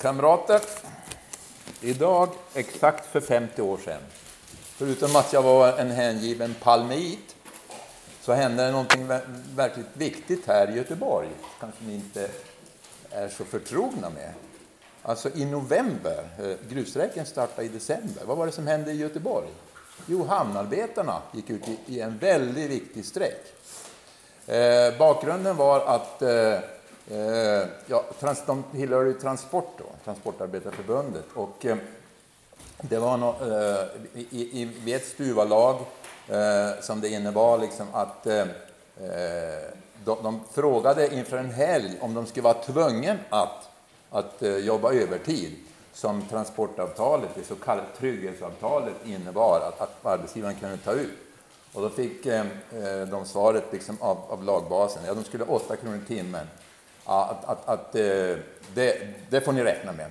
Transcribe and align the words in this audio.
Kamrater, 0.00 0.60
idag 1.80 2.28
exakt 2.54 3.06
för 3.06 3.20
50 3.20 3.62
år 3.62 3.78
sedan, 3.84 4.00
förutom 4.76 5.16
att 5.16 5.32
jag 5.32 5.42
var 5.42 5.78
en 5.78 5.90
hängiven 5.90 6.54
palmeit, 6.62 7.36
så 8.20 8.32
hände 8.32 8.64
det 8.64 8.70
någonting 8.70 9.08
verkligt 9.54 9.86
viktigt 9.92 10.46
här 10.46 10.70
i 10.70 10.76
Göteborg, 10.76 11.28
kanske 11.60 11.84
ni 11.84 11.94
inte 11.94 12.28
är 13.10 13.28
så 13.28 13.44
förtrogna 13.44 14.10
med. 14.10 14.32
Alltså 15.02 15.30
i 15.34 15.44
november, 15.44 16.24
eh, 16.38 17.24
startade 17.24 17.64
i 17.64 17.68
december. 17.68 18.22
Vad 18.26 18.36
var 18.36 18.46
det 18.46 18.52
som 18.52 18.66
hände 18.66 18.92
i 18.92 18.96
Göteborg? 18.96 19.48
Jo, 20.06 20.24
hamnarbetarna 20.24 21.22
gick 21.32 21.50
ut 21.50 21.62
i 21.86 22.00
en 22.00 22.18
väldigt 22.18 22.70
viktig 22.70 23.04
strejk. 23.04 23.42
Eh, 24.46 24.98
bakgrunden 24.98 25.56
var 25.56 25.80
att 25.80 26.22
eh, 26.22 26.58
Eh, 27.10 27.68
ja, 27.86 28.04
trans, 28.20 28.42
de 28.46 28.62
tillhör 28.72 29.04
ju 29.04 29.12
Transport, 29.12 29.78
då, 29.78 29.84
Transportarbetarförbundet. 30.04 31.24
Och, 31.34 31.66
eh, 31.66 31.76
det 32.80 32.98
var 32.98 33.16
no, 33.16 33.26
eh, 33.26 33.86
i, 34.14 34.60
i, 34.62 34.64
vid 34.64 34.94
ett 34.94 35.06
stuvalag 35.06 35.76
eh, 36.28 36.80
som 36.80 37.00
det 37.00 37.08
innebar 37.08 37.58
liksom 37.58 37.86
att 37.92 38.26
eh, 38.26 38.40
eh, 38.40 38.46
de, 40.04 40.22
de, 40.22 40.40
frågade 40.52 41.14
inför 41.14 41.36
en 41.36 41.50
helg 41.50 41.98
om 42.00 42.14
de 42.14 42.26
skulle 42.26 42.44
vara 42.44 42.62
tvungna 42.62 43.16
att, 43.30 43.68
att 44.10 44.42
eh, 44.42 44.56
jobba 44.56 44.92
övertid 44.92 45.56
som 45.92 46.22
transportavtalet, 46.22 47.30
det 47.34 47.44
så 47.44 47.54
kallade 47.54 47.88
trygghetsavtalet, 47.98 48.94
innebar 49.04 49.60
att, 49.60 49.80
att 49.80 50.06
arbetsgivaren 50.06 50.56
kunde 50.60 50.76
ta 50.76 50.92
ut. 50.92 51.18
Och 51.72 51.82
då 51.82 51.88
fick 51.88 52.26
eh, 52.26 52.44
de 53.10 53.24
svaret 53.24 53.64
liksom 53.72 53.96
av, 54.00 54.18
av 54.28 54.44
lagbasen, 54.44 55.02
ja 55.06 55.14
de 55.14 55.24
skulle 55.24 55.44
ha 55.44 55.54
8 55.54 55.76
kronor 55.76 55.96
i 55.96 56.14
timmen 56.14 56.46
att, 57.04 57.44
att, 57.44 57.68
att 57.68 57.94
eh, 57.94 58.36
det, 58.74 59.08
det, 59.30 59.40
får 59.40 59.52
ni 59.52 59.64
räkna 59.64 59.92
med. 59.92 60.10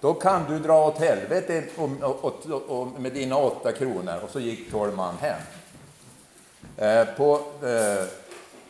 Då 0.00 0.14
kan 0.14 0.44
du 0.48 0.58
dra 0.58 0.86
åt 0.86 0.98
helvete 0.98 1.64
och, 1.76 2.24
och, 2.24 2.46
och, 2.68 3.00
med 3.00 3.12
dina 3.12 3.36
åtta 3.36 3.72
kronor. 3.72 4.20
Och 4.24 4.30
så 4.30 4.40
gick 4.40 4.70
tolv 4.70 4.96
man 4.96 5.14
hem. 5.20 5.40
Eh, 6.76 7.14
på 7.16 7.40
eh, 7.66 8.04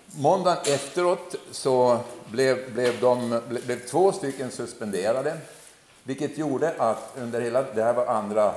måndagen 0.07 0.59
efteråt 0.67 1.35
så 1.51 1.99
blev, 2.31 2.73
blev, 2.73 3.01
de, 3.01 3.41
blev 3.49 3.87
två 3.87 4.13
stycken 4.13 4.51
suspenderade. 4.51 5.37
Vilket 6.03 6.39
gjorde 6.39 6.75
att 6.79 7.13
under 7.19 7.41
hela, 7.41 7.63
det 7.63 7.83
här 7.83 7.95
var 7.95 8.07
andra, 8.07 8.47
eh, 8.47 8.53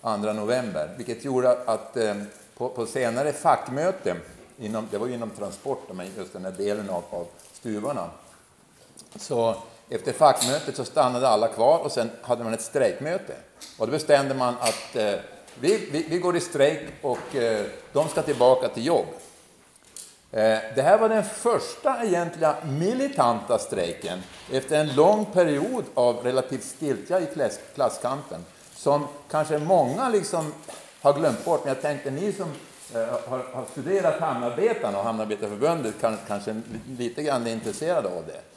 andra 0.00 0.32
november, 0.32 0.90
vilket 0.96 1.24
gjorde 1.24 1.58
att 1.66 1.96
på, 2.56 2.68
på 2.68 2.86
senare 2.86 3.32
fackmöte, 3.32 4.16
inom, 4.58 4.88
det 4.90 4.98
var 4.98 5.06
ju 5.06 5.14
inom 5.14 5.30
transport, 5.30 5.88
men 5.92 6.06
just 6.16 6.32
den 6.32 6.44
här 6.44 6.52
delen 6.52 6.90
av, 6.90 7.04
av 7.10 7.26
stuvarna, 7.52 8.10
så 9.18 9.56
efter 9.88 10.12
fackmötet 10.12 10.76
så 10.76 10.84
stannade 10.84 11.28
alla 11.28 11.48
kvar 11.48 11.78
och 11.78 11.92
sen 11.92 12.10
hade 12.22 12.44
man 12.44 12.54
ett 12.54 12.62
strejkmöte. 12.62 13.34
Och 13.78 13.86
då 13.86 13.92
bestämde 13.92 14.34
man 14.34 14.54
att 14.60 14.96
eh, 14.96 15.14
vi, 15.60 15.88
vi, 15.92 16.06
vi, 16.08 16.18
går 16.18 16.36
i 16.36 16.40
strejk 16.40 16.80
och 17.02 17.36
eh, 17.36 17.66
de 17.92 18.08
ska 18.08 18.22
tillbaka 18.22 18.68
till 18.68 18.86
jobb. 18.86 19.06
Eh, 20.32 20.58
det 20.74 20.82
här 20.82 20.98
var 20.98 21.08
den 21.08 21.24
första 21.24 22.04
egentliga 22.04 22.56
militanta 22.64 23.58
strejken 23.58 24.22
efter 24.52 24.80
en 24.80 24.94
lång 24.94 25.24
period 25.24 25.84
av 25.94 26.16
relativt 26.16 26.64
stiltja 26.64 27.20
i 27.20 27.26
klass, 27.26 27.58
klasskampen 27.74 28.44
som 28.74 29.06
kanske 29.30 29.58
många 29.58 30.08
liksom 30.08 30.52
har 31.00 31.12
glömt 31.12 31.44
bort. 31.44 31.64
Men 31.64 31.74
jag 31.74 31.82
tänkte 31.82 32.10
ni 32.10 32.32
som 32.32 32.48
eh, 32.94 33.06
har, 33.28 33.38
har, 33.38 33.64
studerat 33.72 34.20
Hamnarbetarna 34.20 34.98
och 34.98 35.04
Hamnarbetarförbundet 35.04 36.00
kan, 36.00 36.18
kanske 36.28 36.60
lite 36.98 37.22
grann 37.22 37.46
är 37.46 37.52
intresserade 37.52 38.08
av 38.08 38.24
det. 38.26 38.53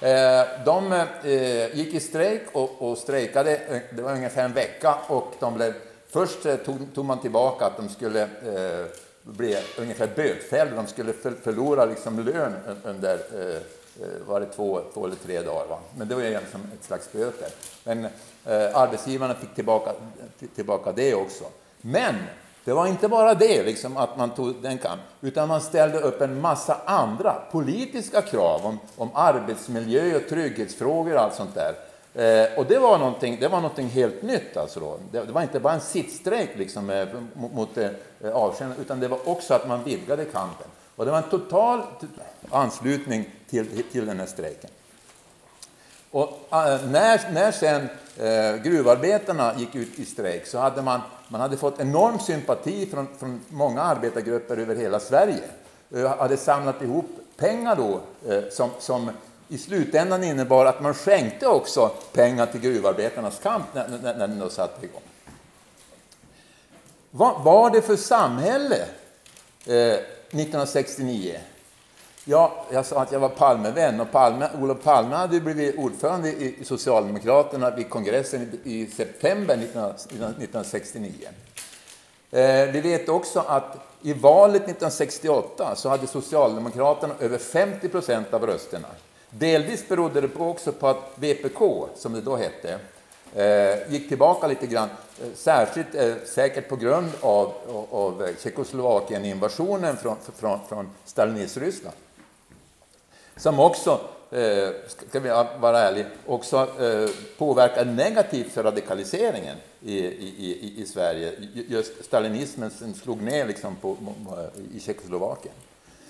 Eh, 0.00 0.64
de 0.64 0.92
eh, 0.92 1.76
gick 1.76 1.94
i 1.94 2.00
strejk 2.00 2.42
och, 2.52 2.90
och 2.90 2.98
strejkade, 2.98 3.56
eh, 3.56 3.80
det 3.90 4.02
var 4.02 4.12
ungefär 4.12 4.44
en 4.44 4.52
vecka, 4.52 4.94
och 5.06 5.34
de 5.40 5.54
blev, 5.54 5.74
först 6.08 6.42
tog, 6.42 6.94
tog 6.94 7.04
man 7.04 7.20
tillbaka 7.20 7.66
att 7.66 7.76
de 7.76 7.88
skulle 7.88 8.28
bli 9.22 9.56
ungefär 9.78 10.08
bötfällda, 10.16 10.76
de 10.76 10.86
skulle 10.86 11.12
förlora 11.12 11.84
liksom 11.84 12.24
lön 12.24 12.54
under 12.84 13.20
var 14.26 14.40
det 14.40 14.46
två, 14.46 14.80
två 14.94 15.06
eller 15.06 15.16
tre 15.16 15.42
dagar. 15.42 15.66
Va? 15.66 15.78
Men 15.96 16.08
det 16.08 16.14
var 16.14 16.22
ju 16.22 16.38
som 16.52 16.60
ett 16.60 16.84
slags 16.84 17.12
böter. 17.12 17.48
Men 17.84 18.04
eh, 18.04 18.76
arbetsgivarna 18.76 19.34
fick 19.34 19.54
tillbaka, 19.54 19.92
tillbaka 20.54 20.92
det 20.92 21.14
också. 21.14 21.44
Men 21.80 22.14
det 22.64 22.72
var 22.72 22.86
inte 22.86 23.08
bara 23.08 23.34
det, 23.34 23.62
liksom, 23.62 23.96
att 23.96 24.16
man 24.16 24.30
tog 24.30 24.62
den 24.62 24.78
kampen, 24.78 25.06
utan 25.20 25.48
man 25.48 25.60
ställde 25.60 25.98
upp 26.00 26.20
en 26.20 26.40
massa 26.40 26.76
andra 26.84 27.34
politiska 27.52 28.22
krav 28.22 28.66
om, 28.66 28.78
om 28.96 29.10
arbetsmiljö 29.14 30.16
och 30.16 30.28
trygghetsfrågor 30.28 31.14
och 31.14 31.20
allt 31.20 31.34
sånt 31.34 31.54
där. 31.54 31.74
Eh, 32.14 32.58
och 32.58 32.66
det 32.66 32.78
var, 32.78 32.98
någonting, 32.98 33.36
det 33.40 33.48
var 33.48 33.60
någonting 33.60 33.88
helt 33.88 34.22
nytt. 34.22 34.56
Alltså 34.56 34.80
då. 34.80 34.98
Det, 35.12 35.24
det 35.24 35.32
var 35.32 35.42
inte 35.42 35.60
bara 35.60 35.74
en 35.74 35.80
sittstrejk 35.80 36.50
liksom, 36.56 36.90
eh, 36.90 37.08
mot, 37.34 37.52
mot 37.52 37.78
eh, 37.78 37.90
avskedande, 38.32 38.80
utan 38.80 39.00
det 39.00 39.08
var 39.08 39.28
också 39.28 39.54
att 39.54 39.68
man 39.68 39.84
vidgade 39.84 40.24
kampen. 40.24 40.66
Och 40.96 41.04
det 41.04 41.10
var 41.10 41.18
en 41.18 41.30
total 41.30 41.82
anslutning 42.50 43.24
till, 43.50 43.82
till 43.92 44.06
den 44.06 44.18
här 44.18 44.26
strejken. 44.26 44.70
Och 46.10 46.28
äh, 46.50 46.90
när, 46.90 47.32
när 47.32 47.52
sen 47.52 47.88
äh, 48.18 48.62
gruvarbetarna 48.62 49.54
gick 49.58 49.74
ut 49.74 49.98
i 49.98 50.04
strejk 50.04 50.46
så 50.46 50.58
hade 50.58 50.82
man, 50.82 51.00
man 51.30 51.40
hade 51.40 51.56
fått 51.56 51.80
enorm 51.80 52.18
sympati 52.18 52.86
från, 52.86 53.08
från 53.18 53.40
många 53.48 53.82
arbetargrupper 53.82 54.56
över 54.56 54.76
hela 54.76 55.00
Sverige. 55.00 55.44
Äh, 55.94 56.18
hade 56.18 56.36
samlat 56.36 56.82
ihop 56.82 57.06
pengar 57.36 57.76
då 57.76 58.00
eh, 58.32 58.42
som, 58.50 58.70
som 58.78 59.10
i 59.48 59.58
slutändan 59.58 60.24
innebar 60.24 60.66
att 60.66 60.80
man 60.80 60.94
skänkte 60.94 61.46
också 61.46 61.88
pengar 62.12 62.46
till 62.46 62.60
gruvarbetarnas 62.60 63.38
kamp 63.42 63.64
när, 63.74 63.88
när, 63.88 64.14
när 64.14 64.28
den 64.28 64.38
då 64.38 64.48
satte 64.48 64.86
igång. 64.86 65.02
Vad 67.10 67.44
var 67.44 67.70
det 67.70 67.82
för 67.82 67.96
samhälle 67.96 68.86
eh, 69.66 69.74
1969? 69.74 71.40
Ja, 72.30 72.52
jag 72.70 72.86
sa 72.86 73.02
att 73.02 73.12
jag 73.12 73.20
var 73.20 73.28
Palmevän 73.28 74.00
och 74.00 74.10
Palme, 74.10 74.48
Olof 74.60 74.82
Palme 74.82 75.14
hade 75.14 75.40
blivit 75.40 75.78
ordförande 75.78 76.28
i 76.28 76.64
Socialdemokraterna 76.64 77.70
vid 77.70 77.90
kongressen 77.90 78.60
i 78.64 78.86
september 78.86 79.54
1969. 79.54 81.12
Eh, 82.30 82.40
vi 82.72 82.80
vet 82.80 83.08
också 83.08 83.44
att 83.46 83.76
i 84.02 84.12
valet 84.12 84.62
1968 84.62 85.76
så 85.76 85.88
hade 85.88 86.06
Socialdemokraterna 86.06 87.14
över 87.20 87.38
50 87.38 87.88
procent 87.88 88.34
av 88.34 88.46
rösterna. 88.46 88.88
Delvis 89.30 89.88
berodde 89.88 90.20
det 90.20 90.28
också 90.38 90.72
på 90.72 90.88
att 90.88 91.12
VPK, 91.14 91.86
som 91.96 92.12
det 92.12 92.20
då 92.20 92.36
hette, 92.36 92.78
eh, 93.34 93.92
gick 93.92 94.08
tillbaka 94.08 94.46
lite 94.46 94.66
grann, 94.66 94.88
eh, 95.20 95.26
särskilt 95.34 95.94
eh, 95.94 96.14
säkert 96.26 96.68
på 96.68 96.76
grund 96.76 97.10
av, 97.20 97.52
av 97.90 98.28
Tjeckoslovakien-invasionen 98.42 99.96
från, 99.96 100.16
från, 100.36 100.58
från 100.68 100.90
Stalinism-Ryssland 101.06 101.96
som 103.40 103.60
också, 103.60 104.00
eh, 104.30 104.68
ska 104.86 105.20
vi 105.20 105.28
vara 105.60 105.78
ärliga, 105.78 106.06
också 106.26 106.56
eh, 106.56 107.10
påverkar 107.38 107.84
negativt 107.84 108.52
för 108.52 108.62
radikaliseringen 108.62 109.56
i, 109.80 109.98
i, 109.98 110.74
i, 110.76 110.86
Sverige. 110.86 111.32
Just 111.52 112.04
stalinismen 112.04 112.70
slog 113.02 113.22
ner 113.22 113.46
liksom 113.46 113.76
på, 113.76 113.96
i 114.74 114.80
Tjeckoslovakien. 114.80 115.54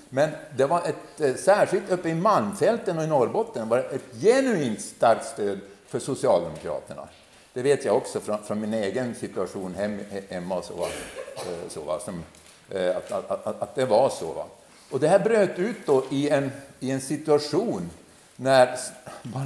Men 0.09 0.31
det 0.57 0.67
var 0.67 0.79
ett, 0.79 1.21
eh, 1.21 1.35
särskilt 1.35 1.91
uppe 1.91 2.09
i 2.09 2.15
Malmfälten 2.15 2.99
och 2.99 3.05
i 3.05 3.07
Norrbotten 3.07 3.69
var 3.69 3.77
det 3.77 3.83
ett 3.85 4.23
genuint 4.23 4.81
starkt 4.81 5.27
stöd 5.27 5.59
för 5.87 5.99
Socialdemokraterna. 5.99 7.09
Det 7.53 7.63
vet 7.63 7.85
jag 7.85 7.97
också 7.97 8.21
från, 8.21 8.39
från 8.43 8.61
min 8.61 8.75
egen 8.75 9.15
situation 9.15 9.75
hem, 9.75 9.99
hemma 10.29 10.57
och 10.57 10.65
så, 10.65 10.87
så 11.69 11.99
som, 12.05 12.23
att, 12.97 13.13
att, 13.13 13.47
att, 13.47 13.63
att, 13.63 13.75
det 13.75 13.85
var 13.85 14.09
så. 14.09 14.33
Va? 14.33 14.47
Och 14.91 15.01
det 15.01 15.09
här 15.09 15.19
bröt 15.19 15.59
ut 15.59 15.87
då 15.87 16.05
i 16.11 16.29
en, 16.29 16.51
i 16.81 16.91
en 16.91 17.01
situation 17.01 17.91
när 18.37 18.79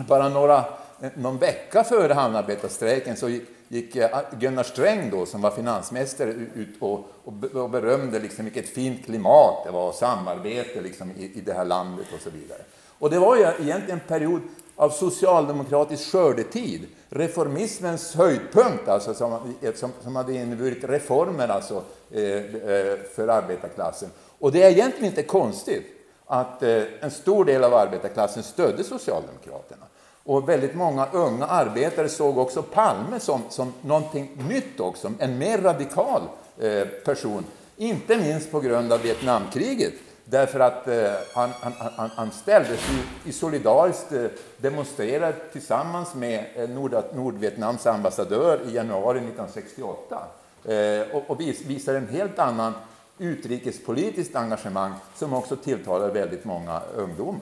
bara 0.09 0.29
några, 0.29 0.59
eh, 1.01 1.11
någon 1.15 1.39
vecka 1.39 1.85
före 1.85 2.13
hamnarbetarstrejken 2.13 3.17
så 3.17 3.39
gick 3.69 3.97
eh, 3.97 4.21
Gunnar 4.39 4.63
Sträng 4.63 5.11
då, 5.11 5.27
som 5.27 5.43
var 5.43 5.51
finansminister 5.51 6.27
ut 6.55 6.69
och, 6.81 7.09
och 7.55 7.71
berömde 7.71 8.19
liksom 8.19 8.45
vilket 8.45 8.69
fint 8.69 9.05
klimat 9.05 9.65
det 9.65 9.71
var 9.71 9.89
och 9.89 9.95
samarbete 9.95 10.81
liksom 10.81 11.11
i, 11.11 11.25
i 11.35 11.41
det 11.41 11.53
här 11.53 11.65
landet 11.65 12.07
och 12.15 12.21
så 12.21 12.31
vidare. 12.31 12.61
Och 12.99 13.11
det 13.11 13.19
var 13.19 13.37
ju 13.37 13.43
egentligen 13.43 13.91
en 13.91 14.01
period 14.01 14.41
av 14.77 14.91
socialdemokratisk 14.91 16.13
skördetid, 16.13 16.87
reformismens 17.09 18.15
höjdpunkt, 18.15 18.89
alltså 18.89 19.15
som, 19.15 19.55
som, 19.75 19.93
som 20.03 20.17
hade 20.17 20.35
inneburit 20.35 20.85
reformer 20.85 21.49
alltså, 21.49 21.83
eh, 22.11 22.23
eh 22.23 22.99
för 23.15 23.29
arbetarklassen. 23.29 24.11
Och 24.45 24.53
det 24.53 24.63
är 24.63 24.71
egentligen 24.71 25.07
inte 25.07 25.23
konstigt 25.23 25.87
att 26.27 26.63
eh, 26.63 26.83
en 27.01 27.11
stor 27.11 27.45
del 27.45 27.65
av 27.65 27.75
arbetarklassen 27.75 28.43
stödde 28.43 28.85
Socialdemokraterna. 28.85 29.85
Och 30.25 30.49
väldigt 30.49 30.75
många 30.75 31.09
unga 31.13 31.47
arbetare 31.47 32.09
såg 32.09 32.39
också 32.39 32.63
Palme 32.63 33.21
som, 33.21 33.43
som 33.49 33.73
någonting 33.81 34.31
nytt 34.49 34.81
också, 34.81 35.13
en 35.19 35.39
mer 35.39 35.59
radikal 35.59 36.23
eh, 36.59 36.85
person. 37.05 37.45
Inte 37.77 38.17
minst 38.17 38.51
på 38.51 38.61
grund 38.61 38.93
av 38.93 39.03
Vietnamkriget 39.03 39.95
Därför 40.25 40.61
att 40.61 40.89
eh, 40.89 41.13
han, 41.35 41.51
han, 41.61 41.73
han, 41.97 42.11
han 42.17 42.31
ställdes 42.31 42.81
i, 42.91 43.29
i 43.29 43.33
solidariskt 43.33 44.13
eh, 44.13 44.25
demonstrerade 44.57 45.37
tillsammans 45.53 46.15
med 46.15 46.45
eh, 46.57 46.69
Nord, 46.69 46.95
Nordvietnams 47.15 47.87
ambassadör 47.87 48.61
i 48.69 48.75
januari 48.75 49.19
1968 49.19 50.23
eh, 50.65 51.17
och, 51.17 51.31
och 51.31 51.41
vis, 51.41 51.61
visar 51.61 51.95
en 51.95 52.09
helt 52.09 52.39
annan 52.39 52.73
utrikespolitiskt 53.19 54.37
engagemang 54.37 54.95
som 55.17 55.33
också 55.33 55.57
tilltalar 55.57 56.11
väldigt 56.11 56.45
många 56.45 56.81
ungdomar. 56.81 57.41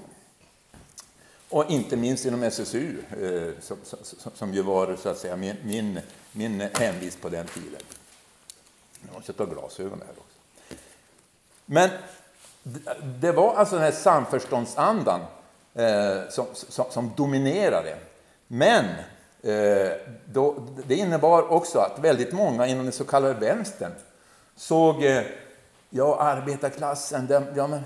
Och 1.49 1.71
inte 1.71 1.97
minst 1.97 2.25
inom 2.27 2.43
SSU, 2.43 2.97
eh, 3.21 3.63
som, 3.63 3.77
som, 3.83 4.33
som, 4.35 4.55
ju 4.55 4.63
var 4.63 4.97
så 4.97 5.09
att 5.09 5.19
säga, 5.19 5.37
min, 5.37 5.57
min, 5.65 6.01
min 6.33 6.61
hemvist 6.61 7.21
på 7.21 7.29
den 7.29 7.47
tiden. 7.47 7.81
Nu 9.01 9.09
måste 9.15 9.33
jag 9.33 9.37
ta 9.37 9.55
glasögon 9.55 10.03
här 10.07 10.15
också. 10.17 10.39
Men 11.67 11.91
det 13.21 13.33
var 13.33 13.55
alltså 13.55 13.75
den 13.75 13.85
här 13.85 13.93
samförståndsandan 13.93 15.21
eh, 15.75 16.29
som, 16.31 16.47
som, 16.53 16.85
som, 16.91 17.13
dominerade. 17.17 17.97
Men 18.47 18.85
eh, 19.43 19.93
då, 20.25 20.55
det 20.87 20.95
innebar 20.95 21.53
också 21.53 21.79
att 21.79 21.99
väldigt 21.99 22.33
många 22.33 22.67
inom 22.67 22.85
den 22.85 22.93
så 22.93 23.05
kallade 23.05 23.35
vänstern 23.35 23.93
såg 24.57 25.05
eh, 25.05 25.23
ja, 25.93 26.21
arbetarklassen, 26.21 27.27
det, 27.27 27.47
ja, 27.57 27.67
men 27.67 27.81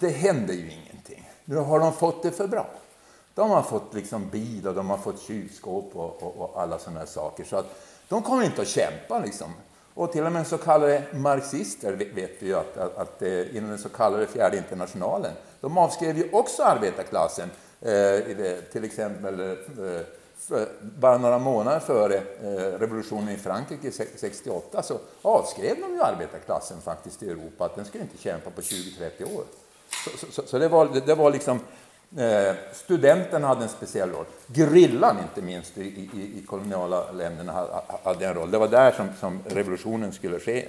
det 0.00 0.08
händer 0.08 0.54
ju 0.54 0.70
ingenting. 0.70 1.30
Nu 1.44 1.56
har 1.56 1.80
de 1.80 1.92
fått 1.92 2.22
det 2.22 2.30
för 2.30 2.46
bra. 2.46 2.70
De 3.34 3.50
har 3.50 3.62
fått 3.62 3.94
liksom 3.94 4.28
bil 4.28 4.68
och 4.68 4.74
de 4.74 4.90
har 4.90 4.98
fått 4.98 5.20
kylskåp 5.20 5.96
och, 5.96 6.22
och, 6.22 6.36
och 6.36 6.62
alla 6.62 6.78
sådana 6.78 7.06
saker. 7.06 7.44
Så 7.44 7.56
att 7.56 7.66
de 8.08 8.22
kommer 8.22 8.44
inte 8.44 8.62
att 8.62 8.68
kämpa. 8.68 9.18
Liksom. 9.18 9.52
Och 9.94 10.12
till 10.12 10.26
och 10.26 10.32
med 10.32 10.46
så 10.46 10.58
kallade 10.58 11.02
marxister 11.12 11.92
vet 11.92 12.30
vi 12.38 12.46
ju 12.46 12.54
att, 12.54 12.76
att, 12.76 12.98
att 12.98 13.22
inom 13.22 13.70
den 13.70 13.78
så 13.78 13.88
kallade 13.88 14.26
fjärde 14.26 14.56
internationalen, 14.56 15.32
de 15.60 15.78
avskrev 15.78 16.18
ju 16.18 16.28
också 16.32 16.62
arbetarklassen. 16.62 17.50
Eh, 17.80 18.20
till 18.72 18.84
exempel 18.84 19.40
eh, 19.40 20.00
för, 20.48 20.68
bara 20.98 21.18
några 21.18 21.38
månader 21.38 21.80
före 21.80 22.16
eh, 22.16 22.78
revolutionen 22.78 23.28
i 23.28 23.36
Frankrike 23.36 23.90
68 24.16 24.82
så 24.82 24.98
avskrev 25.22 25.76
de 25.80 25.94
ju 25.94 26.02
arbetarklassen 26.02 26.80
faktiskt 26.80 27.22
i 27.22 27.30
Europa, 27.30 27.64
att 27.64 27.76
den 27.76 27.84
skulle 27.84 28.04
inte 28.04 28.18
kämpa 28.18 28.50
på 28.50 28.60
20-30 28.60 29.36
år. 29.36 29.44
Så, 30.04 30.26
så, 30.32 30.42
så, 30.46 30.58
det, 30.58 30.68
var, 30.68 30.88
det, 30.88 31.00
det 31.00 31.14
var 31.14 31.30
liksom 31.30 31.60
Eh, 32.16 32.54
studenten 32.72 33.44
hade 33.44 33.62
en 33.62 33.68
speciell 33.68 34.10
roll. 34.10 34.24
Grillan, 34.46 35.18
inte 35.18 35.42
minst, 35.42 35.78
i, 35.78 35.82
i, 36.14 36.38
i 36.38 36.44
koloniala 36.46 37.12
länderna 37.12 37.66
hade 38.04 38.26
en 38.26 38.34
roll. 38.34 38.50
Det 38.50 38.58
var 38.58 38.68
där 38.68 38.92
som, 38.92 39.08
som 39.20 39.40
revolutionen 39.46 40.12
skulle 40.12 40.40
ske. 40.40 40.68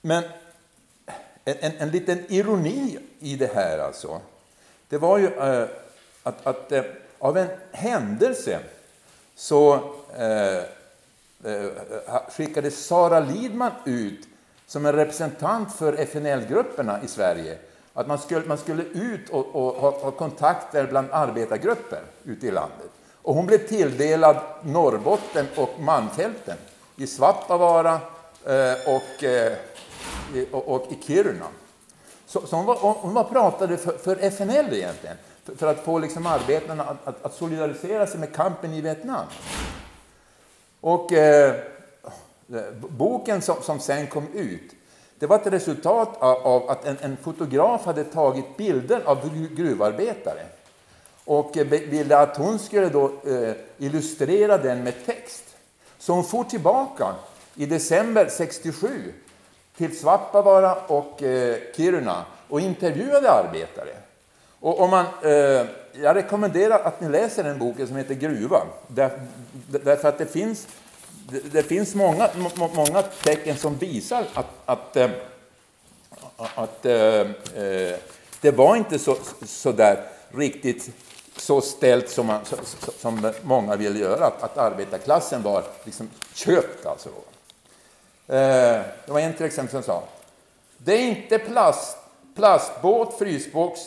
Men 0.00 0.24
en, 1.44 1.56
en, 1.60 1.72
en 1.78 1.90
liten 1.90 2.24
ironi 2.28 2.98
i 3.18 3.36
det 3.36 3.54
här 3.54 3.78
alltså, 3.78 4.20
det 4.88 4.98
var 4.98 5.18
ju 5.18 5.26
eh, 5.26 5.68
att, 6.26 6.46
att 6.46 6.72
eh, 6.72 6.82
av 7.18 7.38
en 7.38 7.48
händelse 7.72 8.58
så 9.34 9.74
eh, 10.18 10.56
eh 10.56 11.70
skickade 12.28 12.70
Sara 12.70 13.20
Lidman 13.20 13.72
ut 13.84 14.28
som 14.66 14.86
en 14.86 14.92
representant 14.92 15.74
för 15.74 15.92
FNL-grupperna 15.92 17.02
i 17.02 17.08
Sverige 17.08 17.58
att 17.96 18.06
man 18.06 18.18
skulle, 18.18 18.46
man 18.46 18.58
skulle 18.58 18.82
ut 18.82 19.30
och, 19.30 19.46
och 19.54 19.74
ha, 19.74 19.90
ha, 19.90 20.10
kontakter 20.10 20.86
bland 20.86 21.08
arbetargrupper 21.12 22.00
ute 22.24 22.46
i 22.46 22.50
landet. 22.50 22.90
Och 23.22 23.34
hon 23.34 23.46
blev 23.46 23.68
tilldelad 23.68 24.36
Norrbotten 24.62 25.46
och 25.56 25.80
Malmfälten 25.80 26.56
i 26.96 27.06
Svappavaara 27.06 28.00
eh, 28.44 28.94
och, 28.94 29.24
eh, 29.24 29.52
och, 30.50 30.68
och, 30.68 30.92
i 30.92 30.98
Kiruna. 31.06 31.46
Så, 32.26 32.46
så 32.46 32.56
hon, 32.56 32.66
var, 32.66 32.76
hon 32.76 33.14
var 33.14 33.24
pratade 33.24 33.76
för, 33.76 33.92
för 33.92 34.16
FNL 34.16 34.72
egentligen, 34.72 35.16
för, 35.56 35.66
att 35.66 35.84
få 35.84 35.98
liksom 35.98 36.26
arbetarna 36.26 36.84
att, 36.84 37.08
att, 37.08 37.24
att, 37.24 37.34
solidarisera 37.34 38.06
sig 38.06 38.20
med 38.20 38.34
kampen 38.34 38.72
i 38.72 38.80
Vietnam. 38.80 39.26
Och 40.80 41.12
eh, 41.12 41.54
boken 42.88 43.42
som, 43.42 43.62
som 43.62 43.80
sen 43.80 44.06
kom 44.06 44.26
ut 44.34 44.72
det 45.18 45.26
var 45.26 45.36
ett 45.36 45.46
resultat 45.46 46.16
av 46.20 46.70
att 46.70 46.84
en, 46.84 46.96
en 47.00 47.16
fotograf 47.16 47.84
hade 47.84 48.04
tagit 48.04 48.56
bilder 48.56 49.02
av 49.04 49.30
gruvarbetare 49.54 50.46
och 51.24 51.56
eh, 51.56 51.66
ville 51.66 52.18
att 52.18 52.36
hon 52.36 52.58
skulle 52.58 52.88
då 52.88 53.04
eh, 53.04 53.54
illustrera 53.78 54.58
den 54.58 54.84
med 54.84 55.06
text. 55.06 55.44
Så 55.98 56.12
hon 56.12 56.24
for 56.24 56.44
tillbaka 56.44 57.14
i 57.54 57.66
december 57.66 58.28
67 58.28 59.12
till 59.76 59.98
Svappavaara 59.98 60.74
och 60.74 61.22
eh, 61.22 61.56
Kiruna 61.76 62.24
och 62.48 62.60
intervjuade 62.60 63.30
arbetare. 63.30 63.96
Och 64.60 64.80
om 64.80 64.90
man, 64.90 65.06
eh, 65.22 65.66
jag 65.92 66.16
rekommenderar 66.16 66.78
att 66.78 67.00
ni 67.00 67.08
läser 67.08 67.44
den 67.44 67.58
boken 67.58 67.86
som 67.86 67.96
heter 67.96 68.14
Gruva, 68.14 68.62
där, 68.88 69.10
därför 69.66 70.08
att 70.08 70.18
det 70.18 70.26
finns 70.26 70.66
det, 71.30 71.52
det 71.52 71.62
finns 71.62 71.94
många, 71.94 72.30
många 72.74 73.02
tecken 73.02 73.56
som 73.56 73.78
visar 73.78 74.24
att, 74.34 74.46
att, 74.64 74.96
eh, 74.96 75.10
att, 76.36 76.86
eh, 76.86 76.94
eh, 76.94 77.96
det 78.40 78.50
var 78.50 78.76
inte 78.76 78.98
så, 78.98 79.16
så 79.46 79.72
där 79.72 80.04
riktigt 80.28 80.90
så 81.36 81.60
ställt 81.60 82.10
som, 82.10 82.26
man, 82.26 82.40
som 82.98 83.32
många 83.42 83.76
vill 83.76 84.00
göra, 84.00 84.26
att, 84.26 84.42
att 84.42 84.58
arbetarklassen 84.58 85.42
var 85.42 85.64
liksom 85.84 86.10
köpt. 86.34 86.86
Alltså. 86.86 87.08
Eh, 88.26 88.82
det 89.06 89.12
var 89.12 89.20
en 89.20 89.34
till 89.34 89.46
exempel 89.46 89.70
som 89.70 89.82
sa 89.82 90.02
det 90.78 90.94
är 90.94 91.02
inte 91.02 91.38
plast, 91.38 91.98
plastbåt, 92.34 93.18
frysbox 93.18 93.80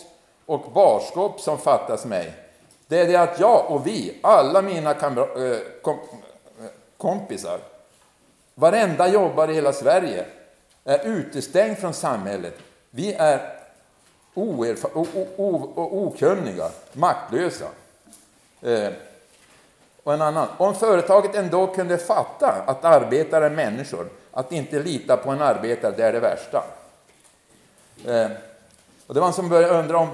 och 0.49 0.71
barskåp 0.71 1.41
som 1.41 1.57
fattas 1.57 2.05
mig. 2.05 2.33
Det 2.87 2.99
är 2.99 3.07
det 3.07 3.15
att 3.15 3.39
jag 3.39 3.71
och 3.71 3.87
vi, 3.87 4.19
alla 4.21 4.61
mina 4.61 4.91
eh, 4.91 5.17
eh, 5.17 5.57
kompisar. 6.97 7.59
Varenda 8.55 9.07
jobbare 9.07 9.51
i 9.51 9.55
hela 9.55 9.73
Sverige 9.73 10.25
är 10.83 11.07
utestängd 11.07 11.77
från 11.77 11.93
samhället. 11.93 12.57
Vi 12.89 13.13
är 13.13 13.59
okunniga, 15.75 16.69
maktlösa. 16.93 17.67
Eh, 18.61 18.89
och 20.03 20.13
en 20.13 20.21
annan. 20.21 20.47
Om 20.57 20.75
företaget 20.75 21.35
ändå 21.35 21.67
kunde 21.67 21.97
fatta 21.97 22.63
att 22.67 22.85
arbetare 22.85 23.45
är 23.45 23.49
människor, 23.49 24.09
att 24.31 24.51
inte 24.51 24.79
lita 24.79 25.17
på 25.17 25.29
en 25.29 25.41
arbetare, 25.41 25.93
det 25.97 26.03
är 26.03 26.13
det 26.13 26.19
värsta. 26.19 26.63
Eh, 28.07 28.31
och 29.07 29.13
det 29.13 29.19
var 29.19 29.27
en 29.27 29.33
som 29.33 29.49
började 29.49 29.79
undra 29.79 29.97
om 29.97 30.07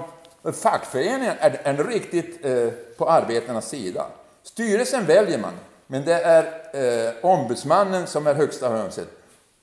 fackföreningen 0.52 1.36
är, 1.40 1.60
en 1.64 1.76
riktigt 1.76 2.44
eh, 2.44 2.68
på 2.96 3.10
arbetarnas 3.10 3.68
sida. 3.68 4.06
Styrelsen 4.42 5.06
väljer 5.06 5.38
man, 5.38 5.52
men 5.86 6.04
det 6.04 6.22
är 6.22 6.44
eh, 6.72 7.12
ombudsmannen 7.22 8.06
som 8.06 8.26
är 8.26 8.34
högsta 8.34 8.68
hönset 8.68 9.08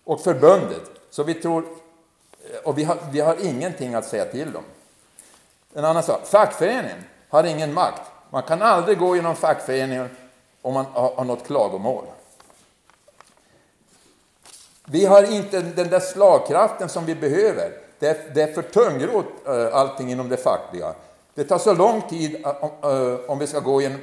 och 0.04 0.22
förbundet. 0.22 0.82
Så 1.10 1.24
vi 1.24 1.34
tror, 1.34 1.64
eh, 1.64 2.60
och 2.64 2.78
vi 2.78 2.84
har, 2.84 2.98
vi 3.12 3.20
har 3.20 3.46
ingenting 3.46 3.94
att 3.94 4.06
säga 4.06 4.26
till 4.26 4.56
om. 4.56 4.64
En 5.74 5.86
annan 5.86 6.04
sak, 6.04 6.28
fackföreningen 6.28 7.04
har 7.30 7.44
ingen 7.44 7.74
makt. 7.74 8.02
Man 8.30 8.44
kan 8.44 8.62
aldrig 8.62 9.00
gå 9.00 9.16
genom 9.16 9.36
fackföreningen 9.36 10.10
om 10.62 10.74
man 10.74 10.86
har, 10.86 11.16
har 11.16 11.26
något 11.26 11.48
klagomål. 11.48 12.06
Vi 14.86 15.06
har 15.06 15.24
inte 15.24 15.62
den 15.62 15.90
där 15.90 16.00
slagkraften 16.00 16.90
som 16.90 17.06
vi 17.06 17.16
behöver. 17.16 17.83
Det 18.04 18.10
är, 18.10 18.18
det 18.34 18.42
är 18.42 18.54
för 18.54 18.62
tungrot 18.62 19.26
eh, 19.48 19.76
allting 19.76 20.12
inom 20.12 20.30
det 20.30 20.38
fackliga. 20.38 20.94
Det 21.34 21.44
tar 21.44 21.58
så 21.58 21.74
lång 21.74 22.02
tid 22.02 22.36
eh, 22.46 22.50
eh, 22.50 23.20
om, 23.28 23.40
vi 23.40 23.48
ska 23.48 23.60
gå 23.60 23.82
igenom 23.82 24.00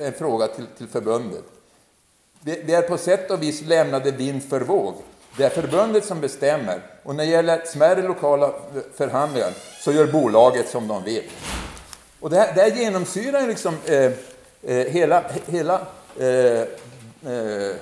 en 0.00 0.12
fråga 0.12 0.46
till, 0.46 0.66
till 0.78 0.88
förbundet. 0.88 1.44
Vi 2.40 2.74
är 2.74 2.82
på 2.82 2.98
sätt 2.98 3.30
och 3.30 3.42
vis 3.42 3.62
lämnade 3.62 4.10
vind 4.10 4.44
för 4.44 4.60
våg. 4.60 4.94
Det 5.36 5.44
är 5.44 5.48
förbundet 5.48 6.04
som 6.04 6.20
bestämmer 6.20 6.82
och 7.02 7.14
när 7.14 7.24
det 7.24 7.30
gäller 7.30 7.62
smärre 7.64 8.02
lokala 8.02 8.52
förhandlingar 8.94 9.52
så 9.80 9.92
gör 9.92 10.06
bolaget 10.06 10.68
som 10.68 10.88
de 10.88 11.04
vill. 11.04 11.24
Och 12.20 12.30
det 12.30 12.36
här, 12.36 12.54
det 12.54 12.60
här 12.60 12.70
genomsyrar 12.70 13.46
liksom 13.46 13.74
eh, 13.84 14.12
eh, 14.62 14.86
hela, 14.86 15.24
hela 15.46 15.80
eh, 16.18 16.60
eh 17.32 17.76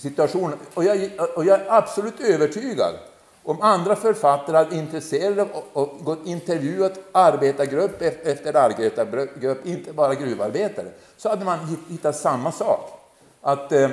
situationen. 0.00 0.58
Och 0.74 0.84
jag, 0.84 1.10
och 1.34 1.44
jag, 1.44 1.60
är 1.60 1.66
absolut 1.68 2.20
övertygad 2.20 2.94
om 3.44 3.62
andra 3.62 3.96
författare 3.96 4.56
hade 4.56 4.76
intresserat 4.76 5.48
och, 5.72 5.98
gått 6.04 6.26
intervjuat 6.26 6.92
arbetargrupp 7.12 8.02
efter 8.02 8.56
arbetargrupp, 8.56 9.66
inte 9.66 9.92
bara 9.92 10.14
gruvarbetare, 10.14 10.86
så 11.16 11.28
hade 11.28 11.44
man 11.44 11.78
hittat 11.88 12.16
samma 12.16 12.52
sak 12.52 13.00
att 13.40 13.72
eh, 13.72 13.84
eh, 13.84 13.90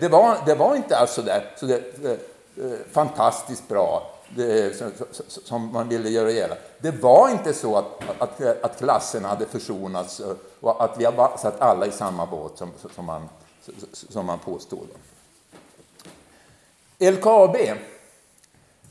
det, 0.00 0.08
var, 0.10 0.36
det 0.46 0.54
var 0.54 0.76
inte 0.76 0.96
alls 0.96 1.12
så 1.12 1.22
där, 1.22 1.54
så 1.56 1.66
där 1.66 1.82
eh, 2.04 2.10
eh 2.10 2.78
fantastiskt 2.92 3.68
bra 3.68 4.10
det, 4.36 4.76
som, 4.76 4.92
som, 5.26 5.72
man 5.72 5.88
ville 5.88 6.08
göra 6.08 6.30
gällande. 6.30 6.62
Det 6.78 6.90
var 6.90 7.28
inte 7.28 7.54
så 7.54 7.76
att, 7.76 8.02
att, 8.18 8.40
att 8.64 8.78
klasserna 8.78 9.28
hade 9.28 9.46
försonats 9.46 10.20
och 10.60 10.84
att 10.84 10.98
vi 10.98 11.04
hade 11.04 11.38
satt 11.38 11.60
alla 11.60 11.86
i 11.86 11.90
samma 11.90 12.26
båt 12.26 12.58
som, 12.58 12.70
som, 12.94 13.04
man, 13.04 13.28
som 13.92 14.26
man 14.26 14.38
påstod. 14.38 14.88
LKAB 16.98 17.56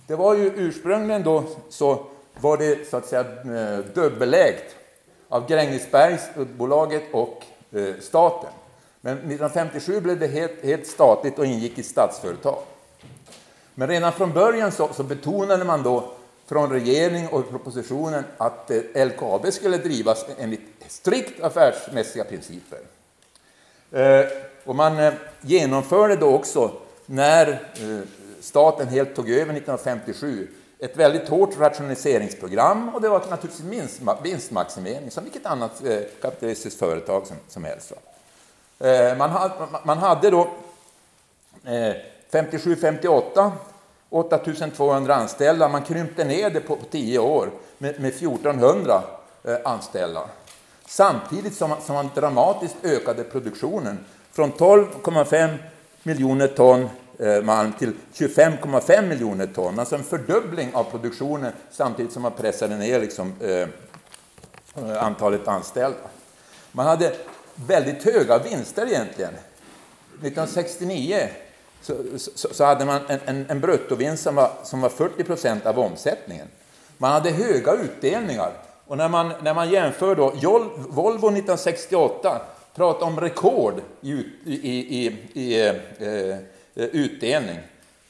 det 0.10 0.16
var 0.16 0.36
ju 0.36 0.51
ursprungligen 0.56 1.24
då 1.24 1.44
så 1.70 2.06
var 2.39 2.58
det 2.58 2.89
så 2.89 2.98
att 2.98 3.06
säga 3.06 3.22
eh, 3.22 3.80
dubbelägt 3.94 4.75
av 5.28 5.48
Grängesbergsbolaget 5.48 7.04
och 7.12 7.44
eh, 7.72 7.94
staten. 8.01 8.50
Men 9.01 9.13
1957 9.13 10.01
blev 10.01 10.20
det 10.20 10.28
helt, 10.28 10.63
helt 10.63 10.88
statligt 10.88 11.39
och 11.39 11.46
ingick 11.46 11.78
i 11.78 11.84
Statsföretag. 11.84 12.60
Men 13.75 13.88
redan 13.88 14.12
från 14.12 14.34
början 14.34 14.72
så, 14.72 14.89
så 14.94 15.04
betonade 15.04 15.66
man 15.66 15.84
då 15.84 16.12
från 16.46 16.70
regering 16.70 17.28
och 17.28 17.50
propositionen 17.50 18.24
att 18.38 18.72
eh, 18.72 19.06
LKAB 19.08 19.54
skulle 19.54 19.78
drivas 19.78 20.25
enligt 20.38 20.62
strikt 20.88 21.44
affärsmässiga 21.44 22.24
principer. 22.24 22.80
Och 24.63 24.75
man 24.75 25.12
genomförde 25.42 26.16
då 26.16 26.36
också, 26.36 26.72
när 27.06 27.60
staten 28.50 28.88
helt 28.88 29.15
tog 29.15 29.29
över 29.29 29.53
1957, 29.53 30.48
ett 30.79 30.98
väldigt 30.98 31.29
hårt 31.29 31.60
rationaliseringsprogram 31.60 32.89
och 32.89 33.01
det 33.01 33.10
var 33.10 33.20
naturligtvis 33.29 33.88
vinstmaximering 34.24 35.12
som 35.12 35.24
vilket 35.24 35.46
annat 35.46 35.86
eh, 35.86 36.00
kapitalistiskt 36.22 36.79
företag 36.79 37.27
som, 37.27 37.36
som 37.48 37.63
helst. 37.63 37.94
Eh, 38.79 39.18
man, 39.18 39.29
hade, 39.29 39.53
man 39.84 39.98
hade 39.98 40.29
då 40.29 40.41
eh, 41.65 41.96
57-58 42.32 43.51
8200 44.10 45.15
anställda. 45.15 45.70
Man 45.70 45.84
krympte 45.84 46.24
ner 46.24 46.50
det 46.50 46.60
på 46.60 46.77
10 46.91 47.20
år 47.20 47.51
med, 47.77 48.00
med 48.01 48.10
1400 48.10 49.03
eh, 49.44 49.56
anställda. 49.63 50.22
Samtidigt 50.86 51.56
som 51.56 51.70
man, 51.70 51.82
som 51.82 51.96
man 51.96 52.10
dramatiskt 52.15 52.75
ökade 52.84 53.24
produktionen 53.24 54.06
från 54.32 54.51
12,5 54.51 55.58
miljoner 56.03 56.48
ton 56.48 56.89
Eh, 57.22 57.42
malm 57.42 57.74
till 57.74 57.94
25,5 58.14 59.08
miljoner 59.08 59.48
ton. 59.48 59.80
Alltså 59.80 59.96
en 59.96 60.04
fördubbling 60.04 60.70
av 60.74 60.84
produktionen 60.84 61.52
samtidigt 61.72 62.12
som 62.12 62.22
man 62.22 62.32
pressade 62.32 62.78
ner 62.78 63.00
liksom, 63.00 63.34
eh, 63.42 63.52
eh 64.76 65.04
antalet 65.04 65.48
anställda. 65.48 65.98
Man 66.72 66.86
hade 66.86 67.16
väldigt 67.56 68.04
höga 68.04 68.38
vinster 68.38 68.88
egentligen. 68.88 69.34
1969 69.34 71.28
så, 71.82 71.96
så, 72.18 72.54
så, 72.54 72.64
hade 72.64 72.86
man 72.86 73.02
en, 73.08 73.20
en, 73.26 73.46
en 73.50 73.60
bruttovinst 73.60 74.24
som 74.24 74.36
var, 74.36 74.52
som 74.64 74.82
var 74.82 74.90
40 74.90 75.24
procent 75.24 75.66
av 75.66 75.80
omsättningen. 75.80 76.48
Man 76.98 77.12
hade 77.12 77.32
höga 77.32 77.74
utdelningar. 77.74 78.52
Och 78.88 78.98
när 78.98 79.10
man, 79.10 79.34
när 79.42 79.54
man 79.54 79.70
jämför 79.70 80.16
då, 80.16 80.30
Volvo 80.90 81.28
1968 81.28 82.42
pratar 82.76 83.06
om 83.06 83.20
rekord 83.20 83.82
i, 84.02 84.12
i, 84.46 85.06
i, 85.06 85.18
i 85.34 85.68
eh, 85.68 85.76
eh 86.08 86.38
Eh, 86.80 86.86
utdelning. 86.86 87.60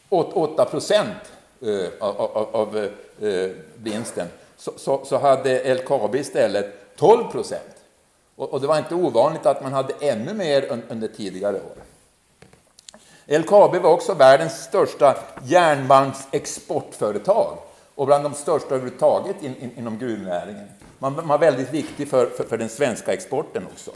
8 0.10 0.66
procent 0.66 1.18
eh, 1.62 1.86
av, 2.00 2.22
av, 2.22 2.56
av 2.56 2.78
eh, 3.22 3.50
vinsten. 3.76 4.28
Så, 4.58 4.72
så, 4.78 5.06
så, 5.06 5.18
hade 5.18 5.74
LKAB 5.74 6.16
istället 6.16 6.96
12 6.96 7.32
procent. 7.32 7.76
Och, 8.36 8.54
och, 8.54 8.62
det 8.62 8.68
var 8.68 8.78
inte 8.78 8.96
ovanligt 8.96 9.46
att 9.46 9.64
man 9.64 9.74
hade 9.74 9.94
ännu 10.00 10.34
mer 10.34 10.82
under 10.90 11.08
tidigare 11.08 11.56
år. 11.56 11.76
LKAB 13.40 13.76
var 13.76 13.92
också 13.92 14.14
världens 14.14 14.64
största 14.64 15.18
järnmalmsexportföretag 15.44 17.58
och 17.96 18.06
bland 18.06 18.24
de 18.24 18.34
största 18.34 18.76
överhuvudtaget 18.76 19.44
in, 19.44 19.56
in, 19.62 19.72
inom 19.78 20.00
gruvnäringen. 20.00 20.68
Man, 21.00 21.14
man 21.14 21.28
var 21.28 21.38
väldigt 21.38 21.74
viktig 21.74 22.10
för, 22.10 22.26
för, 22.26 22.44
för, 22.44 22.58
den 22.58 22.70
svenska 22.70 23.14
exporten 23.14 23.66
också. 23.74 23.92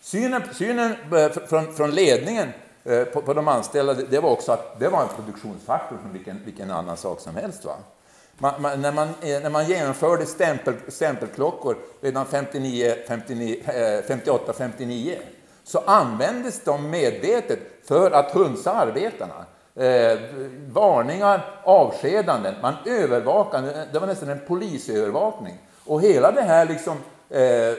Synen, 0.00 0.42
synen 0.54 0.96
från, 1.48 1.74
från 1.74 1.90
ledningen 1.90 2.52
Eh, 2.84 3.04
på, 3.04 3.22
på, 3.22 3.34
de 3.34 3.48
anställda 3.48 3.94
det 3.94 4.20
var 4.20 4.30
också 4.30 4.52
att 4.52 4.80
det 4.80 4.88
var 4.88 5.02
en 5.02 5.08
produktionsfaktor 5.08 5.98
som 6.02 6.12
vilken, 6.12 6.44
vilken 6.44 6.70
annan 6.70 6.96
sak 6.96 7.20
som 7.20 7.36
helst. 7.36 7.64
Va? 7.64 7.74
Man, 8.38 8.62
man, 8.62 8.82
när, 8.82 8.92
man, 8.92 9.08
eh, 9.08 9.40
när 9.42 9.50
man 9.50 9.66
genomförde 9.66 10.26
stämpel, 10.26 10.74
stämpelklockor 10.88 11.76
redan 12.00 12.26
59, 12.26 12.94
59, 13.08 13.62
58, 14.08 14.52
59 14.52 15.18
så 15.64 15.78
användes 15.78 16.64
de 16.64 16.90
medvetet 16.90 17.58
för 17.84 18.10
att 18.10 18.30
hunsa 18.30 18.72
arbetarna. 18.72 19.44
Eh, 19.74 20.18
varningar, 20.72 21.60
avskedanden, 21.64 22.54
man 22.62 22.74
övervakade, 22.86 23.86
det 23.92 23.98
var 23.98 24.06
nästan 24.06 24.28
en 24.28 24.40
polisövervakning. 24.46 25.58
Och 25.86 26.02
hela 26.02 26.32
den 26.32 26.46
här 26.46 26.66
liksom, 26.66 26.96
eh, 27.28 27.40
eh 27.40 27.74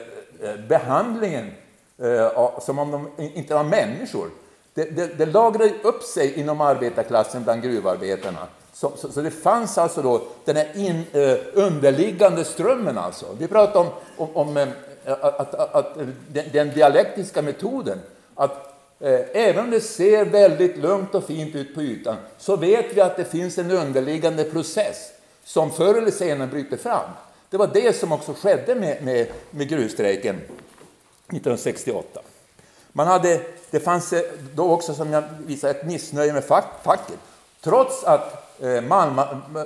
behandlingen 0.69 1.51
eh, 1.97 2.59
som 2.59 2.79
om 2.79 2.91
de 2.91 3.23
inte 3.23 3.53
var 3.53 3.63
människor, 3.63 4.29
det, 4.73 4.83
det, 4.83 5.07
det 5.17 5.25
lagrade 5.25 5.73
upp 5.83 6.03
sig 6.03 6.39
inom 6.39 6.61
arbetarklassen 6.61 7.43
bland 7.43 7.61
gruvarbetarna. 7.61 8.47
Så, 8.73 8.91
så, 8.97 9.11
så, 9.11 9.21
det 9.21 9.31
fanns 9.31 9.77
alltså 9.77 10.01
då 10.01 10.21
den 10.45 10.55
här 10.55 10.77
in, 10.77 11.03
eh, 11.11 11.37
underliggande 11.53 12.45
strömmen. 12.45 12.97
Alltså. 12.97 13.25
Vi 13.39 13.47
pratar 13.47 13.79
om, 13.79 13.87
om, 14.17 14.29
om 14.35 14.57
eh, 14.57 14.67
att, 15.05 15.55
att, 15.55 15.75
att, 15.75 15.95
den, 16.27 16.45
den 16.53 16.69
dialektiska 16.69 17.41
metoden, 17.41 17.99
att 18.35 18.75
eh, 18.99 19.19
även 19.33 19.63
om 19.65 19.71
det 19.71 19.81
ser 19.81 20.25
väldigt 20.25 20.77
lugnt 20.77 21.15
och 21.15 21.23
fint 21.23 21.55
ut 21.55 21.75
på 21.75 21.81
ytan, 21.81 22.15
så 22.37 22.55
vet 22.55 22.93
vi 22.93 23.01
att 23.01 23.17
det 23.17 23.25
finns 23.25 23.57
en 23.57 23.71
underliggande 23.71 24.43
process 24.43 25.11
som 25.43 25.71
förr 25.71 25.95
eller 25.95 26.11
senare 26.11 26.47
bryter 26.47 26.77
fram. 26.77 27.09
Det 27.49 27.57
var 27.57 27.69
det 27.73 27.95
som 27.95 28.11
också 28.11 28.33
skedde 28.33 28.75
med, 28.75 29.03
med, 29.03 29.27
med 29.49 29.69
gruvstrejken 29.69 30.35
1968. 30.35 32.19
Man 32.91 33.07
hade, 33.07 33.41
det 33.71 33.79
fanns 33.79 34.13
eh, 34.13 34.21
då 34.55 34.71
också, 34.71 34.93
som 34.93 35.13
jag 35.13 35.23
visade, 35.45 35.79
ett 35.79 35.85
missnöje 35.85 36.33
med 36.33 36.43
fack, 36.43 36.65
facket. 36.83 37.19
Trots 37.61 38.03
att 38.03 38.61
eh, 38.61 38.81
malm, 38.81 39.21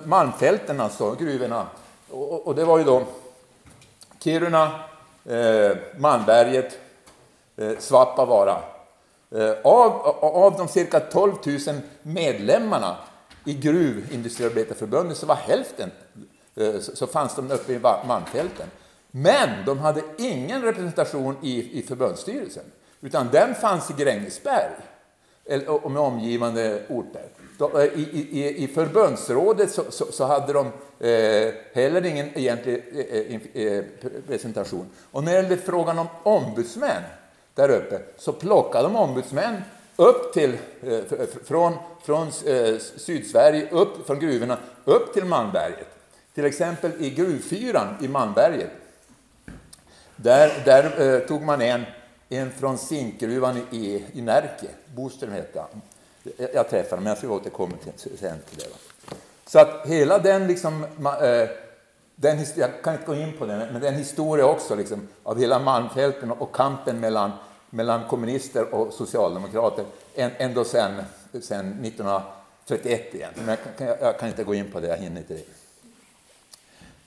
malmfälten, 0.06 0.80
alltså 0.80 1.12
gruvorna, 1.12 1.68
och, 2.10 2.48
och 2.48 2.56
det 2.56 2.66
var 2.66 2.78
ju 2.78 2.84
då 2.84 3.04
Kiruna, 4.20 4.80
eh, 5.26 5.78
Malmberget, 5.98 6.78
eh, 7.58 7.72
Svappavaara. 7.80 8.58
Eh, 9.32 9.52
av, 9.64 9.92
av 10.22 10.58
de 10.58 10.68
cirka 10.68 11.00
12 11.00 11.34
000 11.46 11.60
medlemmarna 12.02 12.98
i 13.46 13.54
Gruvindustriarbetarförbundet 13.54 15.18
så 15.18 15.26
var 15.26 15.36
hälften 15.36 15.92
eh, 16.56 16.80
så, 16.80 16.96
så 16.96 17.08
fanns 17.08 17.36
de 17.36 17.52
uppe 17.52 17.74
i 17.74 17.80
Malmfälten. 17.80 18.68
Men 19.12 19.66
de 19.66 19.80
hade 19.80 20.02
ingen 20.18 20.62
representation 20.62 21.38
i, 21.42 21.80
i 21.80 21.84
förbundsstyrelsen, 21.84 22.64
utan 23.06 23.30
den 23.32 23.56
fanns 23.56 23.90
i 23.90 23.94
Grängesberg 23.94 24.72
och 25.68 25.92
med 25.92 26.02
omgivande 26.02 26.82
orter. 26.90 27.26
Eh, 27.60 28.00
I, 28.00 28.28
i, 28.32 28.64
I 28.64 28.68
förbundsrådet 28.68 29.72
så, 29.72 29.84
så, 29.90 30.06
så 30.12 30.26
hade 30.26 30.54
de 30.54 30.68
eh, 31.00 31.54
heller 31.74 32.06
ingen 32.06 32.38
egentlig 32.38 32.84
eh, 32.94 33.62
eh, 33.64 33.78
eh 33.78 33.84
presentation. 34.28 34.86
Och 35.12 35.24
när 35.24 35.32
det 35.32 35.38
gällde 35.38 35.58
frågan 35.58 36.00
om 36.00 36.08
ombudsmän 36.24 37.02
där 37.54 37.70
uppe 37.70 38.00
så 38.18 38.34
plockade 38.34 38.84
de 38.84 38.96
ombudsmän 38.96 39.56
upp 39.96 40.34
till, 40.34 40.58
eh, 40.82 41.00
från, 41.46 41.74
från 42.04 42.28
eh, 42.28 42.78
Sydsverige, 42.98 43.70
upp 43.72 44.08
från 44.08 44.20
gruvorna, 44.20 44.58
upp 44.86 45.14
till 45.14 45.26
Malmberget. 45.26 45.88
Till 46.34 46.46
exempel 46.46 46.92
i 47.00 47.10
gruvfyran 47.10 47.88
i 48.02 48.08
Malmberget. 48.08 48.72
Där, 50.16 50.62
där 50.66 51.14
eh, 51.14 51.20
tog 51.20 51.42
man 51.42 51.62
en, 51.62 51.86
en 52.30 52.52
från 52.52 52.78
zinkgruvan 52.78 53.58
i, 53.72 54.06
i 54.14 54.22
Närke, 54.22 54.68
Boström 54.96 55.32
hette 55.32 55.60
han 55.60 55.82
jag 56.38 56.70
träffade 56.70 56.90
honom, 56.90 57.04
men 57.04 57.12
jag 57.12 57.18
ska 57.18 57.30
återkomma 57.30 57.78
till, 57.78 58.18
sen 58.18 58.38
till 58.50 58.58
det. 58.58 58.66
Så 59.46 59.60
att 59.60 59.88
hela 59.88 60.20
den, 60.20 60.48
liksom, 60.48 60.84
eh, 60.84 61.50
den, 62.16 62.46
jag 62.56 62.70
kan 62.84 62.94
inte 62.94 63.06
gå 63.06 63.16
in 63.16 63.34
på 63.38 63.46
den, 63.46 63.60
men 63.74 63.82
den 63.82 63.94
historia 63.94 64.46
också 64.46 64.76
liksom, 64.76 65.08
av 65.24 65.40
hela 65.40 65.60
Malmfälten 65.60 66.32
och 66.32 66.56
kampen 66.56 67.00
mellan, 67.00 67.32
mellan 67.70 68.08
kommunister 68.08 68.74
och 68.74 68.94
socialdemokrater 68.94 69.86
ändå 70.16 70.64
sen, 70.64 71.02
sen 71.42 71.86
1931 71.86 73.16
igen. 73.16 73.32
Men 73.36 73.48
jag 73.48 73.58
kan, 73.78 73.88
jag 73.88 74.20
kan 74.20 74.30
inte 74.30 74.44
gå 74.44 74.56
in 74.56 74.72
på 74.72 74.80
det, 74.80 74.88
jag 74.88 74.98
hinner 74.98 75.22
inte 75.22 75.34
det. 75.34 75.46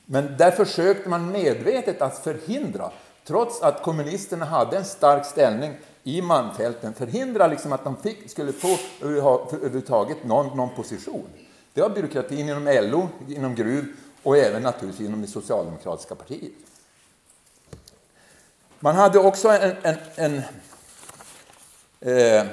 Men 0.05 0.37
där 0.37 0.51
försökte 0.51 1.09
man 1.09 1.33
medvetet 1.33 2.03
att 2.03 2.19
förhindra, 2.19 2.91
trots 3.29 3.63
att 3.63 3.83
kommunisterna 3.83 4.45
hade 4.45 4.77
en 4.77 4.85
stark 4.85 5.27
ställning 5.27 5.77
i 6.03 6.23
Malmfälten 6.23 6.95
förhindra 6.95 7.47
liksom 7.47 7.73
att 7.73 7.85
de 7.85 7.97
fick, 7.97 8.31
skulle 8.31 8.53
få 8.53 8.77
överhuvudtaget 9.03 10.25
någon, 10.25 10.57
någon 10.57 10.75
position. 10.75 11.27
Det 11.75 11.81
var 11.81 11.91
byråkratin 11.91 12.49
inom 12.49 12.65
LO, 12.65 13.09
inom 13.29 13.55
Gruv 13.55 13.87
och 14.23 14.37
även 14.37 14.63
naturligtvis 14.63 15.09
inom 15.09 15.23
det 15.23 15.29
socialdemokratiska 15.29 16.15
partiet. 16.15 16.53
Man 18.81 18.95
hade 18.95 19.19
också 19.19 19.49
en, 19.49 19.77
en, 19.83 19.97
en, 20.15 20.43
eh, 22.01 22.41
eh 22.41 22.47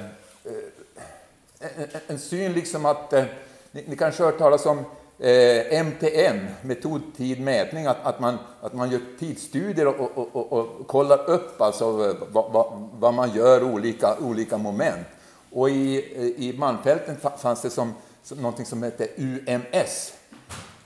en, 1.60 1.88
en 2.08 2.20
syn 2.20 2.53
liksom 2.53 2.86
att, 2.86 3.13
eh, 3.13 3.25
ni, 3.72 3.84
ni 3.88 3.96
kanske 3.96 4.24
har 4.24 4.32
hört 4.32 4.39
talas 4.39 4.65
om 4.65 4.86
eh, 5.19 5.79
MTM, 5.86 6.48
metod, 6.62 7.01
tid, 7.17 7.41
mätning, 7.41 7.86
att, 7.86 8.05
att, 8.05 8.19
man, 8.19 8.38
att 8.62 8.74
man 8.74 8.91
gör 8.91 9.01
tidsstudier 9.19 9.88
och, 9.88 10.17
och, 10.17 10.36
och, 10.36 10.53
och 10.53 10.88
kollar 10.88 11.29
upp 11.29 11.62
alltså 11.62 11.91
vad, 12.31 12.51
vad, 12.51 12.89
vad, 13.00 13.13
man 13.13 13.31
gör 13.31 13.63
olika, 13.63 14.17
olika 14.19 14.57
moment. 14.57 15.07
Och 15.51 15.69
i, 15.69 15.95
i 16.38 16.55
Malmfälten 16.57 17.17
fanns 17.38 17.62
det 17.62 17.69
som, 17.69 17.93
någonting 18.29 18.65
som 18.65 18.84
hette 18.84 19.07
UMS. 19.17 20.13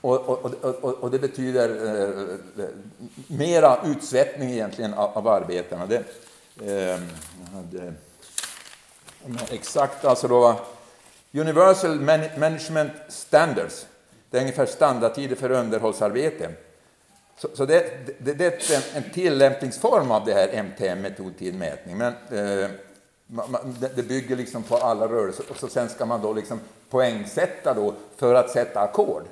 Och, 0.00 0.28
och, 0.28 0.44
och, 0.62 0.94
och 0.94 1.10
det 1.10 1.18
betyder 1.18 1.68
eh, 2.58 2.64
mera 3.26 3.78
utsvettning 3.84 4.50
egentligen 4.50 4.94
av, 4.94 5.18
av 5.18 5.28
arbetarna. 5.28 5.86
Det, 5.86 6.04
eh, 6.66 7.00
hade, 7.54 7.92
exakt, 9.50 10.04
alltså 10.04 10.28
då 10.28 10.60
Universal 11.32 12.00
Management 12.38 12.92
Standards. 13.08 13.86
Det 14.30 14.36
är 14.36 14.40
ungefär 14.40 14.66
standardtider 14.66 15.36
för 15.36 15.50
underhållsarbete. 15.50 16.50
Så, 17.38 17.48
så 17.54 17.66
det, 17.66 18.06
det, 18.18 18.32
det, 18.32 18.70
är 18.70 18.76
en, 18.76 19.04
en 19.04 19.10
tillämpningsform 19.10 20.10
av 20.10 20.24
det 20.24 20.32
här 20.32 20.48
MTM, 20.48 21.00
metodtidmätning. 21.00 21.96
Men 21.96 22.12
eh, 22.12 22.70
det 23.94 24.02
bygger 24.02 24.36
liksom 24.36 24.62
på 24.62 24.76
alla 24.76 25.08
rörelser 25.08 25.44
och 25.50 25.56
så 25.56 25.68
sen 25.68 25.88
ska 25.88 26.06
man 26.06 26.22
då 26.22 26.32
liksom 26.32 26.60
poängsätta 26.90 27.74
då 27.74 27.94
för 28.16 28.34
att 28.34 28.50
sätta 28.50 28.80
ackord. 28.80 29.22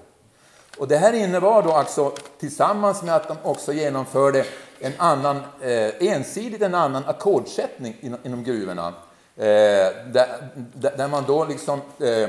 Och 0.79 0.89
det 0.89 0.97
här 0.97 1.13
innebar 1.13 1.63
då 1.63 1.73
alltså 1.73 2.13
tillsammans 2.39 3.03
med 3.03 3.17
att 3.17 3.29
de 3.29 3.37
också 3.43 3.73
genomförde 3.73 4.45
en 4.81 4.93
annan, 4.97 5.37
eh, 5.61 6.13
ensidigt 6.13 6.63
en 6.63 6.75
annan 6.75 7.03
ackordsättning 7.07 7.97
inom, 8.01 8.19
inom 8.25 8.45
gruvorna. 8.45 8.87
Eh, 9.37 9.45
där, 10.13 10.49
där, 10.97 11.09
man 11.09 11.25
då 11.27 11.45
liksom 11.45 11.81
eh, 12.01 12.29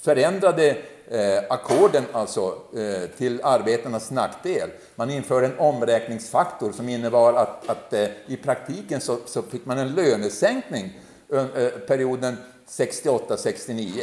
förändrade 0.00 0.76
eh, 1.10 1.42
ackorden 1.48 2.04
alltså, 2.12 2.54
eh, 2.76 3.10
till 3.16 3.40
arbetarnas 3.42 4.10
nackdel. 4.10 4.70
Man 4.94 5.10
införde 5.10 5.46
en 5.46 5.58
omräkningsfaktor 5.58 6.72
som 6.72 6.88
innebar 6.88 7.32
att, 7.32 7.68
att 7.68 7.92
eh, 7.92 8.06
i 8.26 8.36
praktiken 8.36 9.00
så, 9.00 9.18
så, 9.26 9.42
fick 9.42 9.66
man 9.66 9.78
en 9.78 9.94
lönesänkning 9.94 11.00
eh, 11.32 11.68
perioden 11.68 12.36
68-69. 12.68 14.02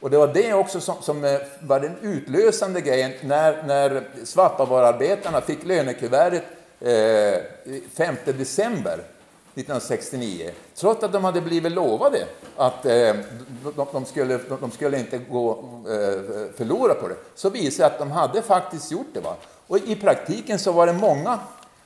Och 0.00 0.10
det 0.10 0.18
var 0.18 0.34
det 0.34 0.52
också 0.52 0.80
som, 0.80 1.02
som, 1.02 1.24
eh, 1.24 1.40
var 1.60 1.80
den 1.80 1.96
utlösande 2.02 2.80
grejen 2.80 3.12
när, 3.22 3.62
när 3.62 4.02
Svappavaaraarbetarna 4.24 5.40
fick 5.40 5.64
lönekuvertet 5.64 6.42
eh, 6.80 7.42
5 7.94 8.14
december 8.24 9.02
1969. 9.54 10.50
Trots 10.74 11.04
att 11.04 11.12
de 11.12 11.24
hade 11.24 11.40
blivit 11.40 11.72
lovade 11.72 12.26
att 12.56 12.86
eh, 12.86 13.14
de, 13.76 13.86
de, 13.92 14.04
skulle, 14.04 14.38
de 14.60 14.70
skulle 14.70 14.98
inte 14.98 15.18
gå 15.18 15.50
eh, 15.88 16.56
förlora 16.56 16.94
på 16.94 17.08
det, 17.08 17.16
så 17.34 17.50
visade 17.50 17.88
det 17.88 17.94
att 17.94 17.98
de 17.98 18.10
hade 18.10 18.42
faktiskt 18.42 18.92
gjort 18.92 19.06
det. 19.12 19.20
Va? 19.20 19.36
Och 19.66 19.78
i 19.78 19.96
praktiken 19.96 20.58
så 20.58 20.72
var 20.72 20.86
det 20.86 20.92
många, 20.92 21.38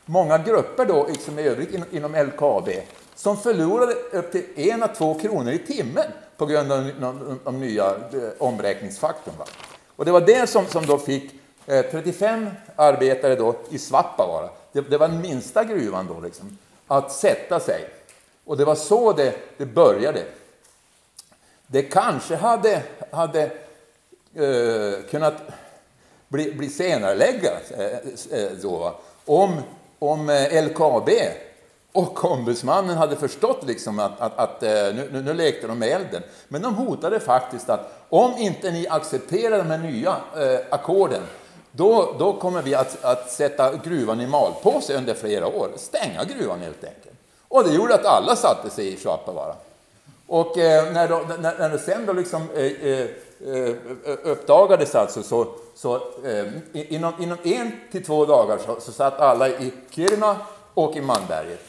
många 0.05 0.39
grupper 0.39 0.85
då, 0.85 1.07
liksom 1.09 1.39
i 1.39 1.43
övrigt 1.43 1.75
inom, 1.75 1.89
inom 1.91 2.15
LKAB 2.15 2.69
som 3.15 3.37
förlorade 3.37 3.95
upp 4.13 4.33
till 4.33 4.45
en 4.57 4.83
à 4.83 4.89
två 4.89 5.15
kronor 5.15 5.53
i 5.53 5.59
timmen 5.59 6.07
på 6.37 6.47
grund 6.47 6.73
av 6.73 6.91
de, 7.45 7.61
nya 7.61 7.87
eh, 7.87 8.29
omräkningsfaktorn. 8.39 9.35
Va? 9.39 9.45
Och 9.97 10.05
det 10.05 10.13
var 10.13 10.21
det 10.21 10.47
som, 10.47 10.67
som 10.67 10.87
då 10.87 10.99
fick 10.99 11.35
eh, 11.67 11.85
35 11.91 12.51
arbetare 12.77 13.35
då 13.35 13.55
i 13.71 13.79
Svappavaara, 13.79 14.49
det, 14.73 14.81
det 14.81 14.99
var 14.99 15.09
den 15.09 15.21
minsta 15.21 15.65
gruvan 15.65 16.07
då, 16.15 16.21
liksom, 16.21 16.59
att 16.89 17.13
sätta 17.13 17.61
sig. 17.61 17.89
Och 18.45 18.57
det 18.57 18.65
var 18.65 18.75
så 18.75 19.13
det, 19.13 19.35
det 19.57 19.67
började. 19.67 20.25
Det 21.67 21.83
kanske 21.83 22.37
hade, 22.37 22.83
hade 23.11 23.43
eh, 24.35 25.11
kunnat 25.11 25.35
bli, 26.29 26.53
bli 26.53 26.69
senareläggat 26.69 27.73
eh, 27.79 28.41
eh, 28.41 28.51
då, 28.63 28.95
om, 29.25 29.61
om 29.99 30.31
eh, 30.31 30.65
LKAB 30.65 31.11
och 31.93 32.25
ombudsmannen 32.25 32.97
hade 32.97 33.17
förstått 33.17 33.65
liksom 33.67 33.99
att, 33.99 34.21
att, 34.21 34.39
att 34.39 34.63
eh, 34.63 34.71
nu, 34.71 35.09
nu, 35.13 35.23
nu 35.23 35.35
lekte 35.35 35.67
de 35.67 35.79
med 35.79 35.89
elden. 35.89 36.23
Men 36.49 36.63
de 36.63 36.75
hotade 36.75 37.21
faktiskt 37.21 37.71
att 37.71 38.05
om 38.09 38.33
inte 38.39 38.71
ni 38.71 38.89
accepterar 38.89 39.59
de 39.59 39.71
här 39.71 39.79
nya 39.79 40.17
eh, 40.37 40.61
ackorden 40.71 41.23
då, 41.77 42.15
då 42.19 42.33
kommer 42.33 42.63
vi 42.63 42.75
att, 42.75 43.05
att 43.05 43.31
sätta 43.31 43.77
gruvan 43.77 44.21
i 44.21 44.27
malpåse 44.27 44.97
under 44.97 45.15
flera 45.15 45.47
år. 45.47 45.71
Stänga 45.77 46.25
gruvan 46.25 46.61
helt 46.61 46.85
enkelt. 46.85 47.17
Och 47.49 47.65
det 47.65 47.75
gjorde 47.75 47.95
att 47.95 48.05
alla 48.05 48.37
satte 48.37 48.71
sig 48.71 48.93
i 48.93 48.97
Svappavaara. 48.97 49.55
Och 50.27 50.59
eh, 50.59 50.93
när, 50.93 51.09
då, 51.09 51.25
när, 51.39 51.59
när 51.59 51.69
det 51.69 51.79
sen 51.79 52.07
då 52.07 52.13
liksom, 52.13 52.51
eh, 52.55 52.63
eh, 52.63 53.07
eh 53.47 53.75
uppdagades 54.23 54.95
alltså 54.95 55.23
så, 55.23 55.47
så 55.75 55.97
eh, 56.25 56.47
inom, 56.73 57.13
inom 57.23 57.39
en 57.43 57.73
till 57.93 58.05
två 58.05 58.27
dagar 58.27 58.59
så, 58.67 58.81
så 58.81 58.93
satt 58.93 59.21
alla 59.21 59.49
i 59.49 59.73
Kiruna 59.91 60.37
och 60.75 60.97
i 60.97 61.01
Malmberget. 61.01 61.65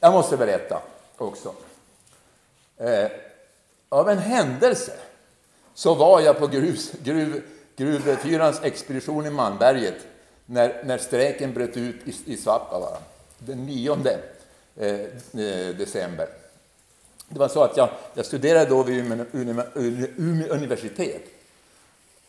Jag 0.00 0.12
måste 0.12 0.36
berätta 0.36 0.78
också. 1.16 1.52
Eh, 2.76 3.10
av 3.88 4.10
en 4.10 4.18
händelse 4.18 4.92
så 5.74 5.94
var 5.94 6.20
jag 6.20 6.38
på 6.38 6.46
gruv, 6.46 6.78
gruv, 7.02 7.42
gruvfyrans 7.76 8.60
expedition 8.62 9.26
i 9.26 9.30
Malmberget 9.30 10.06
när, 10.46 10.82
när 10.84 10.98
strejken 10.98 11.54
bröt 11.54 11.76
ut 11.76 11.96
i, 12.04 12.32
i 12.32 12.36
Svappavaara 12.36 12.98
den 13.38 13.66
9 13.66 13.96
eh, 14.76 14.90
eh, 14.90 15.06
december. 15.76 16.28
Det 17.28 17.38
var 17.38 17.48
så 17.48 17.62
att 17.62 17.76
jag, 17.76 17.88
jag 18.14 18.26
studerade 18.26 18.70
då 18.70 18.82
vid 18.82 19.24
Umeå 20.16 20.48
universitet. 20.48 21.22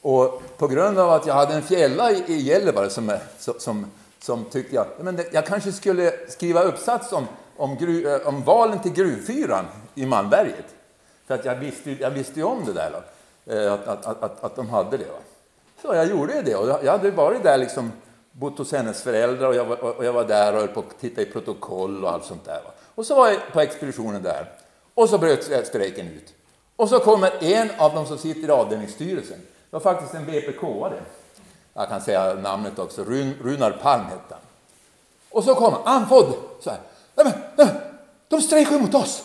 Och 0.02 0.42
på 0.58 0.68
grund 0.68 1.00
av 1.00 1.10
att 1.10 1.26
jag 1.28 1.34
hade 1.34 1.54
en 1.54 1.62
fjälla 1.62 2.12
i, 2.12 2.24
i 2.28 2.42
Gällivare 2.42 2.90
som, 2.90 3.10
eh, 3.10 3.20
som, 3.38 3.92
som 4.20 4.46
tyckte 4.46 4.76
jag, 4.76 4.88
men 5.02 5.20
jag 5.32 5.46
kanske 5.46 5.72
skulle 5.72 6.14
skriva 6.28 6.62
uppsats 6.62 7.14
om, 7.14 7.28
om, 7.58 7.76
gru, 7.76 8.20
om 8.20 8.44
valen 8.44 8.80
till 8.82 8.94
gruvfyran 8.94 9.66
i 9.96 10.06
Malmberget. 10.06 10.66
För 11.28 11.36
att 11.36 11.46
jag 11.46 11.56
visste, 11.56 11.92
jag 11.92 12.12
visste 12.12 12.40
ju 12.40 12.44
om 12.44 12.66
det 12.66 12.74
där, 12.74 12.92
då, 12.92 13.70
att, 13.70 13.88
att, 13.88 14.24
att, 14.24 14.44
att 14.44 14.56
de 14.56 14.70
hade 14.70 14.98
det. 14.98 15.04
Va? 15.04 15.20
Så 15.82 15.94
jag 15.94 16.08
gjorde 16.08 16.42
det. 16.42 16.56
Och 16.56 16.68
jag 16.84 16.92
hade 16.92 17.12
varit 17.12 17.44
där, 17.44 17.58
liksom, 17.58 17.92
bott 18.32 18.58
hos 18.58 18.72
hennes 18.72 19.04
föräldrar 19.04 19.48
och 19.48 19.56
jag, 19.56 19.66
var, 19.66 19.98
och 19.98 20.06
jag 20.06 20.14
var 20.14 20.24
där 20.24 20.54
och 20.54 20.60
höll 20.60 20.68
på 20.68 20.80
att 20.80 21.00
titta 21.00 21.22
i 21.22 21.26
protokoll 21.26 22.04
och 22.04 22.12
allt 22.12 22.26
sånt 22.26 22.46
där. 22.46 22.62
Och 22.96 23.06
så 23.06 23.16
var 23.16 23.28
jag 23.28 23.40
på 23.54 23.62
expeditionen 23.62 24.24
där. 24.24 24.52
Och 24.94 25.10
så 25.10 25.18
bröt 25.18 25.68
strejken 25.68 26.08
ut. 26.08 26.34
Och 26.76 26.90
så 26.90 27.00
kommer 27.00 27.44
en 27.44 27.70
av 27.78 27.94
dem 27.94 28.06
som 28.06 28.18
sitter 28.18 28.48
i 28.48 28.52
avdelningsstyrelsen. 28.52 29.38
Det 29.40 29.74
var 29.74 29.80
faktiskt 29.80 30.14
en 30.14 30.26
VPK-are. 30.26 31.00
Jag 31.74 31.90
kan 31.90 32.02
säga 32.02 32.34
namnet 32.34 32.80
också. 32.80 33.04
Run, 33.04 33.34
Runar 33.42 33.72
Palm 33.72 34.04
hette 34.04 34.22
han. 34.30 34.40
Och 35.30 35.44
så 35.44 35.56
kommer 35.56 35.78
andfådd 35.86 36.34
så 36.60 36.70
här. 36.70 36.80
Nej, 37.16 37.34
men, 37.56 37.68
de 38.28 38.42
strejkar 38.42 38.80
mot 38.80 38.94
oss. 38.94 39.24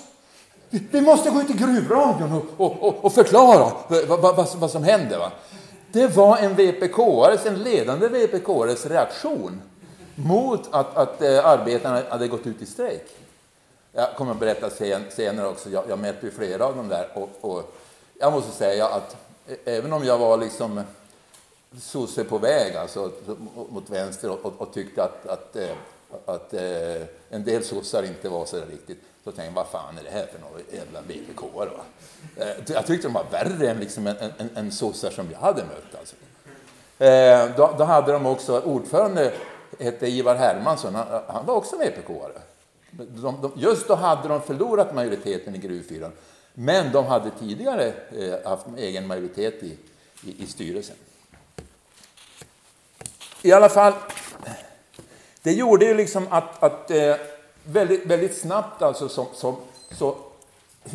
Vi, 0.70 0.82
vi 0.90 1.00
måste 1.00 1.30
gå 1.30 1.40
ut 1.40 1.50
i 1.50 1.52
gruvradion 1.52 2.32
och, 2.32 2.66
och, 2.66 2.82
och, 2.82 3.04
och 3.04 3.12
förklara 3.12 3.72
vad, 3.88 4.06
vad, 4.06 4.36
vad, 4.36 4.48
vad, 4.56 4.70
som 4.70 4.84
händer. 4.84 5.18
Va? 5.18 5.32
Det 5.92 6.06
var 6.06 6.36
en 6.36 6.54
VPK-ares, 6.54 7.46
en 7.46 7.62
ledande 7.62 8.08
VPK-ares 8.08 8.86
reaktion 8.86 9.62
mot 10.14 10.68
att, 10.70 10.96
att 10.96 11.22
eh, 11.22 11.46
arbetarna 11.46 12.02
hade 12.08 12.28
gått 12.28 12.46
ut 12.46 12.62
i 12.62 12.66
strejk. 12.66 13.06
Jag 13.92 14.16
kommer 14.16 14.32
att 14.32 14.40
berätta 14.40 14.70
sen, 14.70 15.04
senare 15.10 15.48
också, 15.48 15.70
jag, 15.70 15.84
jag 15.88 15.98
mätte 15.98 16.26
ju 16.26 16.32
flera 16.32 16.66
av 16.66 16.76
dem 16.76 16.88
där 16.88 17.08
och, 17.14 17.28
och 17.40 17.74
jag 18.18 18.32
måste 18.32 18.50
säga 18.50 18.86
att 18.86 19.16
även 19.64 19.92
om 19.92 20.04
jag 20.04 20.18
var 20.18 20.36
liksom 20.36 20.80
sosse 21.80 22.24
på 22.24 22.38
väg, 22.38 22.76
alltså 22.76 23.10
mot 23.68 23.90
vänster 23.90 24.30
och, 24.30 24.46
och, 24.46 24.52
och 24.58 24.74
tyckte 24.74 25.02
att, 25.02 25.26
att, 25.26 25.56
eh, 25.56 25.70
att, 26.26 26.54
eh, 26.54 27.02
en 27.30 27.44
del 27.44 27.64
sossar 27.64 28.02
inte 28.02 28.28
var 28.28 28.46
så 28.46 28.56
riktigt, 28.56 29.02
så 29.24 29.32
tänkte 29.32 29.44
jag, 29.44 29.52
vad 29.52 29.66
fan 29.66 29.98
är 29.98 30.02
det 30.02 30.10
här 30.10 30.26
för 30.26 30.40
några 30.40 30.60
jävla 30.72 31.00
vpk 31.00 31.42
eh, 32.36 32.74
Jag 32.74 32.86
tyckte 32.86 33.08
de 33.08 33.12
var 33.12 33.26
värre 33.30 33.70
än, 33.70 33.80
liksom 33.80 34.06
en, 34.06 34.16
en, 34.16 34.50
en 34.54 34.72
sossar 34.72 35.10
som 35.10 35.30
jag 35.30 35.38
hade 35.38 35.62
mött. 35.64 35.98
Alltså. 35.98 36.16
Eh, 36.98 37.56
då, 37.56 37.74
då, 37.78 37.84
hade 37.84 38.12
de 38.12 38.26
också, 38.26 38.60
ordförande 38.60 39.32
hette 39.78 40.06
Ivar 40.06 40.34
Hermansson, 40.34 40.94
han, 40.94 41.22
han 41.26 41.46
var 41.46 41.54
också 41.54 41.76
vpk-are. 41.76 42.40
De, 42.90 43.40
de, 43.42 43.52
just 43.56 43.88
då 43.88 43.94
hade 43.94 44.28
de 44.28 44.42
förlorat 44.42 44.94
majoriteten 44.94 45.54
i 45.54 45.58
gruvfyran, 45.58 46.12
men 46.54 46.92
de 46.92 47.06
hade 47.06 47.30
tidigare 47.30 47.92
eh, 48.18 48.50
haft 48.50 48.66
egen 48.76 49.06
majoritet 49.06 49.62
i, 49.62 49.78
i, 50.24 50.42
i 50.42 50.46
styrelsen. 50.46 50.96
I 53.42 53.52
alla 53.52 53.68
fall, 53.68 53.92
det 55.42 55.52
gjorde 55.52 55.84
ju 55.84 55.94
liksom 55.94 56.26
att, 56.30 56.62
att 56.62 56.90
eh, 56.90 57.14
väldigt, 57.64 58.06
väldigt 58.06 58.36
snabbt 58.38 58.82
alltså 58.82 59.08
som, 59.08 59.26
som, 59.34 59.56
så 59.90 60.16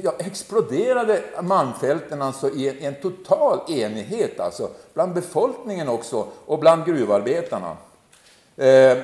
ja, 0.04 0.14
exploderade 0.20 1.24
Malmfälten 1.42 2.22
alltså 2.22 2.50
i 2.50 2.70
en, 2.70 2.78
en, 2.80 3.02
total 3.02 3.60
enighet 3.68 4.40
alltså, 4.40 4.70
bland 4.94 5.14
befolkningen 5.14 5.90
också 5.90 6.28
och 6.46 6.60
bland 6.60 6.86
gruvarbetarna. 6.86 7.78
Eh, 8.58 8.98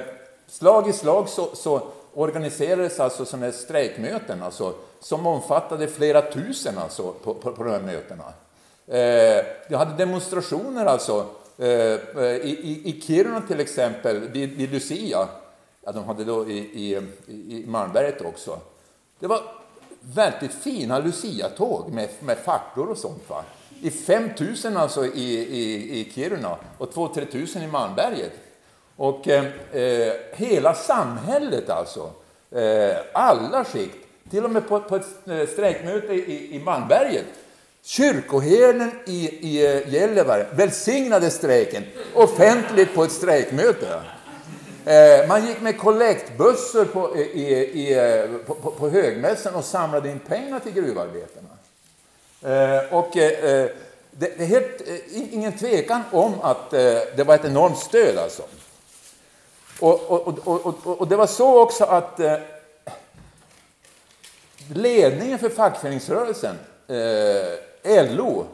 slag 0.48 0.90
i 0.90 0.94
slag 0.94 1.30
så, 1.30 1.50
så 1.54 1.82
organiserades 2.14 3.00
alltså 3.00 3.26
sådana 3.26 3.52
strejkmöten 3.52 4.44
alltså, 4.44 4.74
som 5.00 5.28
omfattade 5.28 5.88
flera 5.88 6.22
tusen 6.22 6.78
alltså, 6.78 7.12
på, 7.12 7.34
på, 7.34 7.52
på 7.52 7.64
de 7.64 7.70
här 7.70 7.80
mötena. 7.80 8.24
Eh, 8.88 9.46
vi 9.68 9.76
hade 9.76 9.98
demonstrationer 9.98 10.86
alltså, 10.86 11.26
Eh, 11.58 11.68
eh, 11.68 12.36
i, 12.36 12.60
i, 12.64 12.90
i 12.90 13.02
Kiruna 13.02 13.42
till 13.42 13.60
exempel, 13.60 14.20
vid, 14.20 14.58
vid 14.58 14.72
Lucia. 14.72 15.28
Ja, 15.86 15.92
de 15.92 16.04
hade 16.04 16.24
då 16.24 16.50
i, 16.50 16.58
i, 16.58 17.02
i 17.28 17.66
Malmberget 17.68 18.22
också. 18.22 18.60
Det 19.20 19.28
var 19.28 19.42
väldigt 20.00 20.54
fina 20.54 21.00
Lucia-tåg 21.00 21.94
med, 21.94 22.10
med 22.20 22.38
facklor 22.38 22.90
och 22.90 22.98
sånt. 22.98 23.30
Va? 23.30 23.44
I 23.82 23.92
5000 23.92 24.78
alltså 24.78 25.06
i, 25.06 25.38
i, 25.40 26.00
i 26.00 26.12
Kiruna 26.12 26.58
och 26.78 26.94
2-3 26.94 27.58
000 27.58 27.64
i 27.64 27.72
Malmberget. 27.72 28.34
Och 28.96 29.28
eh, 29.28 29.46
eh, 29.72 30.14
hela 30.34 30.74
samhället 30.74 31.70
alltså, 31.70 32.12
eh, 32.52 32.96
alla 33.14 33.64
skikt, 33.64 33.98
till 34.30 34.46
och 34.46 34.52
med 34.52 34.68
på, 34.68 34.80
på 34.80 34.96
ett 34.96 35.50
strejkmöte 35.50 36.14
i, 36.14 36.56
i 36.56 36.60
Malmberget, 36.60 37.26
kyrkoherden 37.86 38.92
i, 39.06 39.30
i 39.50 39.66
eh, 39.66 39.94
Gällivare 39.94 40.48
välsignade 40.52 41.30
strejken 41.30 41.84
offentligt 42.14 42.96
på 42.96 43.04
ett 43.04 43.12
strejkmöte. 43.12 44.02
Eh, 44.86 45.28
man 45.28 45.48
gick 45.48 45.62
med 45.62 45.78
kollektbussar 45.78 46.86
på, 46.86 47.16
eh, 47.16 47.22
i, 47.22 47.54
i, 47.54 48.28
på, 48.46 48.56
på, 48.56 48.72
på 48.72 48.90
högmässan 48.90 49.56
och 49.56 49.66
samlade 49.66 50.10
in 50.10 50.20
pengar 50.20 50.60
till 50.60 50.74
gruvarbetarna. 50.74 51.50
Och 52.92 53.10
det 54.12 54.40
är 54.40 54.46
helt, 54.46 54.82
ingen 55.14 55.58
tvekan 55.58 56.02
om 56.12 56.34
att 56.42 56.72
det 56.72 57.28
var 57.28 57.36
ett 57.36 57.46
enormt 57.46 57.78
stöd 57.78 58.18
alltså. 58.18 58.44
Och, 59.80 60.02
och, 60.12 60.48
och, 60.48 61.02
och 61.02 61.08
det 61.08 61.16
var 61.16 61.28
så 61.28 61.62
också 61.62 61.84
att 61.84 62.20
ledningen 64.74 65.40
för 65.40 65.50
fackföreningsrörelsen, 65.50 66.56
LO, 67.84 68.46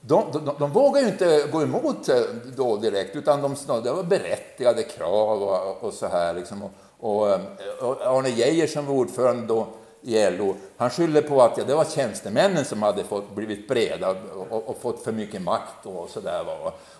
de, 0.00 0.24
de, 0.32 0.54
de 0.58 0.72
vågade 0.72 1.06
ju 1.06 1.12
inte 1.12 1.48
gå 1.52 1.62
emot 1.62 2.08
eh, 2.08 2.20
då 2.56 2.76
direkt, 2.76 3.16
utan 3.16 3.42
de, 3.42 3.82
det 3.82 3.92
var 3.92 4.02
berättigade 4.02 4.82
krav 4.82 5.42
och, 5.42 5.84
och 5.84 5.94
så 5.94 6.06
här. 6.06 6.34
Liksom. 6.34 6.62
Och, 6.62 6.70
och, 7.00 7.30
eh, 7.30 7.40
Arne 7.80 8.28
Geijer 8.28 8.66
som 8.66 8.86
var 8.86 8.94
ordförande 8.94 9.46
då 9.46 9.66
i 10.02 10.30
LO, 10.30 10.56
han 10.76 10.90
skyllde 10.90 11.22
på 11.22 11.42
att 11.42 11.58
ja, 11.58 11.64
det 11.64 11.74
var 11.74 11.84
tjänstemännen 11.84 12.64
som 12.64 12.82
hade 12.82 13.04
fått, 13.04 13.34
blivit 13.34 13.68
breda 13.68 14.10
och, 14.50 14.68
och 14.68 14.76
fått 14.80 15.04
för 15.04 15.12
mycket 15.12 15.42
makt 15.42 15.86
och 15.86 16.10
sådär. 16.10 16.44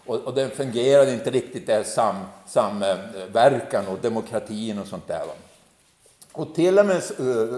Och, 0.06 0.16
och 0.16 0.34
det 0.34 0.48
fungerade 0.48 1.12
inte 1.12 1.30
riktigt, 1.30 1.66
där 1.66 1.82
sam, 1.82 2.16
samverkan 2.48 3.86
och 3.88 3.98
demokratin 4.02 4.78
och 4.78 4.86
sånt 4.86 5.08
där. 5.08 5.18
Va? 5.26 5.32
Och 6.32 6.54
till 6.54 6.78
och 6.78 6.86
med 6.86 7.02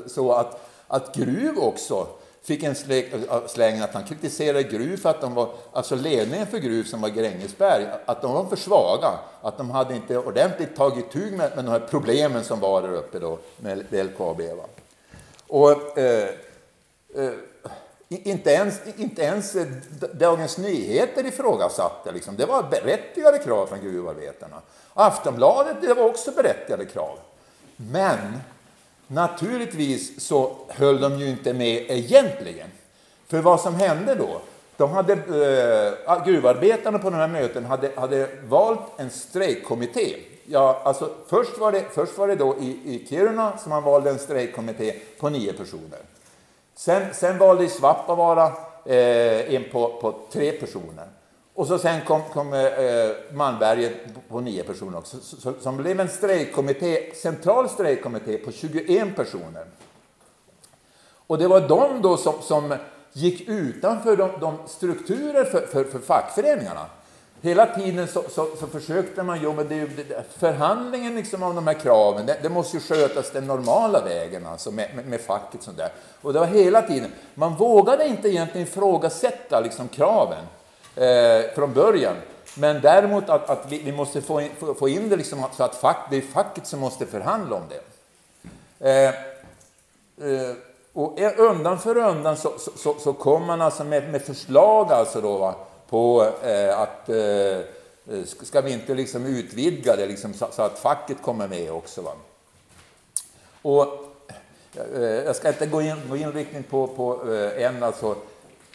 så 0.06 0.32
eh, 0.32 0.38
att, 0.38 0.68
att 0.88 1.14
Gruv 1.14 1.58
också 1.58 2.06
fick 2.42 2.62
en 2.62 2.74
äh, 2.90 3.46
släng 3.46 3.80
att 3.80 3.94
han 3.94 4.04
kritiserade 4.04 4.62
Gruv 4.62 4.96
för 4.96 5.10
att 5.10 5.20
de 5.20 5.34
var, 5.34 5.48
alltså 5.72 5.94
ledningen 5.94 6.46
för 6.46 6.58
Gruv 6.58 6.84
som 6.84 7.00
var 7.00 7.08
Grängesberg, 7.08 7.86
att 8.06 8.22
de 8.22 8.32
var 8.32 8.44
för 8.44 8.56
svaga, 8.56 9.10
att 9.42 9.58
de 9.58 9.70
hade 9.70 9.94
inte 9.94 10.18
ordentligt 10.18 10.76
tagit 10.76 11.10
tur 11.10 11.30
med, 11.30 11.56
med 11.56 11.64
de 11.64 11.70
här 11.70 11.86
problemen 11.90 12.44
som 12.44 12.60
var 12.60 12.82
där 12.82 12.92
uppe 12.92 13.18
då 13.18 13.38
med 13.56 13.86
LKAB. 13.90 14.40
Va? 14.40 14.64
Och, 15.46 15.98
eh, 15.98 16.28
eh, 17.14 17.32
inte, 18.08 18.50
ens, 18.50 18.80
inte 18.96 19.22
ens 19.22 19.54
eh, 19.54 19.66
Dagens 20.12 20.58
Nyheter 20.58 21.26
ifrågasatte. 21.26 22.12
Liksom. 22.12 22.36
Det 22.36 22.46
var 22.46 22.62
berättigade 22.62 23.38
krav 23.38 23.66
från 23.66 23.80
gruvarbetarna. 23.80 24.60
Aftonbladet 24.94 25.76
det 25.80 25.94
var 25.94 26.04
också 26.04 26.30
berättigade 26.30 26.84
krav. 26.84 27.18
Men 27.76 28.18
naturligtvis 29.12 30.20
så 30.20 30.56
höll 30.68 31.00
de 31.00 31.18
ju 31.18 31.28
inte 31.28 31.52
med 31.52 31.84
egentligen. 31.88 32.68
För 33.26 33.38
vad 33.38 33.60
som 33.60 33.74
hände 33.74 34.14
då, 34.14 34.40
de 34.76 34.90
hade, 34.90 35.12
eh, 35.12 36.24
gruvarbetarna 36.24 36.98
på 36.98 37.10
de 37.10 37.16
här 37.16 37.28
mötena 37.28 37.68
hade, 37.68 37.90
hade 37.96 38.28
valt 38.48 38.80
en 38.96 39.10
strejkkommitté 39.10 40.16
Ja, 40.44 40.80
alltså 40.84 41.10
först 41.28 41.58
var 41.58 41.72
det, 41.72 41.84
först 41.90 42.18
var 42.18 42.28
det 42.28 42.34
då 42.34 42.56
i, 42.60 42.68
i 42.84 43.06
Kiruna 43.08 43.58
som 43.58 43.70
man 43.70 43.82
valde 43.82 44.10
en 44.10 44.18
strejkkommitté 44.18 44.94
på 45.20 45.28
nio 45.28 45.52
personer. 45.52 45.98
Sen, 46.74 47.14
sen 47.14 47.38
valde 47.38 47.64
i 47.64 47.68
Svappavaara 47.68 48.46
eh, 48.84 49.54
en 49.54 49.64
på, 49.72 49.98
på 50.00 50.14
tre 50.32 50.52
personer. 50.52 51.06
Och 51.54 51.66
så 51.66 51.78
sen 51.78 52.00
kom, 52.06 52.22
kom 52.22 52.52
eh, 52.52 52.64
eh 52.64 53.10
Malmberget 53.32 53.92
på 54.28 54.40
nio 54.40 54.62
personer 54.62 54.98
också. 54.98 55.16
Så, 55.20 55.52
som 55.60 55.76
blev 55.76 56.00
en 56.00 56.08
strejkkommitté, 56.08 57.14
central 57.14 57.68
strejkkommitté 57.68 58.38
på 58.38 58.52
21 58.52 59.16
personer. 59.16 59.64
Och 61.26 61.38
det 61.38 61.48
var 61.48 61.68
de 61.68 62.02
då 62.02 62.16
som, 62.16 62.34
som 62.42 62.74
gick 63.12 63.48
utanför 63.48 64.16
de, 64.16 64.30
de 64.40 64.58
strukturer 64.66 65.44
för, 65.44 65.66
för, 65.66 65.84
för 65.84 65.98
fackföreningarna 65.98 66.86
hela 67.42 67.66
tiden 67.66 68.08
så, 68.08 68.22
så, 68.28 68.48
så 68.60 68.66
försökte 68.66 69.22
man 69.22 69.42
jobba, 69.42 69.64
det, 69.64 69.84
det, 69.84 70.24
förhandlingen 70.38 71.14
liksom 71.14 71.42
av 71.42 71.54
de 71.54 71.66
här 71.66 71.74
kraven, 71.74 72.26
det, 72.26 72.38
det, 72.42 72.48
måste 72.48 72.76
ju 72.76 72.82
skötas 72.82 73.30
den 73.30 73.46
normala 73.46 74.04
vägen, 74.04 74.46
alltså 74.46 74.70
med, 74.70 74.90
med, 74.94 75.06
med 75.06 75.20
facket. 75.20 75.62
Sånt 75.62 75.76
där. 75.76 75.92
Och 76.22 76.32
det 76.32 76.38
var 76.38 76.46
hela 76.46 76.82
tiden, 76.82 77.10
man 77.34 77.54
vågade 77.54 78.06
inte 78.06 78.28
egentligen 78.28 78.66
ifrågasätta 78.66 79.60
liksom 79.60 79.88
kraven 79.88 80.44
eh, 80.96 81.54
från 81.54 81.72
början. 81.72 82.16
Men 82.54 82.80
däremot 82.80 83.28
att, 83.28 83.50
att 83.50 83.66
vi, 83.68 83.78
vi, 83.78 83.92
måste 83.92 84.22
få 84.22 84.40
in, 84.40 84.50
få, 84.58 84.74
få 84.74 84.88
in 84.88 85.08
det 85.08 85.16
liksom 85.16 85.44
så 85.56 85.64
att 85.64 85.74
fack, 85.74 86.06
det 86.10 86.16
är 86.16 86.20
facket 86.20 86.66
som 86.66 86.80
måste 86.80 87.06
förhandla 87.06 87.56
om 87.56 87.62
det. 87.68 87.82
Eh, 88.90 89.08
eh, 90.30 90.56
och 90.92 91.18
undan 91.38 91.78
för 91.78 91.96
undan 91.96 92.36
så, 92.36 92.52
så, 92.58 92.70
så, 92.76 92.94
så 92.98 93.12
kom 93.12 93.46
man 93.46 93.60
alltså 93.60 93.84
med, 93.84 94.10
med 94.10 94.22
förslag 94.22 94.92
alltså 94.92 95.20
då, 95.20 95.38
va, 95.38 95.54
på 95.88 96.28
eh, 96.42 96.80
att 96.80 97.08
eh, 97.08 98.24
ska 98.42 98.60
vi 98.60 98.72
inte 98.72 98.94
liksom 98.94 99.26
utvidga 99.26 99.96
det 99.96 100.06
liksom, 100.06 100.34
så, 100.34 100.46
så, 100.52 100.62
att 100.62 100.78
facket 100.78 101.22
kommer 101.22 101.48
med 101.48 101.72
också. 101.72 102.02
Va? 102.02 102.12
Och, 103.62 103.86
eh, 104.94 105.02
jag 105.02 105.36
ska 105.36 105.48
inte 105.48 105.66
gå 105.66 105.82
in, 105.82 105.96
gå 106.08 106.16
in 106.16 106.32
riktigt 106.32 106.70
på, 106.70 106.86
på 106.86 107.32
eh, 107.32 107.64
en, 107.64 107.82
alltså, 107.82 108.16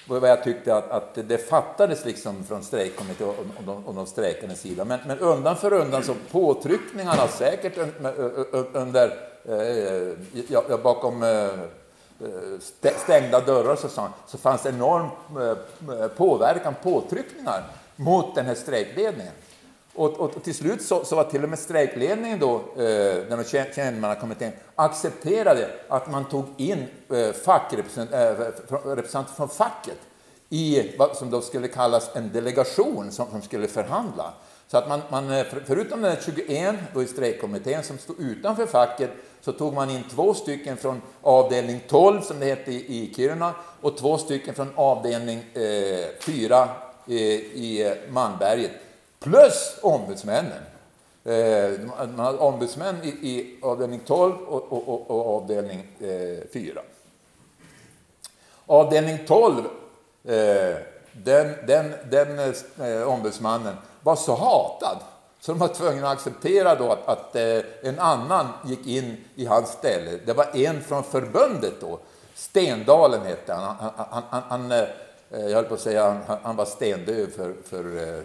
vad 0.08 0.30
jag 0.30 0.43
tyckte 0.43 0.76
att, 0.76 0.91
att 0.91 1.17
det 1.28 1.38
fattades 1.38 2.06
liksom 2.06 2.43
från 2.43 2.63
strejkkommittén 2.63 3.28
och, 3.28 3.36
och, 3.58 3.63
de, 3.65 3.86
och 3.86 3.93
de 3.93 4.06
strejkandes 4.06 4.62
sida. 4.62 4.86
Men, 4.86 5.00
men 5.08 5.20
undan 5.20 5.56
för 5.56 5.74
undan 5.74 6.04
så 6.04 6.15
påtryckningarna 6.32 7.28
säkert 7.28 7.78
under, 8.74 9.17
eh, 9.46 10.13
ja, 10.50 10.78
bakom 10.84 11.24
eh, 11.24 11.50
stängda 12.98 13.39
dörrar 13.39 13.76
så, 13.76 14.10
så 14.28 14.38
fanns 14.38 14.63
det 14.63 14.70
enorm 14.70 15.10
eh, 16.02 16.08
påverkan, 16.08 16.76
påtryckningar 16.84 17.63
mot 17.96 18.36
den 18.36 18.46
här 18.46 18.56
strejkledningen. 18.56 19.34
Och, 19.97 20.19
och, 20.19 20.36
och 20.36 20.43
till 20.43 20.55
slut 20.55 20.81
så, 20.81 21.05
så, 21.05 21.15
var 21.15 21.23
till 21.23 21.43
och 21.43 21.49
med 21.49 21.60
strejkledningen 21.60 22.39
då, 22.39 22.55
eh, 22.55 23.15
den 23.29 23.43
tjänstemannakommittén, 23.43 24.51
accepterade 24.75 25.69
att 25.88 26.12
man 26.12 26.25
tog 26.25 26.45
in 26.57 26.86
eh, 27.10 27.31
fackrepresentanter 27.31 28.97
eh, 28.97 29.25
från 29.36 29.49
facket 29.49 29.97
i 30.49 30.95
vad 30.97 31.17
som 31.17 31.29
då 31.29 31.41
skulle 31.41 31.67
kallas 31.67 32.15
en 32.15 32.31
delegation 32.33 33.12
som, 33.12 33.31
som 33.31 33.41
skulle 33.41 33.67
förhandla. 33.67 34.33
Så 34.67 34.77
att 34.77 34.89
man, 34.89 35.01
man 35.10 35.31
eh, 35.31 35.45
förutom 35.65 36.01
den 36.01 36.15
21 36.25 36.75
då 36.93 37.03
i 37.03 37.07
strejkkommittén 37.07 37.83
som 37.83 37.97
stod 37.97 38.19
utanför 38.19 38.65
facket 38.65 39.10
så 39.41 39.51
tog 39.51 39.73
man 39.73 39.89
in 39.89 40.03
två 40.12 40.33
stycken 40.33 40.77
från 40.77 41.01
avdelning 41.21 41.79
12 41.88 42.21
som 42.21 42.39
det 42.39 42.45
hette 42.45 42.71
i, 42.71 43.03
i 43.03 43.13
Kiruna 43.15 43.53
och 43.81 43.97
två 43.97 44.17
stycken 44.17 44.55
från 44.55 44.69
avdelning 44.75 45.38
eh, 45.53 46.05
4 46.19 46.69
eh, 47.07 47.15
i 47.15 47.95
Malmberget. 48.10 48.71
Plus 49.19 49.77
ombudsmännen. 49.82 50.63
Eh, 51.23 51.80
man 52.15 52.19
hade 52.19 52.38
ombudsmän 52.38 53.03
i, 53.03 53.08
i 53.08 53.60
avdelning 53.62 53.99
12 54.06 54.34
och, 54.34 54.71
och, 54.71 54.88
och, 54.88 55.12
och 55.12 55.36
avdelning 55.36 55.88
eh, 55.99 56.47
4. 56.53 56.82
Avdelning 58.65 59.17
12, 59.27 59.58
eh, 60.23 60.75
den, 61.12 61.56
den, 61.67 61.93
den 62.10 62.53
eh, 62.80 63.08
ombudsmannen 63.08 63.75
var 64.01 64.15
så 64.15 64.36
hatad 64.36 64.97
så 65.39 65.51
de 65.51 65.60
var 65.60 65.67
tvungna 65.67 66.08
att 66.08 66.13
acceptera 66.13 66.75
då 66.75 66.91
att, 66.91 67.08
att 67.08 67.36
eh, 67.36 67.60
en 67.84 67.99
annan 67.99 68.47
gick 68.65 68.88
in 68.88 69.17
i 69.36 69.45
hans 69.45 69.69
ställe. 69.69 70.19
Det 70.25 70.34
var 70.34 70.56
en 70.56 70.84
från 70.84 71.03
förbundet 71.03 71.73
då. 71.82 71.99
Stendalen 72.36 73.21
hette 73.21 73.53
han. 73.53 73.75
Han, 73.80 73.91
han, 74.10 74.23
han, 74.30 74.43
han 74.49 74.71
eh, 74.71 74.88
jag 75.30 75.56
höll 75.56 75.65
på 75.65 75.73
att 75.73 75.80
säga 75.80 76.21
han, 76.27 76.38
han 76.43 76.56
var 76.56 76.65
stendöv 76.65 77.27
för, 77.27 77.53
för, 77.69 77.97
eh, 77.97 78.23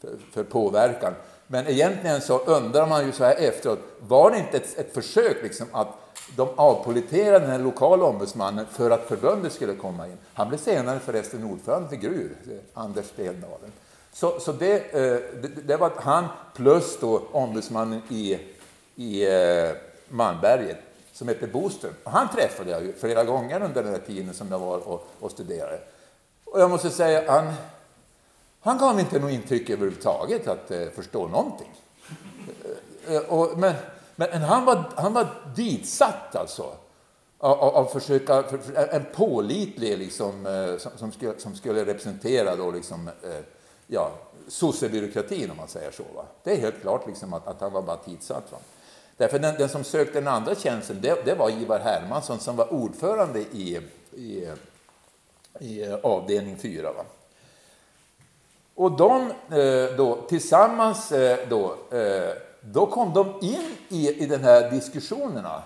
för, 0.00 0.16
för, 0.32 0.44
påverkan. 0.44 1.14
Men 1.46 1.66
egentligen 1.66 2.20
så 2.20 2.38
undrar 2.38 2.86
man 2.86 3.06
ju 3.06 3.12
så 3.12 3.24
här 3.24 3.34
efteråt, 3.34 3.78
var 3.98 4.30
det 4.30 4.38
inte 4.38 4.56
ett, 4.56 4.78
ett 4.78 4.94
försök 4.94 5.42
liksom 5.42 5.66
att 5.72 5.88
de 6.36 6.48
avpoliterade 6.56 7.46
den 7.46 7.62
lokala 7.62 8.04
ombudsmannen 8.04 8.66
för 8.70 8.90
att 8.90 9.08
förbundet 9.08 9.52
skulle 9.52 9.74
komma 9.74 10.06
in. 10.06 10.18
Han 10.34 10.48
blev 10.48 10.58
senare 10.58 10.98
förresten 10.98 11.44
ordförande 11.44 11.88
för 11.88 11.96
Gruv, 11.96 12.36
Anders 12.74 13.06
Stendalen. 13.06 13.72
Så, 14.12 14.40
så 14.40 14.52
det, 14.52 14.76
eh, 14.76 15.40
det, 15.42 15.48
det, 15.66 15.76
var 15.76 15.92
han 15.96 16.24
plus 16.54 16.98
då 17.00 17.22
ombudsmannen 17.32 18.02
i, 18.08 18.38
i 18.94 19.26
eh, 19.26 19.70
Malmberget 20.08 20.78
som 21.12 21.28
hette 21.28 21.46
Boström. 21.46 21.94
Han 22.04 22.28
träffade 22.28 22.70
jag 22.70 22.82
ju 22.82 22.92
flera 22.92 23.24
gånger 23.24 23.62
under 23.62 23.82
den 23.82 23.92
här 23.92 24.00
tiden 24.06 24.34
som 24.34 24.48
jag 24.50 24.58
var 24.58 24.88
och, 24.88 25.08
och 25.20 25.30
studerade. 25.30 25.80
Och 26.44 26.60
jag 26.60 26.70
måste 26.70 26.90
säga, 26.90 27.32
han, 27.32 27.52
han 28.60 28.78
gav 28.78 29.00
inte 29.00 29.18
något 29.18 29.30
intryck 29.30 29.70
överhuvudtaget 29.70 30.48
att 30.48 30.70
eh, 30.70 30.88
förstå 30.88 31.28
någonting. 31.28 31.70
Eh, 33.06 33.14
eh, 33.14 33.22
och, 33.22 33.58
men, 33.58 33.74
men 34.16 34.42
han, 34.42 34.64
var, 34.64 34.84
han 34.96 35.12
var 35.12 35.26
ditsatt 35.56 36.36
alltså. 36.36 36.74
av, 37.38 37.58
av 37.58 37.84
försöka, 37.84 38.42
för, 38.42 38.58
för, 38.58 38.94
en 38.94 39.04
pålitlig 39.14 39.98
liksom, 39.98 40.46
eh, 40.46 40.78
som, 40.78 40.92
som, 40.96 41.12
skulle, 41.12 41.38
som 41.38 41.54
skulle 41.54 41.84
representera 41.84 42.56
då 42.56 42.70
liksom, 42.70 43.08
eh, 43.08 43.40
ja, 43.86 44.10
sossebyråkratin 44.48 45.50
om 45.50 45.56
man 45.56 45.68
säger 45.68 45.90
så. 45.90 46.04
Va? 46.14 46.24
Det 46.42 46.52
är 46.52 46.56
helt 46.56 46.80
klart 46.80 47.06
liksom 47.06 47.32
att, 47.34 47.46
att 47.46 47.60
han 47.60 47.72
var 47.72 47.82
bara 47.82 47.96
tidsatt. 47.96 48.52
Va? 48.52 48.58
Därför 49.16 49.38
den, 49.38 49.54
den 49.54 49.68
som 49.68 49.84
sökte 49.84 50.20
den 50.20 50.28
andra 50.28 50.54
tjänsten, 50.54 51.00
det, 51.00 51.24
det, 51.24 51.34
var 51.34 51.50
Ivar 51.50 51.78
Hermansson 51.78 52.38
som 52.38 52.56
var 52.56 52.72
ordförande 52.72 53.40
i, 53.40 53.80
i, 54.12 54.48
i 55.58 55.82
eh, 55.82 55.94
avdelning 55.94 56.56
4. 56.56 56.92
Va? 56.92 57.04
Och 58.80 58.92
de 58.92 59.20
eh, 59.30 59.96
då 59.96 60.18
tillsammans 60.28 61.12
eh, 61.12 61.38
då, 61.48 61.64
eh, 61.96 62.30
då 62.60 62.86
kom 62.86 63.14
de 63.14 63.34
in 63.40 63.76
i, 63.88 64.22
i 64.22 64.26
den 64.26 64.44
här 64.44 64.70
diskussionerna 64.70 65.62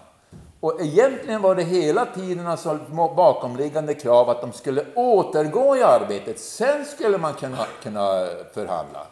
och 0.61 0.81
egentligen 0.81 1.43
var 1.43 1.55
det 1.55 1.63
hela 1.63 2.07
tiden 2.07 2.47
alltså 2.47 2.79
bakomliggande 3.17 3.95
krav 3.95 4.31
att 4.31 4.41
de 4.41 4.53
skulle 4.53 4.85
återgå 4.95 5.77
i 5.77 5.83
arbetet. 5.83 6.41
Sen 6.41 6.85
skulle 6.85 7.19
man 7.19 7.35
kunna, 7.35 7.67
kunna 7.83 8.27
förhandla. 8.55 9.07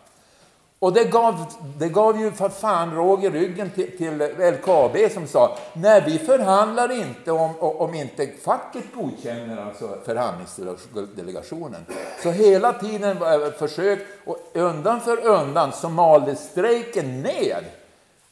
Och 0.83 0.93
det 0.93 1.05
gav, 1.05 1.45
det 1.79 1.89
gav 1.89 2.21
ju 2.21 2.31
för 2.31 2.49
fan 2.49 2.95
råg 2.95 3.25
i 3.25 3.31
ryggen 3.31 3.71
till, 3.71 3.99
till 3.99 4.23
LKAB 4.39 4.97
som 5.15 5.27
sa 5.27 5.59
nej 5.73 6.03
vi 6.07 6.19
förhandlar 6.19 6.93
inte 6.93 7.33
om, 7.33 7.59
om 7.59 7.95
inte 7.95 8.27
facket 8.27 8.85
godkänner 8.95 9.67
alltså 9.67 9.99
förhandlingsdelegationen. 10.05 11.87
Så 12.23 12.31
hela 12.31 12.73
tiden 12.73 13.19
var 13.19 13.51
försök 13.51 13.99
och 14.25 14.39
undan 14.53 15.01
för 15.01 15.27
undan 15.27 15.73
så 15.73 15.89
maldes 15.89 16.51
strejken 16.51 17.23
ner 17.23 17.65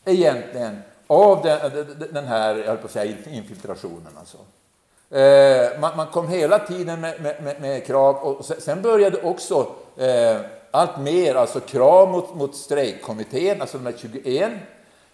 egentligen 0.04 0.82
av 1.06 1.42
den, 1.42 1.58
eh, 1.58 1.86
den 2.12 2.24
här 2.24 2.56
jag 2.56 2.80
på 2.80 2.86
att 2.86 2.92
säga, 2.92 3.16
infiltrationen. 3.30 4.12
Alltså. 4.18 4.38
Eh, 5.16 5.80
man, 5.80 5.96
man, 5.96 6.06
kom 6.06 6.28
hela 6.28 6.58
tiden 6.58 7.00
med, 7.00 7.20
med, 7.22 7.60
med, 7.60 7.86
krav 7.86 8.16
och 8.16 8.44
sen 8.44 8.82
började 8.82 9.22
också 9.22 9.66
eh, 9.96 10.36
allt 10.70 10.98
mer 10.98 11.35
alltså 11.35 11.61
krav 11.61 12.09
mot, 12.09 12.35
mot 12.35 12.56
strejkkommittén, 12.56 13.61
alltså 13.61 13.78
de 13.78 13.87
här 13.87 13.94
21, 13.98 14.52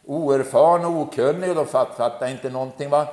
oerfarna 0.05 0.89
och 0.89 1.01
okunniga, 1.01 1.55
de 1.55 1.67
fattade 1.67 2.31
inte 2.31 2.51
någonting. 2.51 2.91
Va? 2.91 3.07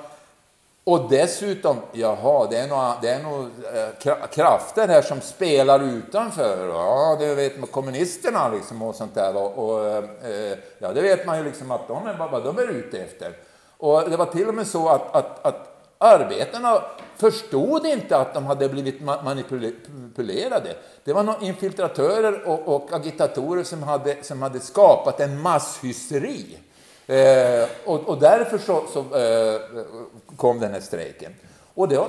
Och 0.86 1.10
dessutom, 1.10 1.78
jaha, 1.92 2.48
det 2.50 2.58
är 2.58 2.68
nog, 2.68 2.94
det 3.02 3.10
är 3.10 3.24
nog 3.24 3.42
eh, 3.44 4.28
krafter 4.32 4.88
här 4.88 5.02
som 5.02 5.22
spelar 5.22 5.84
utanför. 5.84 6.68
Ja, 6.68 7.16
det 7.20 7.36
vet 7.36 7.60
man, 7.60 7.68
kommunisterna 7.68 8.50
liksom 8.50 8.82
och 8.82 8.96
sånt 8.96 9.16
där. 9.16 9.36
Och, 9.38 9.70
och 9.70 9.86
eh, 9.86 10.58
ja, 10.80 10.94
det 10.94 11.02
vet 11.02 11.26
man 11.26 11.38
ju 11.38 11.44
liksom 11.44 11.72
att 11.72 11.88
de 11.88 12.08
är 12.08 12.28
vad 12.32 12.44
de 12.44 12.58
är 12.58 12.68
ute 12.68 13.00
efter. 13.00 13.34
Och 13.78 14.10
det 14.10 14.18
var 14.18 14.26
till 14.26 14.48
och 14.48 14.56
med 14.56 14.68
så 14.68 14.90
att, 14.90 15.16
att, 15.16 15.46
att 15.46 15.73
arbetarna 16.04 16.82
förstod 17.16 17.86
inte 17.86 18.18
att 18.18 18.34
de 18.34 18.46
hade 18.46 18.70
blivit 18.70 19.02
manipulerade. 19.02 20.76
Det 21.04 21.14
var 21.14 21.24
några 21.24 21.40
infiltratörer 21.40 22.48
och, 22.48 22.76
och 22.76 22.94
agitatorer 22.94 23.64
som 23.64 23.84
hade, 23.84 24.24
som 24.24 24.42
hade 24.42 24.60
skapat 24.60 25.20
en 25.20 25.42
masshysteri. 25.42 26.58
Eh, 27.08 27.68
och, 27.86 28.10
och, 28.10 28.20
därför 28.20 28.58
så, 28.58 28.84
så 28.94 29.00
eh, 29.00 29.62
kom 30.38 30.60
den 30.60 30.72
här 30.72 30.80
strejken. 30.80 31.36
Och 31.76 31.88
det, 31.88 32.00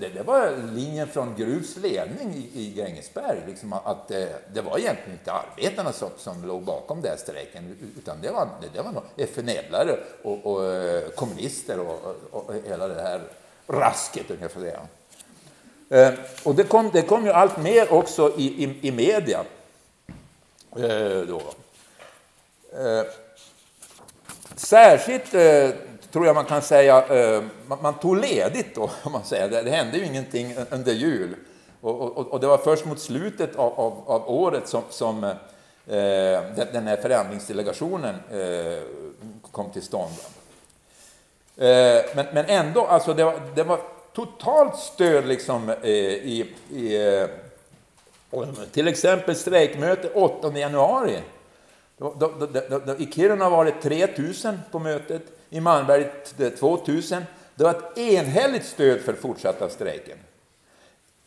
det, 0.00 0.08
det, 0.08 0.22
var 0.22 0.52
linjen 0.72 1.08
från 1.08 1.34
Gruvs 1.36 1.76
ledning 1.76 2.34
i, 2.34 2.60
i 2.60 2.72
Grängesberg, 2.76 3.38
liksom 3.46 3.72
att 3.72 4.10
eh, 4.10 4.24
det 4.54 4.60
var 4.60 4.78
egentligen 4.78 5.12
inte 5.12 5.32
arbetarna 5.32 5.92
som, 5.92 6.08
som 6.16 6.44
låg 6.44 6.62
bakom 6.62 7.00
den 7.00 7.10
här 7.10 7.18
strejken, 7.18 7.76
utan 7.98 8.20
det 8.22 8.30
var, 8.30 8.48
det, 8.60 8.68
det 8.78 8.82
var 8.82 9.02
FNL-are 9.16 9.96
och, 10.22 10.46
och, 10.46 10.64
eh, 10.64 11.08
kommunister 11.08 11.80
och, 11.80 12.16
och, 12.30 12.48
och, 12.48 12.54
hela 12.64 12.88
det 12.88 13.02
här 13.02 13.20
rasket, 13.66 14.30
ungefär 14.30 14.60
säga. 14.60 14.80
Eh, 15.88 16.14
och 16.42 16.54
det 16.54 16.64
kom, 16.64 16.90
det 16.92 17.02
kom 17.02 17.24
ju 17.24 17.32
allt 17.32 17.56
mer 17.56 17.92
också 17.92 18.32
i, 18.36 18.64
i, 18.64 18.88
i 18.88 18.92
media. 18.92 19.44
Eh, 20.76 21.20
då. 21.28 21.42
Eh, 22.78 23.04
Särskilt 24.56 25.34
eh, 25.34 25.70
tror 26.12 26.26
jag 26.26 26.34
man 26.34 26.44
kan 26.44 26.62
säga, 26.62 27.06
eh, 27.06 27.42
man, 27.66 27.78
man, 27.82 27.94
tog 27.94 28.16
ledigt 28.16 28.74
då, 28.74 28.90
om 29.02 29.12
man 29.12 29.24
säger. 29.24 29.48
Det, 29.48 29.62
det 29.62 29.70
hände 29.70 29.98
ju 29.98 30.04
ingenting 30.04 30.54
under 30.70 30.92
jul. 30.92 31.36
Och, 31.80 32.00
och, 32.00 32.26
och, 32.26 32.40
det 32.40 32.46
var 32.46 32.58
först 32.58 32.84
mot 32.84 33.00
slutet 33.00 33.56
av, 33.56 33.80
av, 33.80 34.02
av 34.06 34.30
året 34.30 34.68
som, 34.68 34.82
som 34.90 35.24
eh, 35.24 35.34
den 36.72 36.86
här 36.86 36.96
förändringsdelegationen 36.96 38.14
kom 39.50 39.70
till 39.70 39.82
stånd. 39.82 40.12
Eh, 41.56 42.04
men, 42.14 42.26
men 42.32 42.44
ändå, 42.46 42.86
alltså 42.86 43.14
det 43.14 43.24
var, 43.24 43.40
det 43.54 43.62
var 43.62 43.80
totalt 44.12 44.76
stöd 44.76 45.26
liksom, 45.26 45.70
eh, 45.70 45.90
i, 45.90 46.54
i 46.70 47.06
eh, 47.06 47.26
till 48.72 48.88
exempel 48.88 49.36
strejkmöte 49.36 50.10
8 50.14 50.58
januari 50.58 51.18
i 52.98 53.06
Kiruna 53.12 53.50
var 53.50 53.64
det 53.64 53.70
3 53.82 54.06
000 54.44 54.58
på 54.70 54.78
mötet, 54.78 55.22
i 55.50 55.60
Malmberget 55.60 56.34
2 56.58 56.78
000. 56.86 57.02
Det 57.54 57.64
var 57.64 57.70
ett 57.70 57.98
enhälligt 57.98 58.66
stöd 58.66 59.00
för 59.00 59.12
fortsatta 59.12 59.68
strejken. 59.68 60.18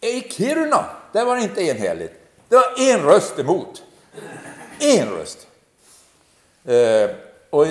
I 0.02 0.22
Kiruna, 0.22 0.86
där 1.12 1.26
var 1.26 1.36
det 1.36 1.42
inte 1.42 1.62
enhälligt. 1.62 2.14
Det 2.50 2.56
var 2.56 2.92
en 2.92 3.00
röst 3.02 3.40
emot. 3.40 3.84
En 4.80 5.10
röst. 5.10 5.48
Eh, 6.66 7.10
och 7.50 7.66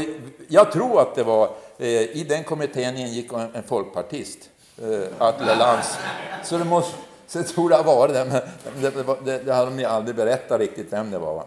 jag 0.48 0.72
tror 0.72 1.00
att 1.00 1.14
det 1.14 1.22
var, 1.22 1.50
Eh, 1.78 2.16
i 2.16 2.26
den 2.28 2.44
kommittén 2.44 2.96
ingick 2.96 3.32
en, 3.32 3.62
folkpartist, 3.62 4.38
eh, 4.82 5.08
Atle 5.18 5.54
Lantz. 5.54 5.98
Så 6.44 6.58
det 6.58 6.64
måste, 6.64 6.96
så 7.26 7.38
jag 7.38 7.48
tror 7.48 7.68
det 7.68 7.76
har 7.76 7.84
varit 7.84 8.14
det, 8.14 8.24
men 8.24 8.40
det, 8.82 9.24
det, 9.24 9.38
det, 9.38 9.52
har 9.52 9.70
de 9.70 9.84
aldrig 9.84 10.16
berättat 10.16 10.60
riktigt 10.60 10.92
vem 10.92 11.10
det 11.10 11.18
var. 11.18 11.34
Va? 11.34 11.44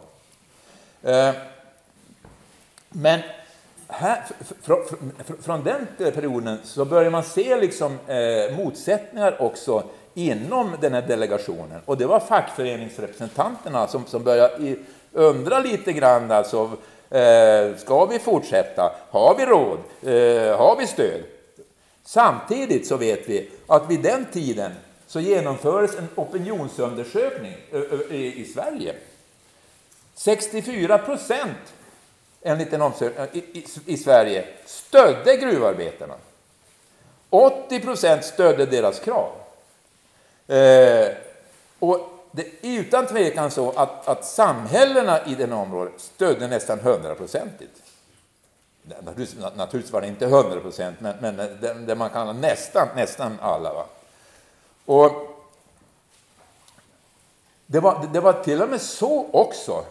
Eh, 1.12 1.36
men 2.90 3.20
här, 3.88 4.24
från 5.42 5.64
den 5.64 5.88
perioden 5.98 6.58
så 6.64 6.86
börjar 6.86 7.10
man 7.10 7.24
se 7.24 7.58
liksom, 7.58 8.00
eh, 8.08 8.58
motsättningar 8.58 9.42
också 9.42 9.84
inom 10.14 10.76
den 10.82 10.94
här 10.94 11.02
delegationen. 11.02 11.82
Och 11.86 11.98
det 11.98 12.06
var 12.06 12.20
fackföreningsrepresentanterna 12.20 13.88
som, 13.88 14.06
som 14.06 14.24
började 14.24 14.76
undra 15.14 15.60
lite 15.60 15.94
grann. 15.94 16.32
Alltså, 16.32 16.70
eh, 17.10 17.78
ska 17.78 18.06
vi 18.06 18.20
fortsätta? 18.20 18.92
Har 19.10 19.36
vi 19.38 19.46
råd? 19.46 19.80
Eh, 20.02 20.58
har 20.58 20.76
vi 20.80 20.88
stöd? 20.88 21.22
Samtidigt 22.04 22.88
så 22.88 22.98
vet 22.98 23.30
vi 23.30 23.50
att 23.68 23.92
vid 23.92 24.02
den 24.02 24.26
tiden 24.26 24.72
så 25.08 25.20
genomfördes 25.20 25.98
en 25.98 26.08
opinionsundersökning 26.16 27.56
i 28.12 28.52
Sverige 28.54 28.96
64 30.20 30.98
procent 30.98 31.74
enligt 32.42 32.74
en 32.74 32.82
omsökning 32.82 33.44
eh, 33.56 33.64
i, 33.86 33.98
Sverige 33.98 34.46
stödde 34.66 35.38
gruvarbetarna. 35.38 36.14
80 37.30 37.80
procent 37.80 38.26
stödde 38.26 38.66
deras 38.66 39.00
krav. 39.00 39.32
Eh, 40.48 41.08
och 41.80 42.19
det 42.32 42.46
är 42.62 42.80
utan 42.80 43.08
tvekan 43.08 43.52
så 43.52 43.72
att, 43.72 44.08
att 44.08 44.26
samhällena 44.26 45.26
i 45.26 45.36
det 45.36 45.54
området 45.54 45.94
stödde 45.98 46.48
nästan 46.48 46.80
hundraprocentigt. 46.80 47.82
Naturligtvis, 49.04 49.46
naturligtvis 49.56 49.94
var 49.94 50.02
det 50.02 50.08
inte 50.08 50.26
hundra 50.26 50.60
procent, 50.60 50.96
men, 51.00 51.16
men 51.22 51.36
det, 51.38 51.74
det, 51.74 51.96
man 51.96 52.10
kallar 52.10 52.34
nästan, 52.34 52.88
nästan 52.96 53.38
alla. 53.42 53.74
Va? 53.74 53.86
Och 54.86 55.12
det 57.66 57.80
var, 57.80 58.08
det 58.14 58.20
var 58.20 58.34
till 58.34 58.62
och 58.62 58.70
med 58.70 58.82
så 58.82 59.30
också 59.32 59.86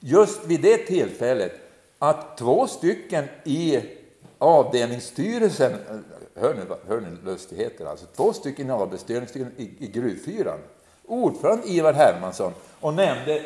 just 0.00 0.44
vid 0.44 0.62
det 0.62 0.76
tillfället 0.76 1.52
att 1.98 2.36
två 2.36 2.66
stycken 2.66 3.28
i 3.44 3.80
avdelningsstyrelsen, 4.38 5.72
eh, 5.72 5.96
hör 6.42 6.54
nu 6.54 6.66
hör 6.88 7.00
nu 7.00 7.18
lustigheter, 7.24 7.86
alltså 7.86 8.06
två 8.16 8.32
stycken 8.32 8.68
i 8.68 8.70
avdelningsstyrelsen 8.70 9.52
i, 9.56 9.62
i 9.78 9.86
Gruvfyran, 9.86 10.58
ordförande 11.10 11.68
Ivar 11.68 11.92
Hermansson 11.92 12.52
och 12.80 12.94
nämnde 12.94 13.36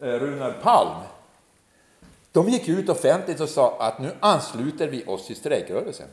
eh, 0.00 0.06
Runar 0.06 0.52
Palm, 0.62 0.94
de 2.32 2.48
gick 2.48 2.68
ut 2.68 2.88
offentligt 2.88 3.40
och 3.40 3.48
sa 3.48 3.76
att 3.78 3.98
nu 3.98 4.10
ansluter 4.20 4.88
vi 4.88 5.04
oss 5.06 5.26
till 5.26 5.36
strejkrörelsen. 5.36 6.08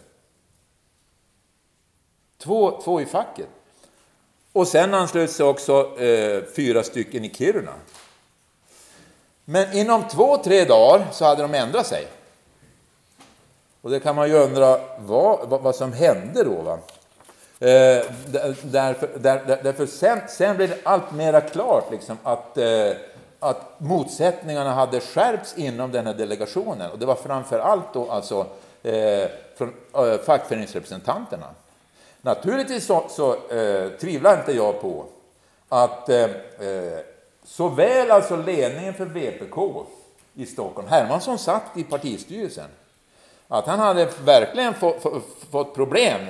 Två, 2.38 2.82
två 2.82 3.02
i 3.02 3.06
facket. 3.06 3.48
Och 4.52 4.68
sen 4.68 4.94
anslöt 4.94 5.32
sig 5.32 5.46
också 5.46 6.02
eh, 6.02 6.44
fyra 6.56 6.84
stycken 6.84 7.26
i 7.26 7.34
Kiruna. 7.34 7.74
Men 9.46 9.74
inom 9.74 10.08
två, 10.08 10.38
tre 10.38 10.66
dagar 10.66 11.08
så 11.12 11.26
hade 11.26 11.42
de 11.42 11.54
ändrat 11.54 11.88
sig. 11.88 12.08
Och 13.82 13.90
det 13.90 14.00
kan 14.00 14.16
man 14.16 14.30
ju 14.30 14.36
undra 14.36 14.80
vad, 15.00 15.50
vad, 15.50 15.62
vad 15.62 15.76
som 15.76 15.94
hände 15.94 16.44
då. 16.44 16.62
Va? 16.62 16.80
Eh, 17.60 18.04
därför 18.64 19.10
där, 19.20 19.60
därför 19.64 19.86
sen, 19.86 20.20
sen 20.28 20.58
blev 20.58 20.70
det 20.70 20.78
allt 20.84 21.12
mera 21.12 21.42
klart 21.42 21.92
liksom, 21.92 22.18
att, 22.24 22.58
eh, 22.58 22.92
att 23.40 23.80
motsättningarna 23.80 24.74
hade 24.74 25.00
skärpts 25.00 25.58
inom 25.58 25.92
den 25.92 26.08
här 26.08 26.14
delegationen. 26.14 26.92
Och 26.92 27.00
det 27.00 27.06
var 27.06 27.16
framför 27.16 27.60
allt 27.60 27.94
då 27.94 28.12
alltså, 28.12 28.48
eh, 28.84 29.30
från 29.56 29.74
eh, 29.94 30.18
fackföreningsrepresentanterna. 30.18 31.48
Naturligtvis 32.22 32.86
så, 32.86 33.06
så 33.10 33.34
eh, 33.34 33.90
tvivlar 33.90 34.40
inte 34.40 34.52
jag 34.52 34.82
på 34.82 35.06
att 35.70 36.10
eh, 36.10 36.24
eh 36.24 37.00
såväl 37.48 38.12
alltså 38.12 38.36
ledningen 38.36 38.94
för 38.94 39.06
VPK 39.06 39.86
i 40.34 40.46
Stockholm, 40.46 40.88
Hermansson 40.88 41.38
satt 41.38 41.64
i 41.76 41.84
partistyrelsen, 41.84 42.70
att 43.48 43.66
han 43.68 43.80
hade 43.80 44.08
verkligen 44.26 44.74
fått, 44.74 45.04
fått 45.52 45.76
problem 45.76 46.22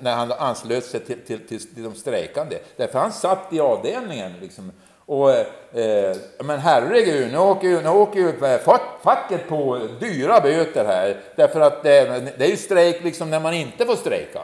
när 0.00 0.14
han 0.14 0.32
anslöt 0.32 0.84
sig 0.84 1.00
till, 1.00 1.18
till, 1.26 1.74
till 1.74 1.82
de 1.82 1.94
strejkande. 1.94 2.58
Därför 2.76 2.98
han 2.98 3.12
satt 3.12 3.52
i 3.52 3.60
avdelningen. 3.60 4.32
Liksom. 4.40 4.72
Och, 5.06 5.30
eh, 5.78 6.16
men 6.44 6.58
herregud, 6.58 7.32
nu 7.32 7.38
åker 7.38 7.68
ju, 7.68 7.82
nu 7.82 7.88
åker 7.88 8.20
ju 8.20 8.58
facket 9.02 9.48
på 9.48 9.88
dyra 10.00 10.40
böter 10.40 10.84
här. 10.84 11.20
Därför 11.36 11.60
att 11.60 11.82
det, 11.82 12.04
det 12.38 12.44
är 12.44 12.48
ju 12.48 12.56
strejk 12.56 13.04
liksom 13.04 13.30
när 13.30 13.40
man 13.40 13.54
inte 13.54 13.86
får 13.86 13.96
strejka. 13.96 14.40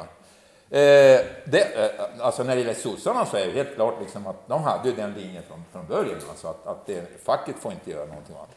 Eh, 0.71 1.21
det, 1.45 1.77
eh, 1.77 1.91
alltså 2.21 2.43
när 2.43 2.55
det 2.55 2.61
gäller 2.61 2.75
sossarna 2.75 3.27
så 3.27 3.37
är 3.37 3.47
det 3.47 3.53
helt 3.53 3.75
klart 3.75 3.95
liksom 4.01 4.27
att 4.27 4.49
de 4.49 4.63
hade 4.63 4.89
ju 4.89 4.95
den 4.95 5.13
linjen 5.13 5.43
från, 5.49 5.65
från 5.73 5.87
början. 5.87 6.21
Alltså 6.31 6.49
att, 6.49 6.67
att 6.67 6.87
det, 6.87 7.25
facket 7.25 7.57
får 7.61 7.73
inte 7.73 7.91
göra 7.91 8.07
någonting 8.07 8.37
annat. 8.37 8.49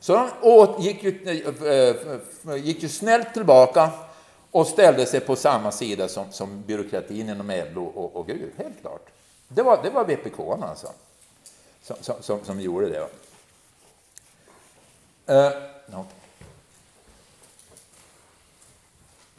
Så 0.00 0.14
de 0.14 0.30
åt, 0.42 0.84
gick, 0.84 1.02
ju, 1.02 1.44
eh, 2.46 2.56
gick 2.56 2.82
ju 2.82 2.88
snällt 2.88 3.34
tillbaka 3.34 3.90
och 4.50 4.66
ställde 4.66 5.06
sig 5.06 5.20
på 5.20 5.36
samma 5.36 5.72
sida 5.72 6.08
som, 6.08 6.32
som 6.32 6.62
byråkratin 6.62 7.28
inom 7.28 7.62
LO 7.74 7.84
och, 7.84 8.16
och 8.16 8.26
GUR, 8.26 8.50
helt 8.56 8.80
klart. 8.80 9.06
Det 9.48 9.62
var, 9.62 9.82
det 9.82 9.90
var 9.90 10.04
vpk 10.04 10.38
alltså, 10.62 10.88
som, 11.82 11.96
som, 12.00 12.14
som, 12.20 12.44
som 12.44 12.60
gjorde 12.60 12.88
det. 12.88 13.08
Eh, 15.26 15.46
uh, 15.46 15.52
no. 15.86 16.06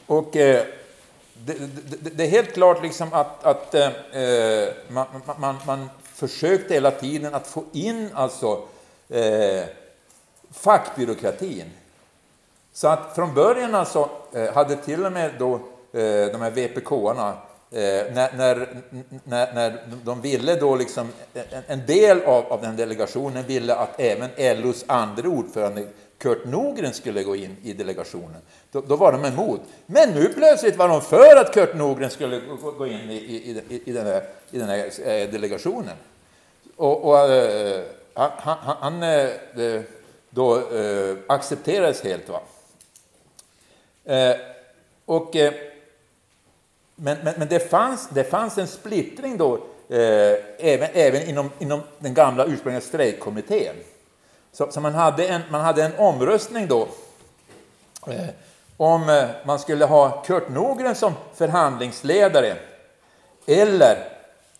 Och 0.06 0.26
uh, 0.26 0.32
det, 0.32 0.66
det, 1.44 2.10
det, 2.10 2.24
är 2.24 2.28
helt 2.28 2.52
klart 2.52 2.82
liksom 2.82 3.12
att, 3.12 3.44
att 3.44 3.74
uh, 3.74 4.68
man, 4.88 5.06
man, 5.38 5.56
man 5.66 5.88
försökte 6.02 6.74
hela 6.74 6.90
tiden 6.90 7.34
att 7.34 7.46
få 7.46 7.64
in 7.72 8.10
alltså 8.14 8.68
fackbyråkratin. 10.52 11.64
Så 12.72 12.88
att 12.88 13.14
från 13.14 13.34
början 13.34 13.74
alltså, 13.74 14.10
eh, 14.32 14.54
hade 14.54 14.76
till 14.76 15.06
och 15.06 15.12
med 15.12 15.30
då, 15.38 15.54
eh, 15.92 16.26
de 16.32 16.40
här 16.40 16.50
VPK-arna 16.50 17.28
eh, 17.70 17.80
när, 18.14 18.36
när, 18.36 18.68
när, 19.24 19.54
när 19.54 19.78
de 20.04 20.20
ville 20.20 20.54
då 20.54 20.76
liksom, 20.76 21.08
en 21.66 21.86
del 21.86 22.22
av, 22.22 22.52
av 22.52 22.62
den 22.62 22.76
delegationen 22.76 23.44
ville 23.46 23.74
att 23.74 24.00
även 24.00 24.62
LOs 24.62 24.84
andra 24.86 25.28
ordförande 25.28 25.86
Kurt 26.18 26.44
Nogren 26.44 26.92
skulle 26.92 27.22
gå 27.22 27.36
in 27.36 27.56
i 27.62 27.72
delegationen. 27.72 28.40
Då, 28.72 28.80
då, 28.80 28.96
var 28.96 29.12
de 29.12 29.24
emot. 29.24 29.60
Men 29.86 30.10
nu 30.10 30.28
plötsligt 30.28 30.76
var 30.76 30.88
de 30.88 31.00
för 31.00 31.36
att 31.36 31.54
Kurt 31.54 31.74
Nogren 31.74 32.10
skulle 32.10 32.40
gå 32.78 32.86
in 32.86 33.10
i, 33.10 33.14
i, 33.14 33.62
i, 33.68 33.82
i 33.84 33.92
den, 33.92 34.06
här, 34.06 34.22
i 34.50 34.58
den 34.58 34.68
här 34.68 35.08
eh, 35.08 35.30
delegationen. 35.30 35.96
Och, 36.76 37.04
och 37.04 37.18
eh, 37.18 37.82
han, 38.14 38.30
han, 38.36 38.76
han 38.80 39.02
eh, 39.02 39.80
då 40.36 40.70
eh, 40.70 41.16
accepterades 41.26 42.02
helt. 42.02 42.28
Va? 42.28 42.40
Eh, 44.04 44.36
och, 45.04 45.36
eh, 45.36 45.52
men, 46.94 47.18
men, 47.24 47.34
men, 47.38 47.48
det, 47.48 47.70
fanns, 47.70 48.08
det 48.08 48.24
fanns 48.24 48.58
en 48.58 48.66
splittring 48.66 49.36
då 49.36 49.54
eh, 49.88 50.34
även, 50.58 50.88
även 50.92 51.22
inom, 51.22 51.50
inom 51.58 51.80
den 51.98 52.14
gamla 52.14 52.44
ursprungliga 52.44 52.80
strejkkommittén. 52.80 53.74
Så, 54.52 54.72
så, 54.72 54.80
man, 54.80 54.94
hade 54.94 55.26
en, 55.28 55.42
man 55.50 55.60
hade 55.60 55.84
en 55.84 55.96
omröstning 55.98 56.66
då 56.68 56.88
eh, 58.06 58.26
om 58.76 59.08
eh, 59.08 59.28
man 59.44 59.58
skulle 59.58 59.84
ha 59.84 60.22
Kurt 60.22 60.48
Nogren 60.48 60.94
som 60.94 61.12
förhandlingsledare 61.34 62.56
eller 63.46 64.08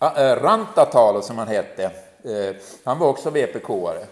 eh, 0.01 0.43
Rantatalo 0.43 1.23
som 1.23 1.39
han 1.39 1.49
hette. 1.49 1.85
Eh, 2.25 2.57
han 2.85 2.99
var 2.99 3.09
också 3.09 3.31
VPK-are 3.31 4.05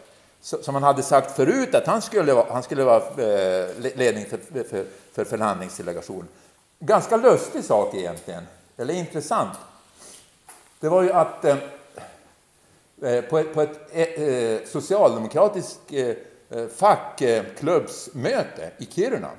som 0.45 0.75
han 0.75 0.83
hade 0.83 1.03
sagt 1.03 1.37
förut 1.37 1.75
att 1.75 1.87
han 1.87 2.03
skulle 2.03 2.35
vara, 2.35 2.53
han 2.53 2.63
skulle 2.63 2.85
vara 2.85 3.03
eh, 3.03 3.69
ledning 3.79 4.27
för, 4.27 4.65
för, 4.65 4.85
för 5.13 5.25
förhandlingsdelegationen. 5.25 6.29
Ganska 6.79 7.17
lustig 7.17 7.65
sak 7.65 7.95
egentligen, 7.95 8.47
eller 8.77 8.95
intressant. 8.95 9.59
Det 10.81 10.89
var 10.89 11.03
ju 11.03 11.13
att 11.13 11.45
eh, 11.45 11.57
eh 13.03 13.25
på 13.25 13.39
ett, 13.39 13.55
på 13.55 13.63
ett 13.63 13.81
eh, 13.93 14.03
eh 14.03 14.61
socialdemokratiskt 14.67 15.81
eh, 15.93 16.15
fackklubbsmöte 16.77 18.71
i 18.79 18.87
Kiruna 18.87 19.31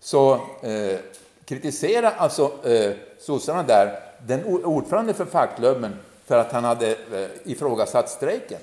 så 0.00 0.34
eh, 0.62 0.98
kritiserade 1.44 2.10
alltså 2.10 2.68
eh, 2.68 2.92
sossarna 3.20 3.62
där 3.62 4.00
den 4.26 4.44
ordförande 4.44 5.14
för 5.14 5.24
fackklubben 5.24 5.96
för 6.26 6.38
att 6.38 6.52
han 6.52 6.64
hade 6.64 6.90
eh, 6.90 7.28
ifrågasatt 7.44 8.10
strejken. 8.10 8.60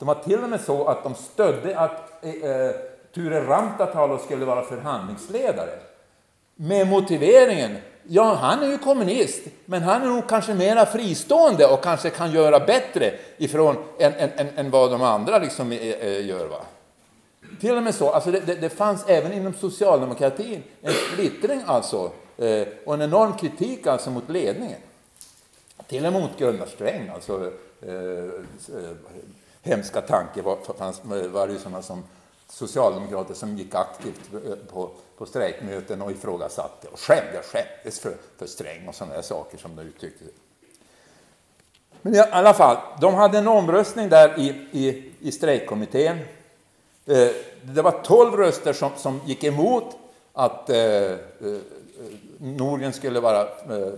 De 0.00 0.06
var 0.06 0.14
till 0.14 0.44
och 0.44 0.50
med 0.50 0.60
så 0.60 0.84
att 0.84 1.02
de 1.02 1.14
stödde 1.14 1.78
att 1.78 2.24
eh, 2.24 2.50
eh, 2.50 2.70
Ture 3.14 3.46
Rantatalo 3.46 4.18
skulle 4.18 4.44
vara 4.44 4.62
förhandlingsledare. 4.62 5.78
Med 6.54 6.86
motiveringen, 6.86 7.76
ja 8.02 8.34
han 8.34 8.62
är 8.62 8.66
ju 8.66 8.78
kommunist, 8.78 9.42
men 9.64 9.82
han 9.82 10.02
är 10.02 10.06
nog 10.06 10.28
kanske 10.28 10.54
mera 10.54 10.86
fristående 10.86 11.66
och 11.66 11.82
kanske 11.82 12.10
kan 12.10 12.32
göra 12.32 12.60
bättre 12.60 13.12
ifrån 13.36 13.76
än, 13.98 14.12
än, 14.12 14.30
än, 14.36 14.48
än 14.56 14.70
vad 14.70 14.90
de 14.90 15.02
andra 15.02 15.38
liksom, 15.38 15.72
eh, 15.72 15.78
eh 15.78 16.26
gör. 16.26 16.46
Va? 16.46 16.60
Till 17.60 17.76
och 17.76 17.82
med 17.82 17.94
så, 17.94 18.10
alltså 18.10 18.30
det, 18.30 18.40
det, 18.40 18.54
det 18.54 18.70
fanns 18.70 19.04
även 19.08 19.32
inom 19.32 19.54
socialdemokratin 19.54 20.62
en 20.82 20.92
splittring 20.92 21.62
alltså, 21.66 22.10
eh, 22.36 22.66
och 22.86 22.94
en 22.94 23.02
enorm 23.02 23.36
kritik 23.36 23.86
alltså 23.86 24.10
mot 24.10 24.28
ledningen. 24.30 24.80
Till 25.86 26.06
och 26.06 26.12
med 26.12 26.22
mot 26.22 26.38
Gunnar 26.38 26.66
Sträng, 26.66 27.08
alltså, 27.08 27.52
eh, 27.82 27.94
eh 27.94 28.96
hemska 29.62 30.00
tanke 30.00 30.42
var, 30.42 30.58
fanns, 30.78 31.00
var 31.04 31.48
det 31.48 31.58
sådana 31.58 31.82
som 31.82 32.04
socialdemokrater 32.48 33.34
som 33.34 33.56
gick 33.56 33.74
aktivt 33.74 34.20
eh, 34.32 34.54
på, 34.72 34.90
på 35.18 35.26
strejkmöten 35.26 36.02
och 36.02 36.10
ifrågasatte 36.10 36.88
och 36.88 37.00
skämde, 37.00 37.42
skämdes 37.42 38.00
för, 38.00 38.14
för 38.38 38.46
Sträng 38.46 38.88
och 38.88 38.94
sådana 38.94 39.22
saker 39.22 39.58
som 39.58 39.76
de 39.76 39.82
uttryckte. 39.82 40.24
Men 42.02 42.14
i 42.14 42.18
alla 42.18 42.54
fall, 42.54 42.76
de 43.00 43.14
hade 43.14 43.38
en 43.38 43.48
omröstning 43.48 44.08
där 44.08 44.38
i, 44.38 44.48
i, 44.72 45.12
i 45.20 45.32
strejkkommittén. 45.32 46.18
Eh, 47.06 47.28
det 47.62 47.82
var 47.82 47.90
tolv 47.90 48.34
röster 48.34 48.72
som, 48.72 48.90
som 48.96 49.20
gick 49.26 49.44
emot 49.44 49.96
att 50.32 50.70
eh, 50.70 50.76
eh 50.76 51.18
Norgren 52.42 52.92
skulle 52.92 53.20
vara 53.20 53.48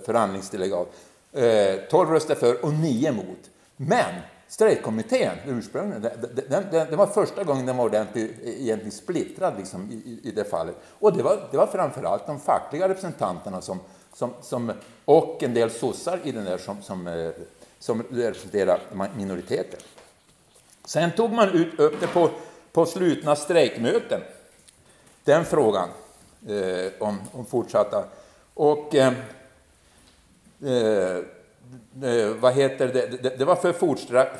förhandlingsdelegat. 0.04 0.88
Eh, 1.32 1.74
tolv 1.90 2.10
röster 2.10 2.34
för 2.34 2.64
och 2.64 2.72
nio 2.72 3.08
emot. 3.08 3.50
Men 3.76 4.14
strejkkommittén, 4.52 5.36
ursprungligen, 5.46 6.02
den, 6.02 6.12
den, 6.48 6.64
den, 6.70 6.90
det 6.90 6.96
var 6.96 7.06
första 7.06 7.44
gången 7.44 7.66
den 7.66 7.76
var 7.76 7.84
ordentligt 7.84 8.30
egentligen 8.42 8.92
splittrad 8.92 9.54
liksom, 9.58 9.90
i, 9.90 10.20
i 10.22 10.30
det 10.30 10.44
fallet. 10.44 10.76
Och 10.98 11.16
det 11.16 11.22
var, 11.22 11.48
det 11.50 11.56
var 11.56 11.66
framförallt 11.66 12.26
de 12.26 12.40
fackliga 12.40 12.88
representanterna 12.88 13.60
som, 13.60 13.80
som, 14.14 14.34
som, 14.42 14.72
och 15.04 15.42
en 15.42 15.54
del 15.54 15.70
sossar 15.70 16.20
i 16.22 16.32
den 16.32 16.44
där 16.44 16.58
som, 16.58 16.82
som, 16.82 17.06
eh, 17.06 17.30
som 17.78 18.02
representerar 18.02 18.80
minoriteter. 19.16 19.80
Sen 20.84 21.10
tog 21.10 21.32
man 21.32 21.48
ut, 21.48 21.80
upp 21.80 22.00
det 22.00 22.06
på, 22.06 22.30
på 22.72 22.86
slutna 22.86 23.36
strejkmöten, 23.36 24.20
den 25.24 25.44
frågan 25.44 25.88
eh, 26.48 26.92
om, 26.98 27.20
om 27.32 27.44
fortsatta. 27.44 28.04
Och 28.54 28.94
eh 28.94 29.12
Eh, 30.64 31.24
Eh, 32.02 32.28
vad 32.28 32.54
heter 32.54 32.88
det, 32.88 33.22
det, 33.22 33.38
det 33.38 33.44
var 33.44 33.56
för 33.56 33.72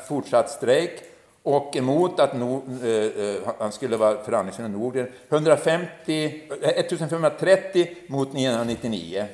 fortsatt 0.07 0.49
strejk 0.49 1.03
och 1.43 1.75
emot 1.75 2.19
att 2.19 2.37
no, 2.37 2.63
eh, 2.83 3.25
eh, 3.25 3.53
han 3.59 3.71
skulle 3.71 3.97
vara 3.97 4.23
förhandlingsman 4.23 4.71
i 4.71 4.77
Norden. 4.77 5.07
150, 5.29 6.41
1530 6.61 7.81
eh, 7.81 8.11
mot 8.11 8.33
999 8.33 9.25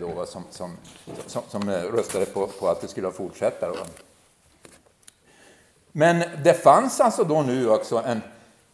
då, 0.00 0.26
som, 0.26 0.44
som, 0.50 0.76
som, 1.26 1.42
som 1.48 1.70
röstade 1.70 2.26
på, 2.26 2.46
på, 2.46 2.68
att 2.68 2.80
det 2.80 2.88
skulle 2.88 3.10
fortsätta. 3.10 3.68
Då. 3.68 3.74
Men 5.92 6.24
det 6.44 6.54
fanns 6.54 7.00
alltså 7.00 7.24
då 7.24 7.42
nu 7.42 7.68
också 7.68 8.02
en, 8.06 8.20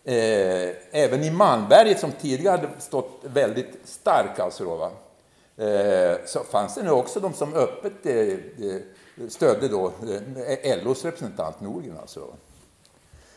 eh, 0.04 0.76
även 0.90 1.24
i 1.24 1.30
Malmberget 1.30 2.00
som 2.00 2.12
tidigare 2.12 2.56
hade 2.56 2.68
stått 2.78 3.20
väldigt 3.22 3.78
stark, 3.84 4.38
alltså 4.38 4.64
då, 4.64 4.76
va? 4.76 4.90
Eh, 5.60 6.16
så 6.24 6.44
fanns 6.44 6.74
det 6.74 6.82
nu 6.82 6.90
också 6.90 7.20
de 7.20 7.34
som 7.34 7.54
öppet 7.54 8.06
eh, 8.06 8.16
eh, 8.16 8.80
stödde 9.28 9.68
då 9.68 9.92
LOs 10.84 11.04
representant 11.04 11.60
Nordgren. 11.60 11.98
Alltså. 12.00 12.26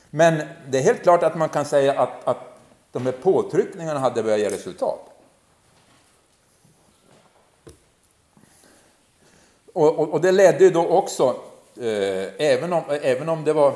Men 0.09 0.41
det 0.69 0.77
är 0.77 0.81
helt 0.81 1.03
klart 1.03 1.23
att 1.23 1.35
man 1.35 1.49
kan 1.49 1.65
säga 1.65 2.01
att, 2.01 2.27
att 2.27 2.37
de 2.91 3.05
här 3.05 3.13
påtryckningarna 3.13 3.99
hade 3.99 4.23
börjat 4.23 4.39
ge 4.39 4.49
resultat. 4.49 4.99
Och, 9.73 9.99
och, 9.99 10.09
och 10.09 10.21
det 10.21 10.31
ledde 10.31 10.63
ju 10.63 10.69
då 10.69 10.87
också, 10.87 11.35
eh, 11.77 12.41
även, 12.41 12.73
om, 12.73 12.83
även 12.87 13.29
om 13.29 13.43
det 13.43 13.53
var 13.53 13.69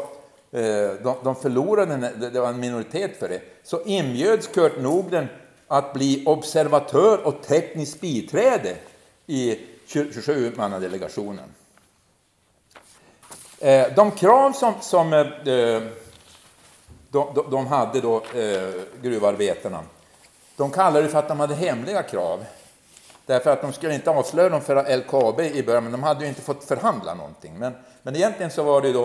eh, 0.51 0.91
de, 1.03 1.15
de 1.23 1.35
förlorade, 1.35 2.11
det 2.31 2.39
var 2.39 2.49
en 2.49 2.59
minoritet 2.59 3.17
för 3.17 3.29
det, 3.29 3.41
så 3.63 3.81
inbjöds 3.81 4.47
Kurt 4.47 4.81
Nordgren 4.81 5.27
att 5.67 5.93
bli 5.93 6.23
observatör 6.25 7.17
och 7.17 7.41
tekniskt 7.41 8.01
biträde 8.01 8.75
i 9.25 9.59
27-mannadelegationen. 9.87 11.49
Eh, 13.59 13.87
de 13.95 14.11
krav 14.11 14.51
som, 14.51 14.73
som 14.81 15.13
eh, 15.13 15.25
de, 15.45 15.83
de, 17.11 17.51
de 17.51 17.67
hade 17.67 18.01
då, 18.01 18.15
eh, 18.15 18.69
gruvarbetarna, 19.01 19.83
de 20.55 20.71
kallade 20.71 21.05
det 21.05 21.09
för 21.11 21.19
att 21.19 21.27
de 21.27 21.39
hade 21.39 21.55
hemliga 21.55 22.03
krav. 22.03 22.45
Därför 23.25 23.49
att 23.49 23.61
de 23.61 23.73
skulle 23.73 23.93
inte 23.93 24.09
avslöja 24.09 24.49
dem 24.49 24.61
för 24.61 24.97
LKAB 24.97 25.39
i 25.39 25.63
början, 25.63 25.83
men 25.83 25.91
de 25.91 26.03
hade 26.03 26.23
ju 26.23 26.29
inte 26.29 26.41
fått 26.41 26.63
förhandla 26.63 27.13
någonting. 27.13 27.53
Men, 27.59 27.73
men 28.01 28.15
egentligen 28.15 28.51
så 28.51 28.63
var 28.63 28.81
det 28.81 28.93
då 28.93 29.03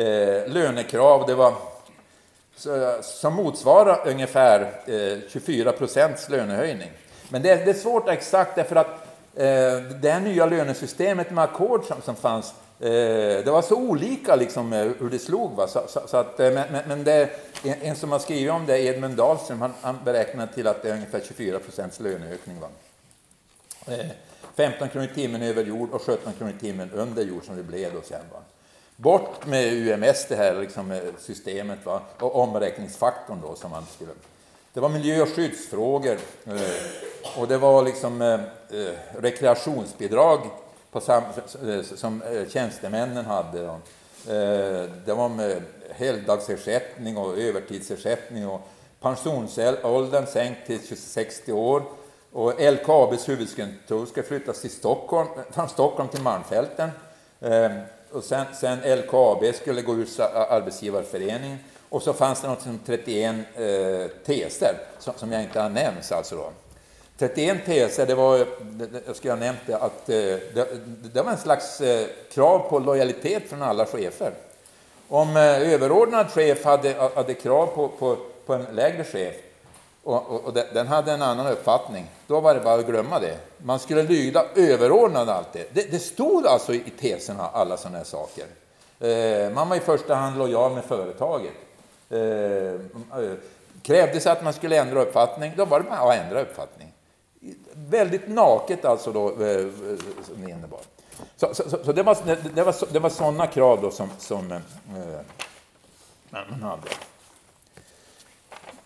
eh, 0.00 0.48
lönekrav, 0.52 1.26
det 1.26 1.34
var 1.34 1.54
som 3.02 3.34
motsvarar 3.34 4.08
ungefär 4.08 4.60
eh, 4.86 5.18
24 5.28 5.72
procents 5.72 6.28
lönehöjning. 6.28 6.90
Men 7.28 7.42
det, 7.42 7.54
det, 7.64 7.70
är 7.70 7.74
svårt 7.74 8.08
exakt 8.08 8.56
därför 8.56 8.76
att 8.76 8.86
eh, 9.34 9.82
det 10.00 10.10
här 10.10 10.20
nya 10.20 10.46
lönesystemet 10.46 11.30
med 11.30 11.44
ackord 11.44 11.84
som, 11.84 12.02
som 12.02 12.16
fanns, 12.16 12.54
eh, 12.80 12.88
det 13.44 13.50
var 13.50 13.62
så 13.62 13.76
olika 13.76 14.36
liksom, 14.36 14.72
eh, 14.72 14.88
hur 14.98 15.10
det 15.10 15.18
slog. 15.18 15.56
Va? 15.56 15.68
Så, 15.68 15.82
så, 15.88 16.00
så 16.06 16.16
att, 16.16 16.40
eh, 16.40 16.52
men 16.52 16.82
men 16.88 17.04
det, 17.04 17.30
en, 17.64 17.74
en, 17.82 17.96
som 17.96 18.12
har 18.12 18.18
skrivit 18.18 18.50
om 18.50 18.66
det, 18.66 18.80
Edmund 18.82 19.16
Dahlström, 19.16 19.60
han, 19.60 19.72
han 19.80 19.98
beräknar 20.04 20.46
till 20.46 20.66
att 20.66 20.82
det 20.82 20.90
är 20.90 20.94
ungefär 20.94 21.20
24 21.20 21.58
procents 21.58 22.00
löneökning. 22.00 22.60
Va? 22.60 22.68
Eh, 23.86 24.06
15 24.56 24.88
kronor 24.88 25.08
i 25.12 25.14
timmen 25.14 25.42
över 25.42 25.64
jord 25.64 25.90
och 25.90 26.02
17 26.02 26.32
kronor 26.32 26.52
i 26.56 26.60
timmen 26.60 26.90
under 26.90 27.22
jord 27.22 27.44
som 27.44 27.56
det 27.56 27.62
blev 27.62 27.94
då 27.94 28.02
sen. 28.02 28.22
Va? 28.32 28.38
Bort 29.00 29.46
med 29.46 29.72
UMS, 29.72 30.26
det 30.28 30.36
här 30.36 30.60
liksom, 30.60 30.92
eh, 30.92 30.98
systemet, 31.18 31.86
va? 31.86 32.00
och 32.18 32.36
omräkningsfaktorn 32.36 33.38
då 33.42 33.54
som 33.54 33.70
man 33.70 33.86
skulle... 33.94 34.10
Det 34.72 34.80
var 34.80 34.88
miljö 34.88 35.22
och 35.22 35.28
skyddsfrågor 35.28 36.18
eh, 36.46 37.40
och 37.40 37.48
det 37.48 37.58
var 37.58 37.82
liksom 37.82 38.22
eh, 38.22 38.40
rekreationsbidrag 39.18 40.40
på 40.90 41.00
sam, 41.00 41.22
som 41.82 42.22
tjänstemännen 42.48 43.24
hade. 43.24 43.66
Då. 43.66 43.78
Det 45.04 45.14
var 45.14 45.28
med 45.28 45.62
helgdagsersättning 45.90 47.16
och 47.16 47.38
övertidsersättning 47.38 48.48
och 48.48 48.68
pensionsåldern 49.00 50.26
sänkt 50.26 50.66
till 50.66 50.96
60 50.96 51.52
år 51.52 51.82
och 52.32 52.54
LKABs 52.60 53.28
huvudkontor 53.28 54.06
ska 54.06 54.22
flyttas 54.22 54.60
till 54.60 54.70
Stockholm, 54.70 55.28
från 55.50 55.68
Stockholm 55.68 56.08
till 56.08 56.22
Malmfälten. 56.22 56.90
Och 58.12 58.24
sen, 58.24 58.46
sen 58.60 58.78
LKAB 58.98 59.54
skulle 59.54 59.82
gå 59.82 59.94
ur 59.94 60.20
eh, 60.20 60.52
arbetsgivarföreningen. 60.52 61.58
Och 61.88 62.02
så 62.02 62.12
fanns 62.12 62.40
det 62.40 62.48
något 62.48 62.62
som 62.62 62.80
31 62.86 63.36
eh, 63.54 64.24
teser, 64.26 64.74
som, 64.98 65.14
som, 65.16 65.32
jag 65.32 65.42
inte 65.42 65.60
har 65.60 65.68
nämnt. 65.68 66.12
Alltså 66.12 66.36
då. 66.36 66.50
31 67.18 67.66
teser, 67.66 68.06
det 68.06 68.14
var, 68.14 68.46
jag 69.06 69.16
skulle 69.16 69.32
ha 69.32 69.38
nämnt 69.40 69.60
det, 69.66 69.76
att 69.76 70.08
eh, 70.08 70.16
det, 70.54 70.66
det, 71.12 71.22
var 71.22 71.32
en 71.32 71.38
slags 71.38 71.80
eh, 71.80 72.06
krav 72.32 72.58
på 72.58 72.78
lojalitet 72.78 73.42
från 73.48 73.62
alla 73.62 73.86
chefer. 73.86 74.32
Om 75.08 75.36
överordnad 75.36 76.30
chef 76.30 76.64
hade, 76.64 77.10
hade 77.14 77.34
krav 77.34 77.66
på, 77.66 77.88
på, 77.88 78.16
på 78.46 78.54
en 78.54 78.66
lägre 78.72 79.04
chef, 79.04 79.34
och, 80.02 80.30
och, 80.30 80.44
och, 80.44 80.54
den 80.54 80.86
hade 80.86 81.12
en 81.12 81.22
annan 81.22 81.46
uppfattning. 81.46 82.06
Då 82.26 82.40
var 82.40 82.54
det 82.54 82.60
bara 82.60 82.74
att 82.74 82.86
glömma 82.86 83.18
det. 83.18 83.38
Man 83.58 83.78
skulle 83.78 84.02
lyda 84.02 84.44
överordnad 84.54 85.28
alltid. 85.28 85.64
Det, 85.72 85.90
det 85.90 85.98
stod 85.98 86.46
alltså 86.46 86.74
i 86.74 86.92
teserna, 87.00 87.48
alla 87.52 87.76
sådana 87.76 87.98
här 87.98 88.04
saker. 88.04 88.46
Eh, 89.00 89.54
man 89.54 89.68
var 89.68 89.76
i 89.76 89.80
första 89.80 90.14
hand 90.14 90.38
lojal 90.38 90.72
med 90.72 90.84
företaget. 90.84 91.52
Eh, 92.10 92.18
eh, 92.18 93.34
krävdes 93.82 94.26
att 94.26 94.44
man 94.44 94.52
skulle 94.52 94.76
ändra 94.76 95.02
uppfattning, 95.02 95.52
då 95.56 95.64
var 95.64 95.80
det 95.80 95.90
bara 95.90 95.98
att 95.98 96.24
ändra 96.24 96.40
uppfattning. 96.40 96.92
Väldigt 97.72 98.28
naket 98.28 98.84
alltså 98.84 99.12
då, 99.12 99.28
eh, 99.28 99.50
eh 99.50 99.66
som 100.26 100.44
det 100.44 100.50
innebar. 100.50 100.80
Så, 101.36 101.54
så, 101.54 101.84
så, 101.84 101.92
det, 101.92 102.02
var, 102.02 102.16
det, 102.54 102.62
var, 102.62 102.92
det 102.92 102.98
var 102.98 103.10
sådana 103.10 103.46
krav 103.46 103.82
då 103.82 103.90
som, 103.90 104.10
som 104.18 104.52
eh, 104.52 104.58
man 106.30 106.62
hade. 106.62 106.88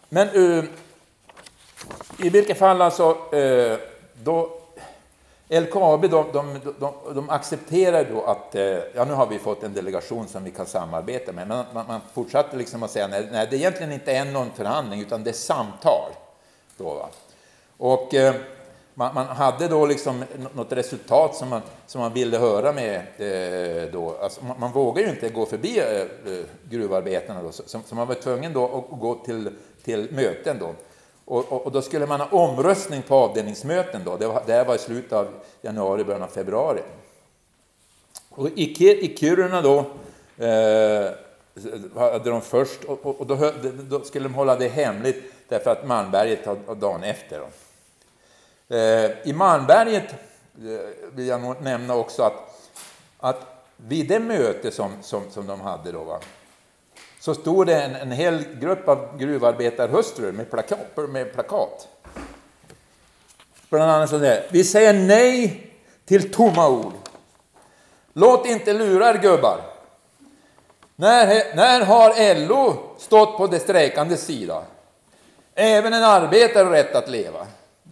Men 0.08 0.28
eh, 0.28 0.64
i 2.18 2.28
vilket 2.28 2.58
fall 2.58 2.82
alltså, 2.82 3.16
eh, 3.32 3.78
då, 4.22 4.50
LKAB 5.48 6.10
de, 6.10 6.24
de, 6.32 6.60
de, 6.80 6.94
de 7.14 7.30
accepterar 7.30 8.06
då 8.12 8.22
att, 8.22 8.54
eh, 8.54 8.78
ja 8.94 9.04
nu 9.04 9.12
har 9.12 9.26
vi 9.26 9.38
fått 9.38 9.62
en 9.62 9.72
delegation 9.74 10.28
som 10.28 10.44
vi 10.44 10.50
kan 10.50 10.66
samarbeta 10.66 11.32
med, 11.32 11.48
men 11.48 11.64
man, 11.74 11.86
man 11.86 12.00
fortsatte 12.14 12.56
liksom 12.56 12.82
att 12.82 12.90
säga 12.90 13.08
nej, 13.08 13.28
nej, 13.32 13.46
det 13.50 13.56
egentligen 13.56 13.92
inte 13.92 14.12
är 14.12 14.24
någon 14.24 14.50
förhandling 14.50 15.00
utan 15.00 15.24
det 15.24 15.30
är 15.30 15.34
samtal. 15.34 16.10
Då, 16.76 16.94
va? 16.94 17.08
Och 17.76 18.14
eh, 18.14 18.34
man, 18.94 19.14
man, 19.14 19.26
hade 19.26 19.68
då 19.68 19.86
liksom 19.86 20.24
något 20.54 20.72
resultat 20.72 21.36
som 21.36 21.48
man, 21.48 21.62
som 21.86 22.00
man 22.00 22.12
ville 22.12 22.38
höra 22.38 22.72
med. 22.72 23.00
Eh, 23.18 23.92
då. 23.92 24.16
Alltså, 24.22 24.44
man, 24.44 24.60
man 24.60 24.72
vågar 24.72 25.02
ju 25.02 25.10
inte 25.10 25.28
gå 25.28 25.46
förbi 25.46 25.78
eh, 25.78 26.32
eh 26.32 26.44
gruvarbetarna, 26.70 27.42
då, 27.42 27.52
så, 27.52 27.62
så 27.86 27.94
man 27.94 28.08
var 28.08 28.14
tvungen 28.14 28.52
då 28.52 28.64
att 28.64 29.00
gå 29.00 29.14
till, 29.14 29.50
till 29.84 30.08
möten. 30.12 30.56
Då. 30.60 30.74
Och, 31.24 31.52
och, 31.52 31.66
och, 31.66 31.72
då 31.72 31.82
skulle 31.82 32.06
man 32.06 32.20
ha 32.20 32.26
omröstning 32.26 33.02
på 33.02 33.14
avdelningsmöten. 33.14 34.04
Då. 34.04 34.16
Det, 34.16 34.26
var, 34.26 34.42
det 34.46 34.52
här 34.52 34.64
var 34.64 34.74
i 34.74 34.78
slutet 34.78 35.12
av 35.12 35.28
januari, 35.62 36.04
början 36.04 36.22
av 36.22 36.28
februari. 36.28 36.82
Och 38.30 38.48
i, 38.48 39.04
i 39.04 39.16
Kiruna 39.16 39.62
då 39.62 39.78
eh, 40.44 41.10
hade 41.96 42.30
de 42.30 42.40
först, 42.40 42.84
och, 42.84 43.20
och 43.20 43.26
då, 43.26 43.52
då, 43.88 44.00
skulle 44.00 44.24
de 44.24 44.34
hålla 44.34 44.56
det 44.56 44.68
hemligt 44.68 45.32
därför 45.48 45.70
att 45.70 45.86
Malmberget 45.86 46.46
var 46.46 46.74
dagen 46.74 47.04
efter. 47.04 47.40
Då. 47.40 47.46
Eh, 48.76 49.10
I 49.24 49.32
Malmberget 49.32 50.12
eh, 50.12 51.08
vill 51.12 51.26
jag 51.26 51.62
nämna 51.62 51.94
också 51.94 52.22
att, 52.22 52.34
att 53.18 53.40
vid 53.76 54.08
det 54.08 54.20
möte 54.20 54.70
som, 54.70 54.92
som, 55.02 55.22
som 55.30 55.46
de 55.46 55.60
hade 55.60 55.92
då, 55.92 56.04
va, 56.04 56.20
så 57.24 57.34
stod 57.34 57.66
det 57.66 57.82
en, 57.82 57.94
en 57.94 58.12
hel 58.12 58.44
grupp 58.60 58.88
av 58.88 59.18
gruvarbetarhustrur 59.18 60.32
med 60.32 60.50
plakat. 60.50 60.96
Med 61.08 61.32
plakat. 61.32 61.88
Bland 63.68 63.90
annat 63.90 64.10
så 64.10 64.18
där. 64.18 64.46
Vi 64.50 64.64
säger 64.64 64.92
nej 64.92 65.70
till 66.04 66.32
tomma 66.32 66.68
ord. 66.68 66.92
Låt 68.12 68.46
inte 68.46 68.72
lura 68.72 69.10
er 69.10 69.18
gubbar. 69.18 69.60
När, 70.96 71.56
när 71.56 71.80
har 71.80 72.46
LO 72.46 72.76
stått 72.98 73.36
på 73.36 73.46
de 73.46 73.58
strejkandes 73.58 74.24
sida? 74.26 74.62
Även 75.54 75.92
en 75.92 76.04
arbetare 76.04 76.64
har 76.64 76.70
rätt 76.70 76.94
att 76.94 77.10
leva. 77.10 77.46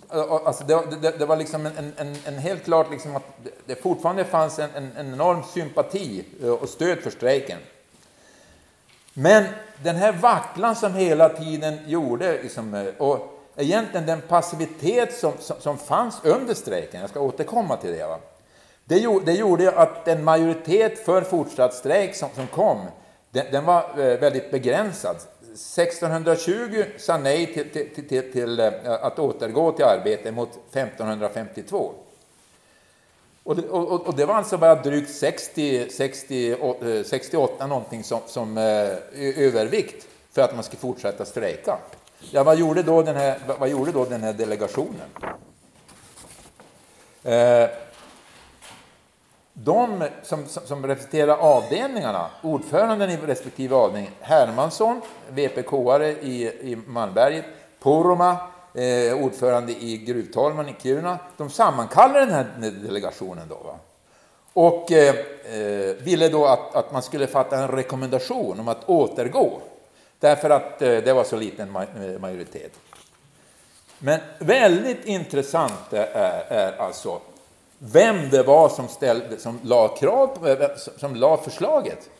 Alltså 0.08 0.64
det, 0.64 0.82
det, 1.00 1.18
det 1.18 1.26
var 1.26 1.36
liksom 1.36 1.66
en, 1.66 1.92
en, 1.96 2.16
en, 2.24 2.38
helt 2.38 2.64
klart 2.64 2.90
liksom 2.90 3.16
att 3.16 3.26
det 3.66 3.82
fortfarande 3.82 4.24
fanns 4.24 4.58
en, 4.58 4.70
en 4.96 5.12
enorm 5.12 5.42
sympati 5.54 6.24
och 6.60 6.68
stöd 6.68 6.98
för 6.98 7.10
strejken. 7.10 7.58
Men 9.14 9.44
den 9.82 9.96
här 9.96 10.12
vacklan 10.12 10.76
som 10.76 10.94
hela 10.94 11.28
tiden 11.28 11.78
gjorde, 11.86 12.42
liksom, 12.42 12.74
eh, 12.74 12.86
och 12.98 13.40
egentligen 13.56 14.06
den 14.06 14.20
passivitet 14.20 15.14
som, 15.14 15.32
som, 15.38 15.56
som, 15.60 15.78
fanns 15.78 16.20
under 16.24 16.54
strejken, 16.54 17.00
jag 17.00 17.10
ska 17.10 17.20
återkomma 17.20 17.76
till 17.76 17.90
det, 17.90 18.06
va? 18.06 18.18
Det, 18.84 18.98
gjorde, 18.98 19.24
det 19.24 19.32
gjorde 19.32 19.72
att 19.72 20.08
en 20.08 20.24
majoritet 20.24 21.04
för 21.04 21.22
fortsatt 21.22 21.74
strejk 21.74 22.14
som, 22.14 22.28
som 22.34 22.46
kom, 22.46 22.78
den, 23.30 23.46
den 23.52 23.64
var 23.64 23.82
eh, 23.82 24.18
väldigt 24.18 24.50
begränsad. 24.50 25.16
1620 25.52 26.84
sa 26.98 27.18
nej 27.18 27.54
till, 27.54 27.70
till, 27.70 28.08
till, 28.08 28.32
till, 28.32 28.60
eh, 28.60 28.72
att 28.86 29.18
återgå 29.18 29.72
till 29.72 29.84
arbete 29.84 30.32
mot 30.32 30.50
1552. 30.72 31.92
Och 33.44 33.56
det, 33.56 33.68
och, 33.68 34.06
och 34.06 34.16
det, 34.16 34.26
var 34.26 34.34
alltså 34.34 34.58
bara 34.58 34.74
drygt 34.74 35.10
60, 35.10 35.90
60, 35.90 36.56
68 37.04 37.66
någonting 37.66 38.04
som, 38.04 38.20
som 38.26 38.58
eh, 38.58 38.64
övervikt 39.36 40.06
för 40.32 40.42
att 40.42 40.54
man 40.54 40.64
skulle 40.64 40.80
fortsätta 40.80 41.24
strejka. 41.24 41.78
Ja, 42.30 42.44
vad 42.44 42.58
gjorde 42.58 42.82
då 42.82 43.02
den 43.02 43.16
här, 43.16 43.38
vad 43.58 43.68
gjorde 43.68 43.92
då 43.92 44.04
den 44.04 44.22
här 44.22 44.32
delegationen? 44.32 45.08
Eh, 47.22 47.68
de 49.52 50.08
som, 50.22 50.46
som 50.46 50.86
representerar 50.86 51.36
avdelningarna, 51.36 52.30
ordföranden 52.42 53.10
i 53.10 53.16
respektive 53.16 53.74
avdelning, 53.74 54.10
Hermansson, 54.20 55.00
VPK-are 55.30 56.04
i, 56.04 56.42
i 56.44 56.78
Malmberget, 56.86 57.44
Poromaa, 57.80 58.51
eh, 58.74 59.24
ordförande 59.24 59.72
i 59.72 59.96
Gruvtalman 59.96 60.68
i 60.68 60.74
Kiruna, 60.82 61.18
de 61.36 61.50
sammankallade 61.50 62.26
den 62.26 62.34
här 62.34 62.46
delegationen 62.70 63.48
då. 63.48 63.54
Va? 63.54 63.78
Och 64.52 64.92
eh, 64.92 65.14
eh, 65.44 65.94
ville 65.94 66.28
då 66.28 66.46
att, 66.46 66.74
att 66.74 66.92
man 66.92 67.02
skulle 67.02 67.26
fatta 67.26 67.58
en 67.58 67.68
rekommendation 67.68 68.60
om 68.60 68.68
att 68.68 68.88
återgå, 68.88 69.60
därför 70.18 70.50
att 70.50 70.82
eh, 70.82 70.96
det 70.96 71.12
var 71.12 71.24
så 71.24 71.36
liten 71.36 71.76
eh, 71.76 72.20
majoritet. 72.20 72.72
Men 73.98 74.20
väldigt 74.38 75.04
intressant 75.04 75.92
är, 75.92 76.06
är 76.48 76.76
alltså 76.78 77.20
vem 77.78 78.30
det 78.30 78.42
var 78.42 78.68
som, 78.68 78.88
ställde, 78.88 79.38
som 79.38 79.60
la 79.62 79.88
krav 79.88 80.26
på, 80.26 80.48
eh, 80.48 80.70
som 80.76 81.16
la 81.16 81.36
förslaget. 81.36 82.10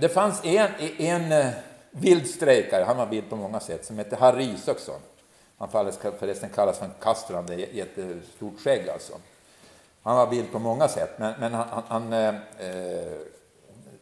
Det 0.00 0.14
fanns 0.14 0.44
en, 0.44 0.68
en 0.98 1.52
vild 2.00 2.26
strejkare, 2.26 2.84
han 2.84 2.96
var 2.96 3.06
vild 3.06 3.30
på 3.30 3.36
många 3.36 3.60
sätt, 3.60 3.84
som 3.84 3.98
hette 3.98 4.16
Harry 4.16 4.44
Isaksson. 4.44 5.00
Han 5.58 5.68
förresten 6.18 6.50
kallas 6.50 6.78
för 6.78 6.88
Castro, 7.00 7.36
han 7.36 7.58
jättestort 7.72 8.60
skägg 8.60 8.88
alltså. 8.88 9.12
Han 10.02 10.16
var 10.16 10.26
vild 10.26 10.52
på 10.52 10.58
många 10.58 10.88
sätt, 10.88 11.10
men, 11.16 11.34
men 11.40 11.54
han, 11.54 11.82
han 11.88 12.12
eh, 12.12 12.28
eh, 12.28 13.12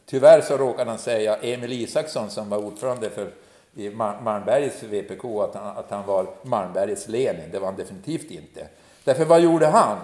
tyvärr 0.05 0.41
så 0.41 0.57
råkade 0.57 0.89
han 0.89 0.99
säga 0.99 1.37
Emil 1.37 1.73
Isaksson 1.73 2.29
som 2.29 2.49
var 2.49 2.57
ordförande 2.57 3.09
för 3.09 3.31
i 3.75 3.89
Malmbergets 3.89 4.83
VPK 4.83 5.25
att 5.25 5.55
han, 5.55 5.77
att 5.77 5.91
han 5.91 6.05
var 6.05 6.27
Malmbergets 6.41 7.07
Lenin. 7.07 7.51
Det 7.51 7.59
var 7.59 7.67
han 7.67 7.75
definitivt 7.75 8.31
inte. 8.31 8.67
Därför 9.03 9.25
vad 9.25 9.41
gjorde 9.41 9.67
han? 9.67 9.97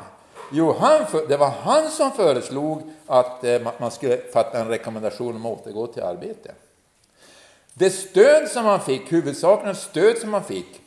Jo, 0.51 0.75
han 0.79 1.05
för, 1.05 1.27
det 1.27 1.37
var 1.37 1.49
han 1.49 1.89
som 1.89 2.11
föreslog 2.11 2.81
att 3.07 3.43
eh, 3.43 3.61
man 3.79 3.91
skulle 3.91 4.17
fatta 4.17 4.59
en 4.59 4.67
rekommendation 4.67 5.35
om 5.35 5.45
att 5.45 5.51
återgå 5.51 5.87
till 5.87 6.03
arbete. 6.03 6.51
Det 7.81 7.89
stöd 7.89 8.47
som 8.47 8.65
han 8.65 8.81
fick, 8.81 9.11
huvudsakligen 9.11 9.75
stöd 9.75 10.17
som 10.17 10.33
han 10.33 10.43
fick, 10.43 10.81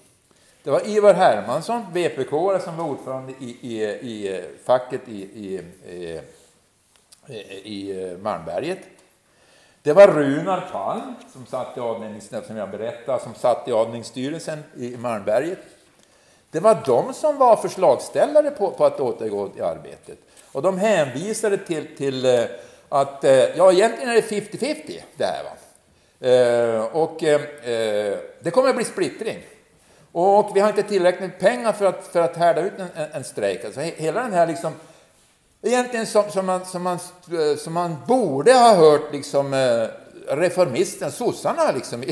det 0.62 0.70
var 0.70 0.88
Ivar 0.88 1.14
Hermansson, 1.14 1.82
VPK, 1.92 2.30
som 2.64 2.76
var 2.76 2.84
ordförande 2.84 3.32
i, 3.40 3.56
i, 3.60 3.84
i 3.84 4.44
facket 4.64 5.08
i, 5.08 5.22
i, 5.22 5.60
i, 7.26 7.40
i 7.64 8.16
Malmberget. 8.22 8.78
Det 9.82 9.92
var 9.92 10.08
Runar 10.08 10.68
Palm, 10.72 11.14
som 11.32 11.46
satt 11.46 11.76
i 11.76 11.80
avdelningsstyrelsen, 11.80 12.46
som 12.46 12.56
jag 12.56 12.70
berättade, 12.70 13.22
som 13.22 13.34
satt 13.34 13.68
i 13.68 13.72
avdelningsstyrelsen 13.72 14.58
i 14.76 14.96
Malmberget. 14.96 15.58
Det 16.50 16.60
var 16.60 16.82
de 16.86 17.14
som 17.14 17.38
var 17.38 17.56
förslagsställare 17.56 18.50
på, 18.50 18.70
på 18.70 18.84
att 18.84 19.00
återgå 19.00 19.50
i 19.56 19.60
arbetet. 19.60 20.18
Och 20.52 20.62
de 20.62 20.78
hänvisade 20.78 21.58
till, 21.58 21.96
till 21.96 22.24
eh, 22.24 22.44
att, 22.88 23.24
eh, 23.24 23.32
ja 23.32 23.72
egentligen 23.72 24.10
är 24.10 24.14
det 24.14 24.30
50-50 24.30 25.00
det 25.16 25.24
här. 25.24 25.44
Va? 25.44 25.50
Eh, 26.24 26.84
och 26.84 27.22
eh, 27.22 27.40
det 28.40 28.50
kommer 28.50 28.68
att 28.68 28.76
bli 28.76 28.84
splittring. 28.84 29.38
Och 30.12 30.56
vi 30.56 30.60
har 30.60 30.68
inte 30.68 30.82
tillräckligt 30.82 31.30
med 31.30 31.38
pengar 31.38 31.72
för 31.72 31.84
att, 31.84 32.06
för 32.06 32.20
att 32.20 32.36
härda 32.36 32.60
ut 32.60 32.72
en, 32.78 32.86
en, 32.94 33.08
en 33.12 33.24
strejk. 33.24 33.64
Alltså 33.64 33.80
hela 33.80 34.22
den 34.22 34.32
här 34.32 34.46
liksom, 34.46 34.72
egentligen 35.62 36.06
som, 36.06 36.30
som, 36.30 36.46
man, 36.46 36.64
som, 36.64 36.82
man, 36.82 36.98
eh, 37.32 37.56
som 37.56 37.72
man 37.72 37.96
borde 38.08 38.52
ha 38.52 38.74
hört 38.74 39.12
liksom, 39.12 39.54
eh, 39.54 39.86
reformisten, 40.36 41.12
sossarna 41.12 41.72
liksom. 41.72 42.04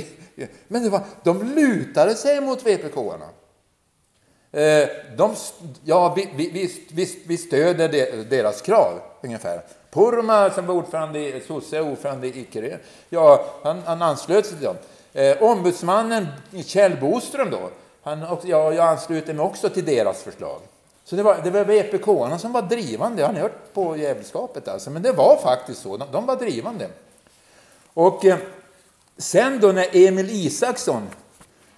Men 0.68 0.82
det 0.82 0.90
var, 0.90 1.00
de 1.22 1.42
lutade 1.54 2.14
sig 2.14 2.40
mot 2.40 2.66
VPK-arna. 2.66 3.28
Eh, 4.52 4.88
de, 5.16 5.34
ja, 5.84 6.14
vi, 6.16 6.28
vi, 6.36 6.70
vi, 6.92 7.22
vi 7.26 7.36
stöder 7.36 7.88
deras 8.24 8.62
krav, 8.62 9.00
ungefär. 9.22 9.62
Purma, 9.90 10.50
som 10.50 10.66
var 10.66 10.74
ordförande 10.74 11.18
i 11.18 11.40
sosse, 11.46 11.80
ordförande 11.80 12.26
i 12.26 12.40
Icke, 12.40 12.78
ja, 13.08 13.44
han, 13.62 13.82
han 13.84 14.02
anslöt 14.02 14.46
sig 14.46 14.56
till 14.56 14.66
dem. 14.66 14.76
Eh, 15.12 15.42
ombudsmannen 15.42 16.26
Kjell 16.64 17.00
Boström 17.00 17.50
då, 17.50 17.70
han, 18.02 18.20
ja, 18.44 18.72
jag 18.72 18.78
ansluter 18.78 19.34
mig 19.34 19.44
också 19.44 19.68
till 19.68 19.84
deras 19.84 20.22
förslag. 20.22 20.60
Så 21.04 21.16
det 21.16 21.22
var, 21.22 21.40
det 21.44 21.50
var 21.50 21.64
vpk 21.64 22.40
som 22.40 22.52
var 22.52 22.62
drivande. 22.62 23.24
Har 23.24 23.32
ni 23.32 23.40
hört 23.40 23.74
på 23.74 23.96
jävelskapet 23.96 24.68
alltså? 24.68 24.90
Men 24.90 25.02
det 25.02 25.12
var 25.12 25.36
faktiskt 25.36 25.82
så. 25.82 25.96
De, 25.96 26.08
de 26.12 26.26
var 26.26 26.36
drivande. 26.36 26.88
Och 27.94 28.24
eh, 28.24 28.38
sen 29.16 29.60
då 29.60 29.72
när 29.72 29.86
Emil 29.92 30.30
Isaksson, 30.30 31.02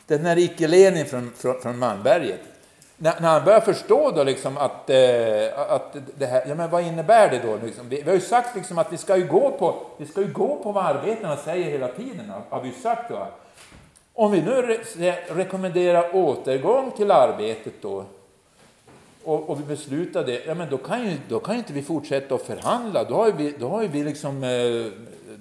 den 0.06 0.26
här 0.26 0.38
icke-Lenin 0.38 1.06
från, 1.06 1.32
från, 1.36 1.60
från 1.60 1.78
Malmberget, 1.78 2.40
när, 3.04 3.20
när 3.20 3.28
han 3.28 3.44
börjar 3.44 3.60
förstå 3.60 4.10
då 4.10 4.24
liksom 4.24 4.58
att, 4.58 4.90
eh, 4.90 5.58
att 5.68 5.96
det 6.18 6.26
här, 6.26 6.44
ja 6.48 6.54
men 6.54 6.70
vad 6.70 6.82
innebär 6.82 7.30
det 7.30 7.38
då? 7.38 7.58
Liksom? 7.66 7.88
Vi, 7.88 7.96
vi, 7.96 8.02
har 8.02 8.14
ju 8.14 8.20
sagt 8.20 8.56
liksom 8.56 8.78
att 8.78 8.92
vi 8.92 8.96
ska 8.96 9.16
ju 9.16 9.26
gå 9.26 9.50
på, 9.50 9.86
vi 9.96 10.06
ska 10.06 10.20
ju 10.20 10.32
gå 10.32 10.56
på 10.56 10.72
vad 10.72 10.86
arbetarna 10.86 11.36
säger 11.36 11.70
hela 11.70 11.88
tiden, 11.88 12.32
har 12.48 12.62
vi 12.62 12.72
sagt. 12.72 13.10
Då. 13.10 13.26
Om 14.14 14.32
vi 14.32 14.42
nu 14.42 14.78
re, 14.96 15.16
rekommenderar 15.28 16.16
återgång 16.16 16.90
till 16.90 17.10
arbetet 17.10 17.72
då, 17.80 18.04
och, 19.24 19.50
och, 19.50 19.60
vi 19.60 19.64
beslutar 19.64 20.24
det, 20.24 20.44
ja 20.46 20.54
men 20.54 20.70
då 20.70 20.76
kan 20.76 21.04
ju, 21.04 21.16
då 21.28 21.40
kan 21.40 21.54
ju 21.54 21.58
inte 21.58 21.72
vi 21.72 21.82
fortsätta 21.82 22.34
att 22.34 22.42
förhandla. 22.42 23.04
Då 23.04 23.14
har 23.14 23.32
vi, 23.32 23.54
då 23.58 23.68
har 23.68 23.82
vi 23.82 24.04
liksom, 24.04 24.44
eh, 24.44 24.92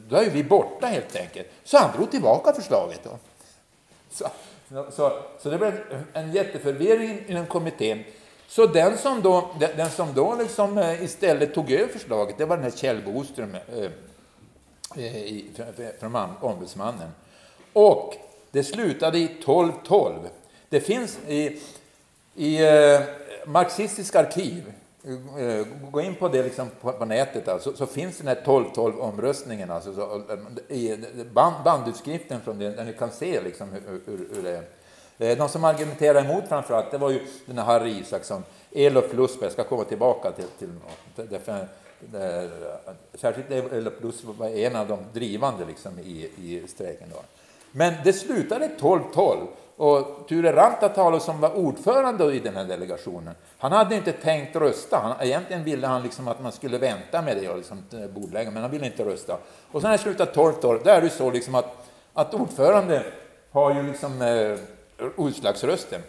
då 0.10 0.16
är 0.16 0.30
vi 0.30 0.44
borta 0.44 0.88
helt 0.88 1.16
enkelt. 1.16 1.48
Så 1.64 1.78
han 1.78 1.98
drog 1.98 2.12
tillbaka 2.12 2.54
förslaget 2.54 3.02
då. 3.04 3.18
Så, 4.10 4.26
så, 4.92 5.20
så 5.40 5.50
det 5.50 5.58
blev 5.58 5.82
en 6.14 6.32
jätteförvirring 6.32 7.24
inom 7.28 7.46
kommittén. 7.46 8.04
Så 8.48 8.66
den 8.66 8.98
som 8.98 9.22
då, 9.22 9.50
den 9.60 9.90
som 9.90 10.14
då 10.14 10.36
liksom 10.36 10.78
eh, 10.78 11.04
istället 11.04 11.54
tog 11.54 11.72
över 11.72 11.94
förslaget, 11.94 12.38
det 12.38 12.46
var 12.46 12.58
den 12.58 12.64
här 12.64 12.72
Kjell 12.72 13.02
Boström 13.06 13.56
eh, 13.56 13.84
eh 15.06 15.90
från 16.00 16.16
ombudsmannen. 16.40 17.10
Och 17.74 18.16
det 18.52 18.64
slutade 18.64 19.18
i 19.18 19.24
1212. 19.24 20.20
Det 20.70 20.82
finns 20.82 21.18
i, 21.28 21.60
i 22.36 22.64
eh, 22.64 23.02
arkiv 24.14 24.74
Eh, 25.06 25.66
gå 25.92 26.02
in 26.02 26.16
på 26.16 26.28
det 26.28 26.44
liksom 26.44 26.70
på, 26.82 26.92
på 26.92 27.06
nätet 27.06 27.48
alltså, 27.48 27.74
så 27.76 27.86
finns 27.86 28.18
den 28.18 28.28
här 28.28 28.42
12-12-omröstningen, 28.46 29.72
alltså, 29.72 29.94
så, 29.94 30.22
eh, 30.70 30.78
i 30.78 30.98
band, 31.34 31.56
bandutskriften 31.64 32.42
från 32.42 32.60
den, 32.60 32.76
där 32.76 32.86
ni 32.86 32.94
kan 32.94 33.12
se 33.12 33.42
liksom 33.42 33.70
hur, 33.72 34.02
hur, 34.06 34.28
hur 34.36 34.44
det 34.44 34.52
är. 34.52 34.64
Eh, 35.32 35.38
de 35.38 35.50
som 35.50 35.64
argumenterade 35.64 36.20
emot 36.20 36.48
framförallt, 36.48 36.92
det 36.92 36.98
var 36.98 37.10
ju 37.10 37.20
den 37.46 37.58
här 37.58 37.66
Harry 37.66 38.00
Isaksson, 38.00 38.44
Elof 38.72 39.14
Lusberg, 39.14 39.46
jag 39.46 39.52
ska 39.52 39.64
komma 39.64 39.84
tillbaka 39.84 40.32
till, 40.32 40.48
till 40.60 40.70
därför, 41.16 41.68
det, 42.00 42.50
särskilt 43.14 43.52
Elof 43.52 43.94
Lusberg 44.02 44.36
var 44.38 44.48
en 44.48 44.76
av 44.76 44.88
de 44.88 45.00
drivande 45.14 45.66
liksom 45.66 46.00
i, 46.00 46.30
i 46.38 46.64
strejken. 46.68 47.08
Då. 47.14 47.20
Men 47.72 47.94
det 48.04 48.14
slutade 48.14 48.70
12-12 48.80 49.48
och 49.78 50.28
Ture 50.28 50.56
Rantatalo 50.56 51.20
som 51.20 51.40
var 51.40 51.56
ordförande 51.58 52.34
i 52.34 52.40
den 52.40 52.56
här 52.56 52.66
delegationen, 52.66 53.36
han 53.58 53.72
hade 53.72 53.96
inte 53.96 54.12
tänkt 54.12 54.56
rösta. 54.56 54.98
Han, 54.98 55.16
egentligen 55.22 55.64
ville 55.64 55.88
han 55.88 56.04
liksom 56.04 56.28
att 56.28 56.42
man 56.42 56.52
skulle 56.52 56.78
vänta 56.78 57.22
med 57.22 57.38
det 57.38 57.50
och 57.50 57.58
liksom 57.58 57.84
eh, 57.94 58.08
bordlägga, 58.08 58.52
men 58.52 58.62
han 58.62 58.72
ville 58.72 58.86
inte 58.86 59.06
rösta. 59.06 59.38
Och 59.72 59.82
sen 59.82 59.90
när 59.90 59.98
det 59.98 60.04
slutade 60.04 60.32
12 60.32 60.54
då 60.62 60.90
är 60.90 61.02
det 61.02 61.10
så 61.10 61.32
liksom 61.32 61.56
att, 61.56 61.90
att 62.14 62.34
ordförande 62.34 63.04
har 63.52 63.74
ju 63.74 63.84
liksom 63.84 64.22
eh, 64.22 64.58
utslagsrösten. 65.28 66.02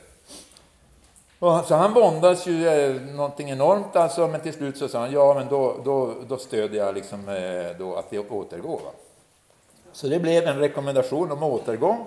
Och, 1.38 1.64
så 1.64 1.74
han 1.74 1.94
våndas 1.94 2.46
ju 2.46 2.68
eh, 2.68 3.00
någonting 3.02 3.50
enormt 3.50 3.96
alltså, 3.96 4.28
men 4.28 4.40
till 4.40 4.52
slut 4.52 4.78
så 4.78 4.88
sa 4.88 4.98
han 5.00 5.12
ja, 5.12 5.34
men 5.34 5.48
då, 5.48 5.76
då, 5.84 6.14
då 6.28 6.36
stödjer 6.36 6.84
jag 6.84 6.94
liksom, 6.94 7.28
eh, 7.28 7.78
då 7.78 7.94
att 7.94 8.06
vi 8.10 8.18
återgår. 8.18 8.80
Va? 8.84 8.90
Så 9.92 10.06
det 10.06 10.18
blev 10.18 10.46
en 10.46 10.58
rekommendation 10.58 11.32
om 11.32 11.42
återgång 11.42 12.06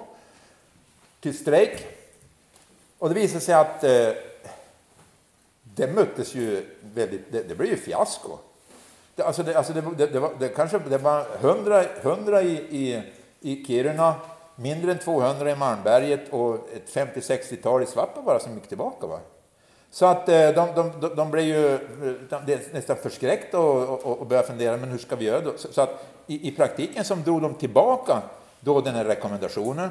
till 1.20 1.38
strejk. 1.38 1.88
Och 2.98 3.10
det 3.10 3.16
visade 3.16 3.40
sig 3.40 3.56
att 3.56 3.84
eh, 3.84 4.10
det 5.64 5.88
möttes 5.88 6.36
ju 6.36 6.66
väldigt, 6.82 7.32
det, 7.32 7.44
det 7.44 7.56
blev 7.56 7.70
ju 7.70 7.78
fiasko. 7.78 8.38
Det, 9.16 9.24
alltså 9.24 9.44
det, 9.44 9.56
alltså 9.56 9.74
det, 9.74 10.08
det, 10.08 10.20
var, 10.20 10.32
det 10.40 10.50
kanske 10.50 10.80
det 10.80 10.98
var 10.98 11.26
100, 11.42 11.84
100 12.02 12.42
i, 12.42 12.54
i, 12.54 13.02
i 13.42 13.66
Kiruna, 13.66 14.16
mindre 14.56 14.92
än 14.92 15.00
200 15.00 15.52
i 15.52 15.56
Malmberget 15.56 16.30
och 16.30 16.56
ett 16.56 16.94
50-60-tal 16.94 17.84
i 17.84 17.86
Svappavaara 17.86 18.40
som 18.40 18.54
gick 18.54 18.68
tillbaka. 18.68 19.08
Va? 19.08 19.20
Så 19.92 20.06
att 20.06 20.30
eh, 20.30 20.50
de, 20.50 20.68
de, 20.76 20.92
de, 21.02 21.16
de 21.16 21.32
blev 21.32 21.46
ju 21.46 21.74
eh, 21.74 22.40
de, 22.46 22.58
nästan 22.74 22.98
förskräckta 22.98 23.60
och, 23.60 24.06
och, 24.06 24.18
och 24.18 24.28
började 24.28 24.48
fundera, 24.48 24.78
men 24.78 24.90
hur 24.90 24.98
ska 24.98 25.16
vi 25.16 25.26
göra 25.26 25.42
då? 25.42 25.54
Så, 25.58 25.74
så 25.74 25.82
att 25.82 26.06
i, 26.28 26.48
i 26.48 26.52
praktiken 26.52 27.04
som 27.04 27.24
drog 27.24 27.42
de 27.42 27.54
tillbaka 27.54 28.22
då 28.60 28.82
den 28.82 28.96
här 28.96 29.06
rekommendationen 29.06 29.90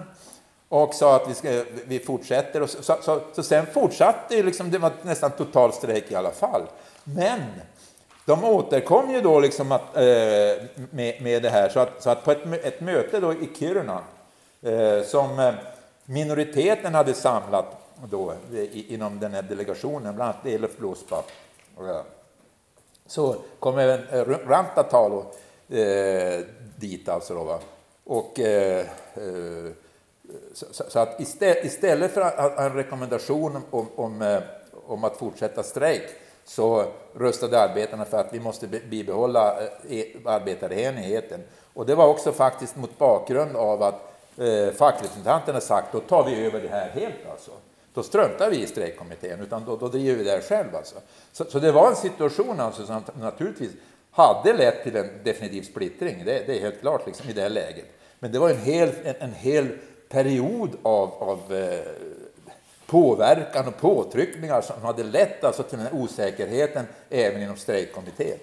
och 0.69 0.95
sa 0.95 1.17
att 1.17 1.31
vi, 1.31 1.35
ska, 1.35 1.65
vi 1.87 1.99
fortsätter. 1.99 2.63
Och 2.63 2.71
så, 2.71 2.83
så, 2.83 2.97
så, 3.03 3.21
så 3.33 3.43
sen 3.43 3.67
fortsatte 3.67 4.43
liksom, 4.43 4.71
det 4.71 4.79
var 4.79 4.93
nästan 5.03 5.31
total 5.31 5.73
strejk 5.73 6.11
i 6.11 6.15
alla 6.15 6.31
fall. 6.31 6.63
Men 7.05 7.41
de 8.25 8.45
återkom 8.45 9.11
ju 9.11 9.21
då 9.21 9.41
liksom 9.41 9.73
att, 9.73 9.97
eh, 9.97 10.03
med, 10.91 11.23
med 11.23 11.43
det 11.43 11.51
här, 11.51 11.69
så 11.69 11.81
att, 11.81 12.03
så 12.03 12.11
att 12.11 12.25
på 12.25 12.31
ett, 12.31 12.65
ett 12.65 12.81
möte 12.81 13.21
då 13.21 13.33
i 13.33 13.49
Kiruna 13.59 14.01
eh, 14.63 15.03
som 15.03 15.39
eh, 15.39 15.55
minoriteten 16.05 16.95
hade 16.95 17.15
samlat 17.15 17.67
då, 18.11 18.35
i, 18.53 18.95
inom 18.95 19.21
den 19.21 19.35
här 19.35 19.43
delegationen, 19.43 20.15
bland 20.17 20.31
annat 20.31 20.47
Elof 20.47 20.77
Blåspa, 20.77 21.23
så 23.07 23.37
kom 23.59 23.79
även 23.79 24.09
eh, 24.09 24.25
Rantatalo 24.49 25.25
eh, 25.69 26.41
dit 26.77 27.09
alltså. 27.09 27.35
Då, 27.35 27.45
va? 27.45 27.59
Och 28.05 28.41
eh, 28.41 28.87
eh 29.15 29.73
så, 30.53 30.85
så 30.89 30.99
att 30.99 31.21
istället 31.63 32.13
för 32.13 32.21
en 32.59 32.75
rekommendation 32.75 33.63
om, 33.71 33.89
om, 33.97 34.23
eh, 34.23 34.39
om 34.87 35.05
att 35.05 35.17
fortsätta 35.17 35.63
strejk 35.63 36.03
så 36.45 36.85
röstade 37.15 37.61
arbetarna 37.61 38.05
för 38.05 38.19
att 38.19 38.35
vi 38.35 38.41
måste 38.41 38.67
bibehålla 38.67 39.61
eh, 39.61 39.99
e, 39.99 40.07
arbetarenheten. 40.25 41.41
Och 41.75 41.87
det 41.87 41.95
var 41.95 42.07
också 42.07 42.33
faktiskt 42.33 42.77
mot 42.77 42.99
bakgrund 42.99 43.57
av 43.57 43.83
att 43.83 43.95
eh, 44.39 44.75
fackrepresentanterna 44.75 45.61
sagt 45.61 45.93
då 45.93 46.01
tar 46.01 46.25
vi 46.25 46.47
över 46.47 46.61
det 46.61 46.69
här 46.69 46.89
helt 46.89 47.31
alltså. 47.31 47.51
Då 47.95 48.03
struntar 48.03 48.51
vi 48.51 48.63
i 48.63 48.67
strejkkommittén, 48.67 49.41
utan 49.41 49.65
då, 49.65 49.77
då 49.77 49.89
driver 49.89 50.19
vi 50.19 50.25
det 50.25 50.31
här 50.31 50.41
själv. 50.41 50.77
Alltså. 50.77 50.95
Så, 51.33 51.45
så, 51.45 51.59
det 51.59 51.73
var 51.73 51.89
en 51.89 51.97
situation 51.97 52.61
alltså 52.61 52.87
som 52.87 53.03
naturligtvis 53.21 53.73
hade 54.11 54.53
lett 54.53 54.83
till 54.83 54.97
en 54.97 55.11
definitiv 55.25 55.63
splittring, 55.63 56.23
det, 56.25 56.47
det 56.47 56.57
är 56.57 56.61
helt 56.61 56.81
klart 56.81 57.07
liksom, 57.07 57.31
i 57.31 57.33
det 57.33 57.41
här 57.41 57.49
läget. 57.49 57.85
Men 58.19 58.33
det 58.33 58.39
var 58.39 58.51
en 58.51 58.61
hel, 58.61 58.91
en, 59.05 59.15
en 59.19 59.33
hel 59.33 59.69
period 60.09 60.71
av, 60.83 61.15
av 61.23 61.55
eh, 61.55 61.81
påverkan 62.87 63.69
och 63.69 63.77
påtryckningar 63.77 64.61
som 64.61 64.83
hade 64.83 65.05
lett 65.05 65.45
alltså 65.45 65.63
till 65.63 65.79
den 65.79 65.87
här 65.87 65.95
osäkerheten 65.95 66.87
även 67.11 67.43
inom 67.43 67.57
strejkkommittén. 67.57 68.39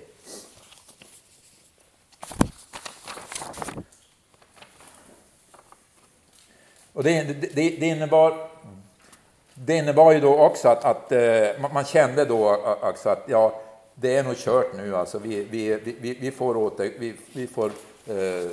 Och 6.94 7.04
det, 7.04 7.24
det, 7.24 7.48
det, 7.54 7.88
innebar, 7.88 8.50
det 9.54 9.78
innebar 9.78 10.12
ju 10.12 10.20
då 10.20 10.40
också 10.40 10.70
att, 10.70 10.86
att 10.86 11.12
eh, 11.12 11.72
man 11.74 11.86
kände 11.86 12.26
då 12.26 12.50
också 12.50 12.86
alltså 12.86 13.10
att 13.10 13.24
ja, 13.28 13.62
det 13.96 14.16
är 14.16 14.24
nog 14.24 14.38
kört 14.38 14.76
nu. 14.76 14.96
Alltså, 14.96 15.20
vi, 15.20 15.44
vi, 15.44 15.80
vi, 16.00 16.14
vi 16.14 16.32
får, 16.32 16.58
åter, 16.58 16.94
vi, 17.00 17.14
vi 17.34 17.48
får 17.48 17.72
eh, 18.08 18.16
eh 18.16 18.52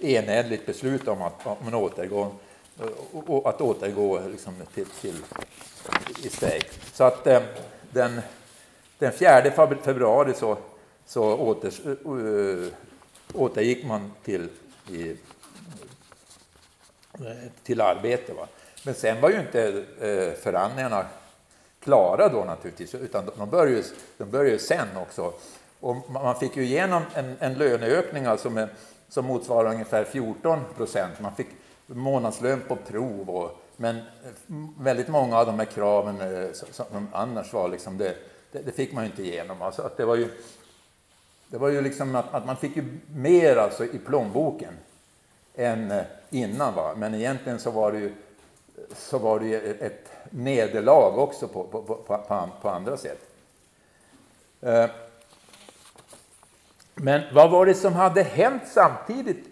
enhälligt 0.00 0.66
beslut 0.66 1.08
om, 1.08 1.22
att, 1.22 1.46
om 1.46 1.66
en 1.66 1.74
återgång 1.74 2.38
och 3.26 3.48
att 3.48 3.60
återgå 3.60 4.20
liksom 4.28 4.54
till, 4.74 4.86
till, 4.86 5.16
i 6.24 6.28
strejk. 6.28 6.66
Så 6.92 7.04
att 7.04 7.26
eh, 7.26 7.42
den, 7.90 8.20
den 8.98 9.12
4 9.12 9.50
februari 9.82 10.34
så, 10.34 10.58
så 11.06 11.36
åter, 11.36 11.72
uh, 12.08 12.68
återgick 13.34 13.84
man 13.84 14.12
till, 14.24 14.48
i, 14.90 15.16
till 17.62 17.80
arbete. 17.80 18.32
Va? 18.32 18.46
Men 18.84 18.94
sen 18.94 19.20
var 19.20 19.30
ju 19.30 19.40
inte 19.40 19.84
eh, 20.00 20.42
förhandlingarna 20.42 21.06
klara 21.80 22.28
då 22.28 22.44
naturligtvis, 22.44 22.94
utan 22.94 23.30
de 23.36 23.50
började 23.50 23.76
ju, 23.76 23.84
de 24.18 24.30
började 24.30 24.50
ju 24.50 24.58
sen 24.58 24.88
också. 24.96 25.32
Och 25.80 26.10
man 26.10 26.38
fick 26.40 26.56
ju 26.56 26.64
igenom 26.64 27.02
en, 27.14 27.36
en 27.40 27.54
löneökning 27.54 28.26
alltså 28.26 28.50
med, 28.50 28.68
som 29.10 29.26
motsvarar 29.26 29.70
ungefär 29.70 30.04
14 30.04 30.60
procent. 30.76 31.20
Man 31.20 31.34
fick 31.34 31.48
månadslön 31.86 32.60
på 32.68 32.76
prov, 32.76 33.30
och, 33.30 33.50
men 33.76 33.96
eh, 33.96 34.02
väldigt 34.78 35.08
många 35.08 35.38
av 35.38 35.46
de 35.46 35.58
här 35.58 35.66
kraven 35.66 36.20
eh, 36.20 36.52
som 36.52 37.08
annars 37.12 37.52
var, 37.52 37.68
liksom 37.68 37.98
det, 37.98 38.16
det, 38.52 38.62
det 38.62 38.72
fick 38.72 38.92
man 38.92 39.04
ju 39.04 39.10
inte 39.10 39.22
igenom. 39.22 39.62
Alltså 39.62 39.82
att 39.82 39.96
det 39.96 40.04
var 40.04 40.16
ju, 40.16 40.28
det 41.48 41.58
var 41.58 41.68
ju 41.68 41.80
liksom 41.80 42.14
att, 42.14 42.34
att 42.34 42.46
man 42.46 42.56
fick 42.56 42.76
ju 42.76 42.84
mer 43.14 43.56
alltså 43.56 43.84
i 43.84 43.98
plånboken 43.98 44.74
än 45.54 45.90
eh, 45.90 46.04
innan. 46.30 46.74
Va? 46.74 46.94
Men 46.96 47.14
egentligen 47.14 47.58
så 47.58 47.70
var 47.70 47.92
det 47.92 47.98
ju, 47.98 48.12
så 48.94 49.18
var 49.18 49.40
det 49.40 49.46
ju 49.46 49.74
ett 49.74 50.08
nederlag 50.30 51.18
också 51.18 51.48
på, 51.48 51.64
på, 51.64 51.82
på, 51.82 52.18
på, 52.62 52.68
andra 52.68 52.96
sätt. 52.96 53.20
Men 57.02 57.22
vad 57.32 57.50
var 57.50 57.66
det 57.66 57.74
som 57.74 57.94
hade 57.94 58.22
hänt 58.22 58.62
samtidigt 58.66 59.44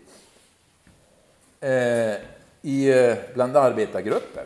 eh, 1.61 1.71
i, 2.63 2.89
eh, 2.89 3.17
bland 3.35 3.57
arbetargrupper? 3.57 4.45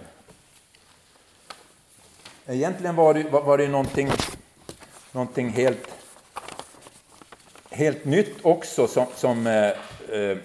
Egentligen 2.46 2.96
var 2.96 3.14
det, 3.14 3.22
var 3.22 3.58
det 3.58 3.68
någonting, 3.68 4.10
någonting 5.12 5.48
helt, 5.48 5.88
helt 7.70 8.04
nytt 8.04 8.36
också 8.42 8.86
som, 8.86 9.06
som 9.16 9.46
eh, 9.46 9.72
eh 10.18 10.38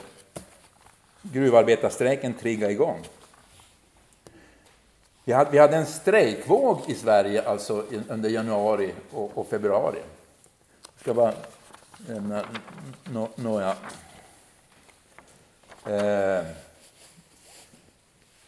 gruvarbetarstrejken 1.22 2.34
triggade 2.34 2.74
igång. 2.74 3.08
Vi 5.24 5.34
hade, 5.34 5.51
vi 5.51 5.58
hade 5.58 5.78
en 5.78 5.86
strejkvåg 5.86 6.82
i 6.88 6.95
Sverige 6.95 7.49
alltså 7.49 7.84
under 8.10 8.30
januari 8.30 8.93
och, 9.12 9.38
och 9.38 9.47
februari. 9.47 9.99
Jag 10.93 11.01
ska 11.01 11.14
bara 11.14 11.34
nämna 11.97 12.43
no, 13.03 13.29
några. 13.35 13.69
Eh, 15.85 16.45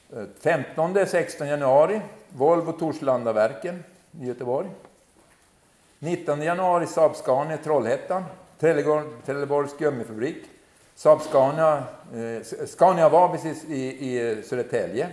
15-16 0.10 1.42
eh, 1.42 1.42
eh, 1.42 1.50
januari, 1.50 2.02
Volvo 2.30 2.72
Torslandaverken 2.72 3.84
i 4.22 4.26
Göteborg. 4.26 4.70
19 6.00 6.42
januari 6.42 6.86
Saab-Scania 6.86 7.58
Trollhättan, 7.58 8.24
Trelleborgs 9.26 9.78
gummifabrik. 9.78 10.38
Saab-Scania, 10.96 11.84
eh, 12.16 12.66
Scania 12.68 13.10
Vabis 13.10 13.46
i, 13.46 13.76
i 13.76 14.44
Södertälje. 14.44 15.10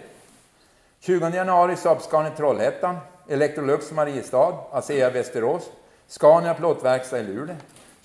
20 1.00 1.28
januari 1.28 1.74
Saab-Scania 1.74 2.30
Trollhättan, 2.36 2.96
Electrolux 3.28 3.92
Mariestad, 3.92 4.54
ASEA 4.70 5.10
Västerås, 5.10 5.70
Scania 6.06 6.54
Plåtverkstad 6.54 7.18
i 7.18 7.22
Luleå. 7.22 7.56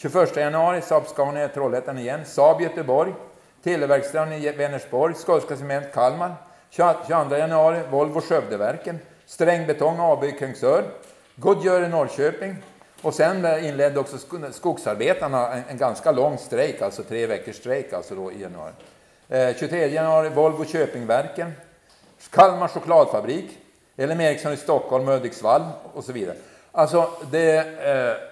21 0.02 0.36
januari 0.36 0.82
Saab-Scania 0.82 1.48
Trollhättan 1.48 1.98
igen, 1.98 2.26
Saab 2.26 2.62
Göteborg, 2.62 3.14
Televerkstaden 3.64 4.34
i 4.34 4.52
Vänersborg, 4.52 5.14
Skånska 5.14 5.58
Cement 5.58 5.94
Kalmar. 5.94 6.36
22 6.70 7.38
januari 7.38 7.80
Volvo 7.92 8.22
Skövdeverken, 8.22 9.00
Strängbetong 9.26 9.98
AB 10.00 10.24
i 10.24 10.32
Kungsör, 10.32 10.84
Goodyear 11.36 11.84
i 11.84 11.88
Norrköping. 11.88 12.56
Och 13.02 13.14
sen 13.14 13.66
inledde 13.66 14.00
också 14.00 14.18
skogsarbetarna 14.52 15.54
en, 15.54 15.64
en 15.70 15.78
ganska 15.78 16.12
lång 16.12 16.38
strejk, 16.38 16.82
alltså 16.82 17.04
tre 17.04 17.26
veckors 17.26 17.56
strejk 17.56 17.94
alltså 17.94 18.16
då 18.16 18.32
i 18.32 18.42
januari. 18.42 18.74
Eh, 19.30 19.56
23 19.56 19.88
januari 19.88 20.30
Volvo 20.30 20.66
Köpingverken, 20.66 21.54
Kalmar 22.30 22.68
chokladfabrik, 22.68 23.58
LM 23.96 24.22
Ericsson 24.22 24.54
i 24.54 24.58
Stockholm, 24.58 25.08
Hudiksvall 25.08 25.64
och 25.94 26.04
så 26.04 26.12
vidare. 26.12 26.36
Alltså, 26.72 27.10
det, 27.32 27.58
eh, 27.58 28.31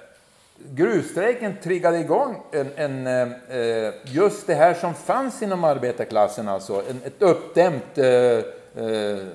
gruvstrejken 0.66 1.55
triggade 1.64 1.99
igång 1.99 2.41
en, 2.51 2.72
en, 2.76 3.07
eh, 3.07 3.93
just 4.03 4.47
det 4.47 4.53
här 4.53 4.74
som 4.74 4.93
fanns 4.93 5.41
inom 5.41 5.64
arbetarklassen, 5.64 6.47
alltså 6.47 6.84
en, 6.89 7.01
ett 7.05 7.22
uppdämt 7.22 7.97
eh, 7.97 8.07
eh, 8.07 9.28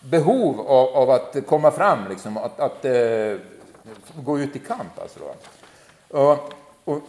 behov 0.00 0.60
av, 0.60 0.88
av, 0.88 1.10
att 1.10 1.36
komma 1.46 1.70
fram, 1.70 2.08
liksom, 2.08 2.36
att, 2.36 2.60
att 2.60 2.84
eh, 2.84 3.36
gå 4.14 4.38
ut 4.38 4.56
i 4.56 4.58
kamp. 4.58 4.98
Alltså 4.98 5.20
och, 6.08 6.52
och, 6.84 7.02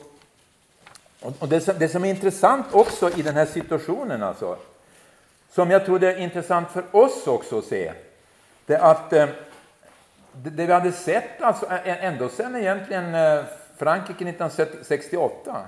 och 1.39 1.47
det, 1.47 1.61
som, 1.61 1.75
det 1.79 1.89
som 1.89 2.05
är 2.05 2.09
intressant 2.09 2.65
också 2.71 3.09
i 3.17 3.21
den 3.21 3.35
här 3.35 3.45
situationen, 3.45 4.23
alltså, 4.23 4.57
som 5.51 5.71
jag 5.71 5.85
tror 5.85 5.99
det 5.99 6.13
är 6.13 6.17
intressant 6.17 6.71
för 6.71 6.83
oss 6.91 7.27
också 7.27 7.57
att 7.57 7.65
se, 7.65 7.93
det 8.65 8.73
är 8.73 8.91
att 8.91 9.13
eh, 9.13 9.27
det, 10.33 10.49
det, 10.49 10.65
vi 10.65 10.73
hade 10.73 10.91
sett 10.91 11.41
alltså, 11.41 11.65
ända 11.85 12.29
sen 12.29 12.55
egentligen 12.55 13.15
eh, 13.15 13.43
Frankrike 13.77 14.29
1968, 14.29 15.65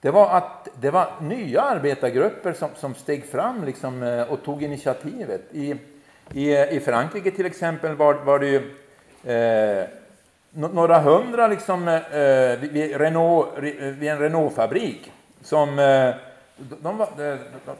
det 0.00 0.10
var 0.10 0.36
att 0.36 0.68
det 0.80 0.90
var 0.90 1.08
nya 1.20 1.62
arbetargrupper 1.62 2.52
som, 2.52 2.68
som 2.76 2.94
steg 2.94 3.24
fram 3.24 3.64
liksom, 3.64 4.02
eh, 4.02 4.22
och 4.22 4.42
tog 4.42 4.62
initiativet. 4.62 5.42
I, 5.52 5.74
i, 6.34 6.56
eh, 6.56 6.72
I 6.72 6.80
Frankrike 6.80 7.30
till 7.30 7.46
exempel 7.46 7.94
var, 7.94 8.14
var 8.14 8.38
det 8.38 8.46
ju 8.46 8.74
eh, 9.34 9.86
några 10.50 10.98
hundra 10.98 11.48
liksom, 11.48 11.88
eh, 11.88 12.70
vid, 12.70 12.96
Renault, 12.96 13.48
vid 13.58 14.08
en 14.08 14.18
Renault-fabrik 14.18 15.12
som 15.42 15.78
eh, 15.78 16.14
de 16.58 16.98
var, 16.98 17.08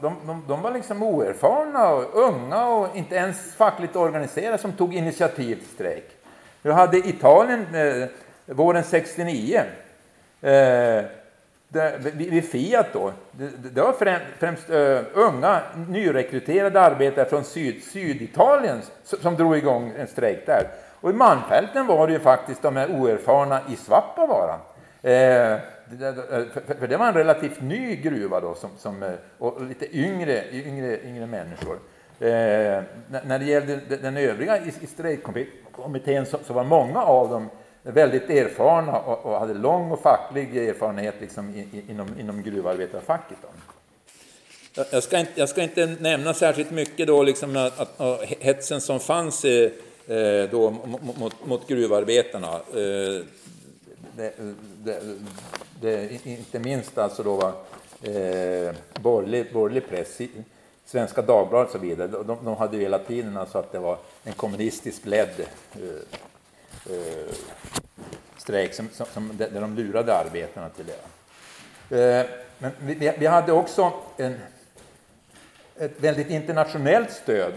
de, 0.01 0.15
de, 0.25 0.43
de, 0.47 0.61
var 0.61 0.71
liksom 0.71 1.03
oerfarna 1.03 1.89
och 1.89 2.15
unga 2.15 2.67
och 2.67 2.97
inte 2.97 3.15
ens 3.15 3.55
fackligt 3.55 3.95
organiserade 3.95 4.57
som 4.57 4.71
tog 4.71 4.95
initiativ 4.95 5.55
till 5.55 5.67
strejk. 5.67 6.05
Nu 6.61 6.71
hade 6.71 6.97
Italien 6.97 7.75
eh, 7.75 8.09
våren 8.55 8.83
69. 8.83 9.63
Eh, 10.41 11.03
vid 12.13 12.49
Fiat 12.49 12.87
då, 12.93 13.11
det, 13.31 13.49
det 13.73 13.81
var 13.81 13.93
främst, 13.93 14.25
främst 14.39 14.69
uh, 14.69 14.99
unga 15.13 15.61
nyrekryterade 15.87 16.81
arbetare 16.81 17.25
från 17.25 17.43
syd, 17.43 17.83
Syditalien 17.83 18.81
som 19.03 19.35
drog 19.35 19.57
igång 19.57 19.93
en 19.97 20.07
strejk 20.07 20.45
där. 20.45 20.67
Och 21.01 21.09
i 21.09 21.13
Malmfälten 21.13 21.87
var 21.87 22.07
det 22.07 22.13
ju 22.13 22.19
faktiskt 22.19 22.61
de 22.61 22.75
här 22.75 22.91
oerfarna 22.91 23.59
i 23.69 23.75
Svappavaara. 23.75 24.59
Eh, 25.01 25.57
för 26.79 26.87
det 26.87 26.97
var 26.97 27.07
en 27.07 27.13
relativt 27.13 27.61
ny 27.61 27.95
gruva 27.95 28.39
då, 28.39 28.55
som, 28.55 28.69
som, 28.77 29.03
eh, 29.03 29.13
och 29.37 29.65
lite 29.65 29.97
yngre, 29.97 30.43
yngre, 30.51 30.99
yngre 31.03 31.25
människor. 31.25 31.79
Eh, 32.19 32.83
när 33.25 33.39
det 33.39 33.45
gällde 33.45 33.75
den 34.01 34.17
övriga 34.17 34.57
i, 34.57 34.73
i 34.81 34.87
strejkkommittén 34.87 36.25
så, 36.25 36.37
så, 36.47 36.53
var 36.53 36.63
många 36.63 37.01
av 37.01 37.29
dem 37.29 37.49
väldigt 37.83 38.29
erfarna 38.29 38.99
och, 38.99 39.25
och 39.25 39.39
hade 39.39 39.53
lång 39.53 39.91
och 39.91 40.01
facklig 40.01 40.57
erfarenhet 40.57 41.15
liksom, 41.21 41.49
i, 41.49 41.59
i, 41.59 41.83
inom, 41.91 42.07
inom 42.19 42.43
gruvarbetarfacket. 42.43 43.37
Då. 43.41 43.47
Jag 44.91 45.03
ska, 45.03 45.19
inte, 45.19 45.31
jag 45.35 45.49
ska 45.49 45.61
inte 45.63 45.85
nämna 45.99 46.33
särskilt 46.33 46.71
mycket 46.71 47.07
då, 47.07 47.23
liksom, 47.23 47.57
att, 47.57 47.79
att, 47.79 48.01
att 48.01 48.23
hetsen 48.23 48.81
som 48.81 48.99
fanns 48.99 49.45
eh, 49.45 50.49
då, 50.51 50.71
mot, 50.71 51.17
mot, 51.17 51.45
mot 51.45 51.67
gruvarbetarna. 51.67 52.53
Eh, 52.55 53.25
det, 54.15 54.33
det, 54.83 55.01
det, 55.81 56.25
inte 56.25 56.59
minst 56.59 56.97
alltså 56.97 57.23
då 57.23 57.35
var 57.35 57.53
eh, 58.01 58.75
borgerlig, 59.01 59.53
borgerlig 59.53 59.89
press, 59.89 60.21
Svenska 60.85 61.21
Dagbladet 61.21 61.67
och 61.67 61.71
så 61.71 61.77
vidare, 61.77 62.07
de, 62.07 62.37
de 62.45 62.55
hade 62.55 62.77
ju 62.77 62.83
hela 62.83 62.99
tiden 62.99 63.37
alltså 63.37 63.57
att 63.57 63.71
det 63.71 63.79
var 63.79 63.97
en 64.23 64.33
kommunistisk 64.33 65.05
ledd 65.05 65.29
eh, 65.73 66.95
eh, 66.95 67.33
strejk 68.37 68.73
som, 68.73 68.89
som, 68.93 69.05
som, 69.13 69.31
där 69.37 69.61
de 69.61 69.75
lurade 69.75 70.15
arbetarna 70.15 70.69
till 70.69 70.85
det. 70.85 72.19
Eh, 72.19 72.25
men 72.57 72.71
vi, 72.79 73.13
vi, 73.19 73.25
hade 73.25 73.51
också 73.51 73.93
en, 74.17 74.39
ett 75.77 75.93
väldigt 75.97 76.29
internationellt 76.29 77.11
stöd 77.11 77.53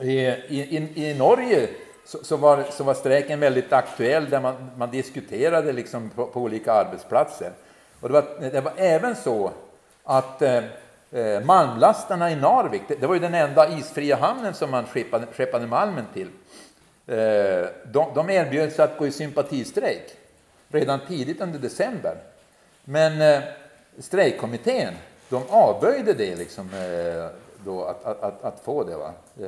I, 0.00 0.18
i, 0.48 0.90
i 0.94 1.14
Norge 1.14 1.68
så, 2.10 2.24
så, 2.24 2.36
var, 2.36 2.64
så 2.70 2.84
var 2.84 2.94
strejken 2.94 3.40
väldigt 3.40 3.72
aktuell 3.72 4.30
där 4.30 4.40
man, 4.40 4.70
man 4.76 4.90
diskuterade 4.90 5.72
liksom 5.72 6.10
på, 6.10 6.26
på 6.26 6.40
olika 6.40 6.72
arbetsplatser. 6.72 7.52
Och 8.00 8.08
det, 8.08 8.12
var, 8.12 8.50
det 8.50 8.60
var 8.60 8.72
även 8.76 9.16
så 9.16 9.52
att 10.04 10.42
eh, 10.42 10.64
eh 11.10 11.44
malmlastarna 11.44 12.30
i 12.30 12.36
Narvik, 12.36 12.82
det, 12.88 12.94
det, 12.94 13.06
var 13.06 13.14
ju 13.14 13.20
den 13.20 13.34
enda 13.34 13.78
isfria 13.78 14.16
hamnen 14.16 14.54
som 14.54 14.70
man 14.70 14.86
skeppade, 14.86 15.26
skeppade 15.26 15.66
malmen 15.66 16.04
till. 16.14 16.28
Eh, 17.06 17.66
de, 17.92 18.14
de 18.14 18.30
erbjöd 18.30 18.72
sig 18.72 18.84
att 18.84 18.98
gå 18.98 19.06
i 19.06 19.12
sympatistrejk 19.12 20.16
redan 20.68 21.00
tidigt 21.08 21.40
under 21.40 21.58
december. 21.58 22.16
Men 22.84 23.20
eh, 23.20 23.42
strejkkommittén, 23.98 24.94
de 25.28 25.42
avböjde 25.48 26.12
det 26.12 26.36
liksom, 26.36 26.74
eh, 26.74 27.26
då, 27.64 27.84
att, 27.84 28.04
att, 28.04 28.22
att, 28.22 28.44
att, 28.44 28.60
få 28.60 28.84
det, 28.84 28.96
va? 28.96 29.12
de, 29.34 29.46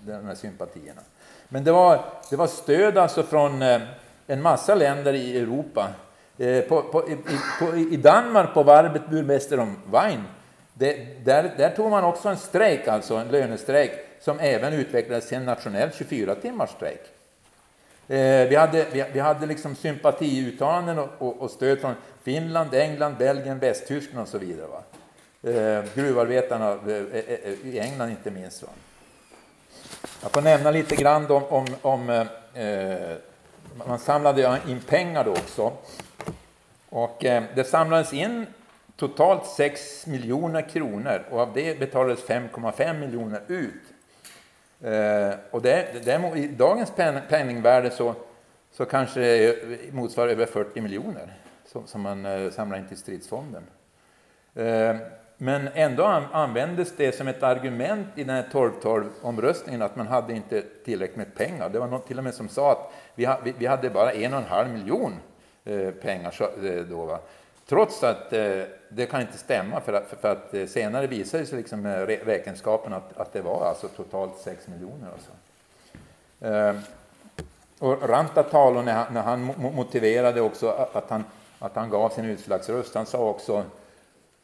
de, 0.00 0.12
de 0.12 0.26
här 0.26 0.34
sympatierna. 0.34 1.00
Men 1.48 1.64
det 1.64 1.72
var, 1.72 2.04
det 2.30 2.36
var 2.36 2.46
stöd 2.46 2.98
alltså 2.98 3.22
från 3.22 3.62
eh, 3.62 3.80
en 4.26 4.42
massa 4.42 4.74
länder 4.74 5.12
i 5.12 5.38
Europa. 5.38 5.88
Eh, 6.38 6.60
på, 6.60 6.82
på, 6.82 7.10
i, 7.10 7.16
på, 7.58 7.76
I 7.76 7.96
Danmark, 7.96 8.54
på 8.54 8.62
varvet 8.62 9.10
Burmester 9.10 9.60
om 9.60 9.76
Wein, 9.92 10.24
det, 10.74 11.24
där, 11.24 11.54
där 11.56 11.70
tog 11.70 11.90
man 11.90 12.04
också 12.04 12.28
en 12.28 12.36
strejk, 12.36 12.88
alltså 12.88 13.14
en 13.14 13.28
lönestrejk, 13.28 13.92
som 14.20 14.40
även 14.40 14.72
utvecklades 14.72 15.28
till 15.28 15.36
en 15.36 15.44
nationell 15.44 15.88
24-timmars 15.88 16.70
strejk. 16.70 17.00
Eh, 18.08 18.48
vi 18.48 18.54
hade, 18.54 18.86
vi, 18.92 19.04
vi, 19.12 19.20
hade 19.20 19.46
liksom 19.46 19.76
sympatiuttalanden 19.76 20.98
och, 20.98 21.08
och, 21.18 21.40
och, 21.40 21.50
stöd 21.50 21.78
från 21.78 21.94
Finland, 22.22 22.74
England, 22.74 23.16
Belgien, 23.18 23.58
Västtyskland 23.58 24.22
och 24.22 24.28
så 24.28 24.38
vidare. 24.38 24.66
Va? 24.66 24.82
Eh, 25.50 25.84
gruvarbetarna 25.94 26.70
eh, 26.72 26.96
eh 26.96 27.52
i 27.64 27.78
England 27.78 28.10
inte 28.10 28.30
minst. 28.30 28.62
Va? 28.62 28.68
Jag 30.22 30.32
får 30.32 30.42
nämna 30.42 30.70
lite 30.70 30.96
grann 30.96 31.30
om, 31.30 31.44
om, 31.44 31.66
om 31.82 32.10
eh, 32.10 32.26
eh 32.64 33.16
man 33.86 33.98
samlade 33.98 34.60
in 34.68 34.80
pengar 34.80 35.24
då 35.24 35.30
också. 35.30 35.72
Och 36.88 37.24
eh, 37.24 37.44
det 37.54 37.64
samlades 37.64 38.12
in 38.12 38.46
totalt 38.96 39.46
6 39.46 40.06
miljoner 40.06 40.68
kronor 40.68 41.22
och 41.30 41.40
av 41.40 41.52
det 41.54 41.78
betalades 41.78 42.24
5,5 42.24 42.98
miljoner 43.00 43.40
ut. 43.46 43.82
Eh, 44.80 45.38
och 45.50 45.62
det, 45.62 46.04
det, 46.04 46.32
i 46.36 46.48
dagens 46.48 46.92
penningvärde 47.28 47.90
så, 47.90 48.14
så 48.72 48.84
kanske 48.84 49.20
det 49.20 49.92
motsvarar 49.92 50.28
över 50.28 50.46
40 50.46 50.80
miljoner 50.80 51.32
som, 51.66 51.86
som 51.86 52.00
man 52.00 52.26
eh, 52.26 52.50
samlar 52.50 52.78
in 52.78 52.88
till 52.88 52.96
stridsfonden. 52.96 53.62
Eh, 54.54 54.96
men 55.38 55.68
ändå 55.74 56.04
användes 56.32 56.96
det 56.96 57.12
som 57.12 57.28
ett 57.28 57.42
argument 57.42 58.06
i 58.14 58.24
den 58.24 58.36
här 58.36 58.46
12-12-omröstningen 58.52 59.82
att 59.82 59.96
man 59.96 60.06
hade 60.06 60.32
inte 60.32 60.62
tillräckligt 60.84 61.16
med 61.16 61.34
pengar. 61.34 61.68
Det 61.68 61.78
var 61.78 61.86
någon 61.86 62.00
till 62.00 62.18
och 62.18 62.24
med 62.24 62.34
som 62.34 62.48
sa 62.48 62.72
att 62.72 62.92
vi, 63.14 63.54
vi 63.58 63.66
hade 63.66 63.90
bara 63.90 64.12
en 64.12 64.32
och 64.32 64.38
en 64.38 64.46
halv 64.46 64.68
miljon 64.68 65.12
eh, 65.64 65.90
pengar 65.90 66.34
eh, 66.64 66.82
då. 66.82 67.04
Va? 67.04 67.18
Trots 67.68 68.02
att 68.02 68.32
eh, 68.32 68.62
det 68.88 69.06
kan 69.06 69.20
inte 69.20 69.38
stämma 69.38 69.80
för 69.80 69.92
att, 69.92 70.14
för 70.20 70.32
att 70.32 70.70
senare 70.70 71.06
visade 71.06 71.46
sig 71.46 71.58
liksom 71.58 71.86
räkenskapen 72.06 72.92
att, 72.92 73.16
att 73.16 73.32
det 73.32 73.40
var 73.40 73.66
alltså 73.68 73.88
totalt 73.88 74.38
6 74.38 74.68
miljoner. 74.68 75.08
Alltså. 75.12 75.30
Och 77.78 78.08
Rantatalo 78.08 78.82
när 78.82 78.92
han, 78.92 79.14
när 79.14 79.22
han 79.22 79.54
motiverade 79.74 80.40
också 80.40 80.68
att 80.92 81.10
han, 81.10 81.24
att 81.58 81.76
han 81.76 81.90
gav 81.90 82.08
sin 82.08 82.24
utslagsröst, 82.24 82.94
han 82.94 83.06
sa 83.06 83.18
också 83.18 83.64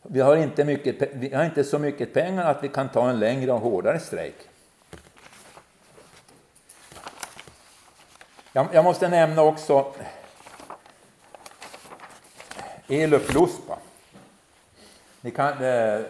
vi 0.02 0.20
har, 0.20 0.36
inte 0.36 0.64
mycket, 0.64 1.08
vi 1.12 1.34
har 1.34 1.44
inte 1.44 1.64
så 1.64 1.78
mycket 1.78 2.14
pengar 2.14 2.50
att 2.50 2.64
vi 2.64 2.68
kan 2.68 2.88
ta 2.88 3.10
en 3.10 3.18
längre 3.18 3.52
och 3.52 3.60
hårdare 3.60 3.98
strejk. 3.98 4.36
Jag, 8.52 8.66
jag 8.72 8.84
måste 8.84 9.08
nämna 9.08 9.42
också 9.42 9.92
Elof 12.88 13.34
Luspa. 13.34 13.78
Ni 15.20 15.30
kan, 15.30 15.52
eh, 15.52 15.58
det, 15.58 16.06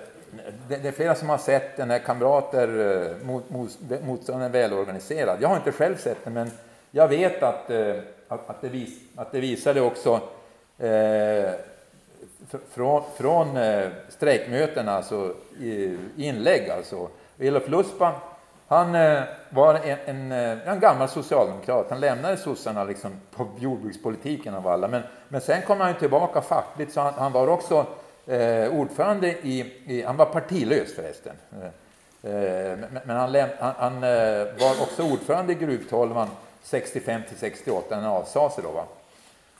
det, 0.69 0.89
är 0.89 0.93
flera 0.93 1.15
som 1.15 1.29
har 1.29 1.39
sett 1.39 1.77
den 1.77 1.91
här 1.91 1.99
Kamrater 1.99 2.69
eh, 2.69 3.27
mot, 3.27 3.51
mot, 3.51 3.71
motståndaren 4.05 4.53
välorganiserad. 4.53 5.43
Jag 5.43 5.49
har 5.49 5.57
inte 5.57 5.73
själv 5.73 5.97
sett 5.97 6.25
den, 6.25 6.33
men 6.33 6.51
jag 6.91 7.09
vet 7.09 7.43
att, 7.43 7.71
eh, 7.71 7.97
att, 8.29 8.51
att, 8.51 8.61
det, 8.61 8.69
vis, 8.69 8.99
att 9.17 9.33
det 9.33 9.41
visade 9.41 9.81
också 9.81 10.21
eh, 10.79 11.51
från, 12.71 13.03
från 13.17 13.57
eh, 13.57 13.89
strejkmötena, 14.09 14.93
alltså 14.93 15.35
inlägg 16.17 16.71
alltså. 16.71 17.09
Elof 17.39 17.69
Luspa, 17.69 18.13
han 18.73 18.95
eh, 18.95 19.23
var 19.51 19.75
en, 19.75 19.99
en, 20.07 20.33
eh, 20.33 20.69
en, 20.69 20.81
gammal 20.81 21.09
socialdemokrat. 21.09 21.87
Han 21.91 22.01
lämnade 22.01 22.37
sossarna 22.37 22.85
liksom 22.85 23.11
på 23.37 23.47
jordbrukspolitiken 23.59 24.55
av 24.55 24.69
alla. 24.69 24.89
Men, 24.89 25.03
men 25.29 25.41
sen 25.41 25.63
kom 25.63 25.81
han 25.81 25.95
tillbaka 25.95 26.41
fackligt, 26.41 26.93
så 26.93 27.01
han, 27.01 27.15
han 27.15 27.33
var 27.33 27.49
också 27.49 27.87
eh, 28.27 28.69
ordförande 28.69 29.29
i, 29.29 29.73
i, 29.87 30.03
Han 30.03 30.17
var 30.17 30.27
partilös 30.27 30.95
förresten. 30.95 31.37
Eh, 31.53 32.33
men, 32.79 32.99
men 33.05 33.17
han, 33.17 33.33
läm, 33.33 33.49
han, 33.59 33.75
han 33.79 34.01
var 34.61 34.83
också 34.83 35.03
ordförande 35.03 35.53
i 35.53 35.57
Gruvtolvan 35.57 36.29
65 36.63 37.23
till 37.29 37.39
68, 37.39 37.97
när 37.97 38.03
han 38.03 38.17
avsade 38.17 38.51
sig 38.51 38.65
då. 38.65 38.71
Va? 38.71 38.85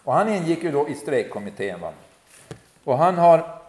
Och 0.05 0.13
han 0.13 0.29
ingick 0.29 0.63
ju 0.63 0.71
då 0.71 0.89
i 0.89 0.95
strejkkommittén. 0.95 1.81
Va? 1.81 1.93
Och 2.85 2.99
han 2.99 3.19
har, 3.19 3.61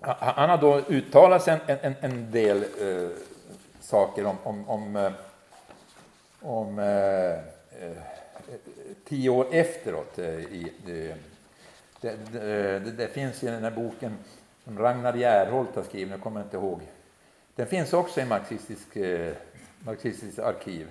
han 0.00 0.50
har 0.50 0.58
då 0.58 0.78
uttalat 0.78 1.42
sig 1.42 1.58
en, 1.66 1.78
en, 1.82 1.94
en 2.00 2.30
del 2.30 2.56
eh, 2.56 3.10
saker 3.80 4.26
om, 4.26 4.36
om, 4.44 4.68
om, 4.68 4.96
eh, 4.96 5.12
om 6.40 6.78
eh, 6.78 7.32
eh, 7.32 7.96
tio 9.08 9.30
år 9.30 9.46
efteråt. 9.50 10.18
Eh, 10.18 10.28
I, 10.28 10.72
det, 10.86 11.14
det, 12.00 12.16
det, 12.32 12.78
det, 12.78 13.08
finns 13.08 13.42
i 13.42 13.46
den 13.46 13.64
här 13.64 13.70
boken 13.70 14.16
som 14.64 14.78
Ragnar 14.78 15.14
Järholt 15.14 15.76
har 15.76 15.82
skrivit, 15.82 16.10
jag 16.10 16.20
kommer 16.20 16.42
inte 16.42 16.56
ihåg. 16.56 16.80
Den 17.54 17.66
finns 17.66 17.92
också 17.92 18.20
i 18.20 18.24
marxistisk, 18.24 18.96
eh, 18.96 19.32
marxistiskt 19.78 20.38
arkiv. 20.38 20.88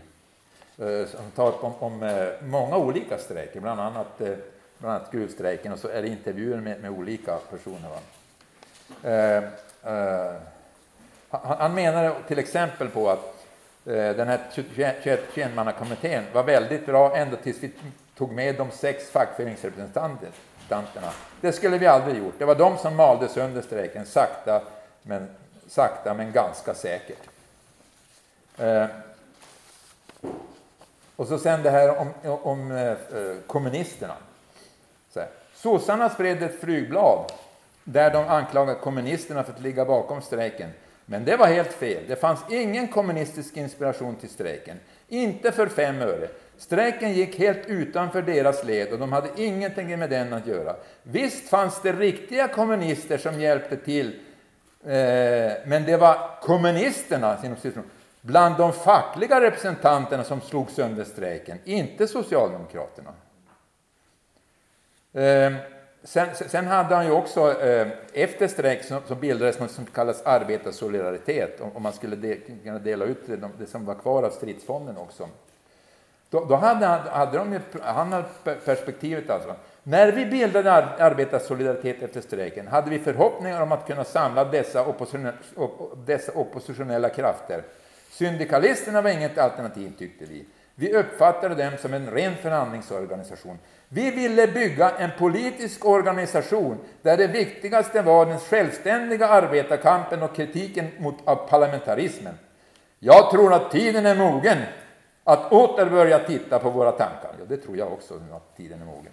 Eh, 0.77 1.05
som 1.05 1.31
tar 1.35 1.65
om, 1.65 1.73
om 1.79 2.03
eh, 2.03 2.27
många 2.41 2.77
olika 2.77 3.17
strejker, 3.17 3.59
bland 3.59 3.81
annat 3.81 4.21
bland 4.79 4.95
annat 4.95 5.11
gruvstrejken, 5.11 5.71
och 5.71 5.79
så 5.79 5.87
är 5.87 6.01
det 6.01 6.07
intervjuer 6.07 6.57
med, 6.57 6.81
med 6.81 6.91
olika 6.91 7.37
personer. 7.37 7.89
Eh, 9.03 9.43
eh, 9.93 10.33
han, 11.29 11.57
han 11.59 11.73
menar 11.73 12.15
till 12.27 12.39
exempel 12.39 12.89
på 12.89 13.09
att 13.09 13.45
eh, 13.85 13.93
den 13.93 14.27
här 14.27 14.39
21-mannakommittén 14.53 16.23
var 16.33 16.43
väldigt 16.43 16.85
bra 16.85 17.15
ända 17.15 17.37
tills 17.37 17.63
vi 17.63 17.71
tog 18.17 18.31
med 18.31 18.55
de 18.55 18.71
sex 18.71 19.09
fackföreningsrepresentanterna. 19.09 21.11
Det 21.41 21.51
skulle 21.51 21.77
vi 21.77 21.87
aldrig 21.87 22.17
gjort. 22.17 22.33
Det 22.37 22.45
var 22.45 22.55
de 22.55 22.77
som 22.77 22.95
malde 22.95 23.27
sönder 23.27 23.61
strejken 23.61 24.05
sakta 24.05 24.61
men, 25.01 25.27
sakta 25.67 26.13
men 26.13 26.31
ganska 26.31 26.73
säkert. 26.73 27.29
Eh, 28.57 28.85
och 31.15 31.27
så 31.27 31.37
sen 31.37 31.63
det 31.63 31.69
här 31.69 31.97
om, 31.97 32.07
om 32.23 32.71
eh, 32.71 32.97
kommunisterna. 33.47 34.15
Sossarna 35.61 36.09
spred 36.09 36.43
ett 36.43 36.59
flygblad 36.59 37.31
där 37.83 38.11
de 38.11 38.27
anklagade 38.27 38.79
kommunisterna 38.79 39.43
för 39.43 39.53
att 39.53 39.61
ligga 39.61 39.85
bakom 39.85 40.21
strejken. 40.21 40.69
Men 41.05 41.25
det 41.25 41.35
var 41.35 41.47
helt 41.47 41.73
fel. 41.73 42.03
Det 42.07 42.15
fanns 42.15 42.39
ingen 42.49 42.87
kommunistisk 42.87 43.57
inspiration 43.57 44.15
till 44.15 44.29
strejken. 44.29 44.77
Inte 45.07 45.51
för 45.51 45.67
fem 45.67 46.01
öre. 46.01 46.27
Strejken 46.57 47.13
gick 47.13 47.39
helt 47.39 47.67
utanför 47.67 48.21
deras 48.21 48.63
led 48.63 48.91
och 48.91 48.99
de 48.99 49.13
hade 49.13 49.29
ingenting 49.35 49.99
med 49.99 50.09
den 50.09 50.33
att 50.33 50.47
göra. 50.47 50.75
Visst 51.03 51.49
fanns 51.49 51.81
det 51.81 51.91
riktiga 51.91 52.47
kommunister 52.47 53.17
som 53.17 53.41
hjälpte 53.41 53.77
till, 53.77 54.07
eh, 54.83 54.91
men 55.65 55.83
det 55.85 55.97
var 55.97 56.39
kommunisterna 56.41 57.37
bland 58.21 58.57
de 58.57 58.73
fackliga 58.73 59.41
representanterna 59.41 60.23
som 60.23 60.41
slog 60.41 60.71
sönder 60.71 61.03
strejken, 61.03 61.57
inte 61.63 62.07
socialdemokraterna. 62.07 63.13
Ehm, 65.13 65.55
sen, 66.03 66.27
sen, 66.35 66.67
hade 66.67 66.95
han 66.95 67.05
ju 67.05 67.11
också, 67.11 67.61
eh, 67.61 67.87
efter 68.13 68.47
strejk 68.47 68.83
så, 68.83 68.99
så 69.07 69.15
bildades 69.15 69.59
något 69.59 69.71
som 69.71 69.85
kallas 69.85 70.21
arbetarsolidaritet, 70.25 71.61
om, 71.61 71.71
om 71.75 71.83
man 71.83 71.93
skulle 71.93 72.15
de, 72.15 72.35
kunna 72.63 72.79
dela 72.79 73.05
ut 73.05 73.27
det, 73.27 73.49
det, 73.59 73.65
som 73.65 73.85
var 73.85 73.95
kvar 73.95 74.23
av 74.23 74.29
stridsfonden 74.29 74.97
också. 74.97 75.29
Då, 76.29 76.45
då 76.45 76.55
hade, 76.55 76.85
hade 76.85 77.37
de 77.37 77.53
ju, 77.53 77.59
han 77.81 78.13
hade 78.13 78.55
perspektivet 78.65 79.29
alltså. 79.29 79.55
När 79.83 80.11
vi 80.11 80.25
bildade 80.25 80.71
arbetarsolidaritet 80.73 82.03
efter 82.03 82.21
strejken 82.21 82.67
hade 82.67 82.89
vi 82.89 82.99
förhoppningar 82.99 83.61
om 83.61 83.71
att 83.71 83.87
kunna 83.87 84.03
samla 84.03 84.45
dessa, 84.45 84.85
opposition, 84.85 85.31
dessa 86.05 86.31
oppositionella 86.31 87.09
krafter. 87.09 87.63
Syndikalisterna 88.09 89.01
var 89.01 89.09
inget 89.09 89.37
alternativ 89.37 89.93
tyckte 89.97 90.25
vi. 90.25 90.45
Vi 90.79 90.93
uppfattade 90.93 91.55
dem 91.55 91.77
som 91.77 91.93
en 91.93 92.11
ren 92.11 92.35
förhandlingsorganisation. 92.35 93.59
Vi 93.89 94.11
ville 94.11 94.47
bygga 94.47 94.89
en 94.89 95.09
politisk 95.17 95.85
organisation 95.85 96.77
där 97.01 97.17
det 97.17 97.27
viktigaste 97.27 98.01
var 98.01 98.25
den 98.25 98.39
självständiga 98.39 99.27
arbetarkampen 99.27 100.23
och 100.23 100.35
kritiken 100.35 100.87
mot 100.97 101.15
av 101.23 101.35
parlamentarismen. 101.35 102.33
Jag 102.99 103.31
tror 103.31 103.53
att 103.53 103.71
tiden 103.71 104.05
är 104.05 104.15
mogen 104.15 104.57
att 105.23 105.51
åter 105.51 105.85
börja 105.85 106.19
titta 106.19 106.59
på 106.59 106.69
våra 106.69 106.91
tankar. 106.91 107.31
Ja, 107.39 107.45
det 107.47 107.57
tror 107.57 107.77
jag 107.77 107.93
också, 107.93 108.13
att 108.13 108.57
tiden 108.57 108.81
är 108.81 108.85
mogen. 108.85 109.11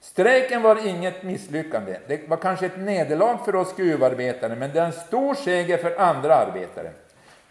Strejken 0.00 0.62
var 0.62 0.86
inget 0.86 1.22
misslyckande. 1.22 1.96
Det 2.06 2.28
var 2.28 2.36
kanske 2.36 2.66
ett 2.66 2.78
nederlag 2.78 3.38
för 3.44 3.56
oss 3.56 3.76
gruvarbetare, 3.76 4.56
men 4.56 4.72
det 4.72 4.80
är 4.80 4.86
en 4.86 4.92
stor 4.92 5.34
seger 5.34 5.78
för 5.78 6.00
andra 6.00 6.34
arbetare. 6.34 6.92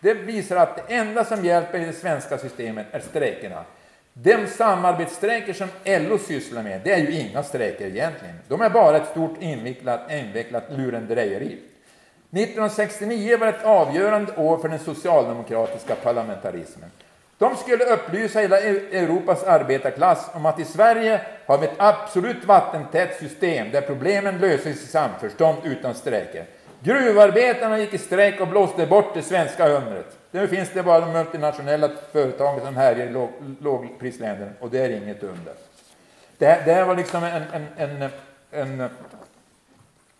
Det 0.06 0.14
visar 0.14 0.56
att 0.56 0.76
det 0.76 0.96
enda 0.96 1.26
som 1.26 1.46
hjälper 1.46 1.80
i 1.80 1.86
det 1.86 1.94
svenska 1.94 2.38
systemet 2.38 2.86
är 2.92 3.00
strejkerna. 3.00 3.64
De 4.14 4.48
samarbetsstrejker 4.48 5.54
som 5.54 5.68
LO 5.86 6.18
sysslar 6.18 6.64
med, 6.64 6.82
det 6.84 6.92
är 6.92 6.98
ju 6.98 7.20
inga 7.20 7.44
strejker 7.44 7.86
egentligen. 7.86 8.36
De 8.48 8.62
är 8.62 8.70
bara 8.70 8.98
ett 8.98 9.10
stort 9.12 9.42
invecklat, 9.42 10.12
invecklat 10.12 10.64
lurendrejeri. 10.70 11.58
1969 12.32 13.38
var 13.38 13.48
ett 13.48 13.64
avgörande 13.64 14.36
år 14.36 14.58
för 14.58 14.70
den 14.70 14.80
socialdemokratiska 14.80 15.96
parlamentarismen. 15.96 16.92
De 17.38 17.56
skulle 17.56 17.86
upplysa 17.86 18.40
hela 18.40 18.60
Europas 18.60 19.44
arbetarklass 19.44 20.30
om 20.34 20.46
att 20.46 20.60
i 20.60 20.66
Sverige 20.66 21.22
har 21.46 21.58
vi 21.58 21.66
ett 21.66 21.76
absolut 21.78 22.46
vattentätt 22.46 23.20
system 23.20 23.72
där 23.72 23.82
problemen 23.82 24.38
löses 24.38 24.84
i 24.84 24.88
samförstånd 24.88 25.58
utan 25.64 25.96
strejker. 25.96 26.46
Gruvarbetarna 26.86 27.80
gick 27.80 27.94
i 27.94 27.98
strejk 27.98 28.42
och 28.42 28.48
blåste 28.48 28.86
bort 28.88 29.14
det 29.14 29.22
svenska 29.22 29.68
undret. 29.68 30.18
Nu 30.32 30.48
finns 30.48 30.70
det 30.74 30.84
bara 30.84 31.00
de 31.00 31.12
multinationella 31.12 31.90
företagen 32.12 32.66
som 32.66 32.76
härjar 32.76 33.08
i 33.08 33.10
låg, 33.62 33.90
och 34.60 34.70
det 34.70 34.80
är 34.80 34.90
inget 34.90 35.24
under. 35.24 35.54
Det 36.38 36.46
här, 36.46 36.62
det 36.66 36.74
här 36.74 36.86
var 36.86 36.96
liksom 36.96 37.24
en, 37.24 37.44
en, 37.54 37.68
en, 37.78 38.10
en 38.52 38.90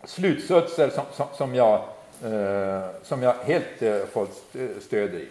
slutsatser 0.04 0.90
som, 0.90 1.04
som, 1.12 1.26
som, 1.36 1.54
jag, 1.54 1.74
eh, 2.24 2.84
som 3.02 3.22
jag 3.22 3.34
helt 3.44 3.82
eh, 3.82 3.98
fått 4.12 4.54
stöd 4.80 5.14
i. 5.14 5.28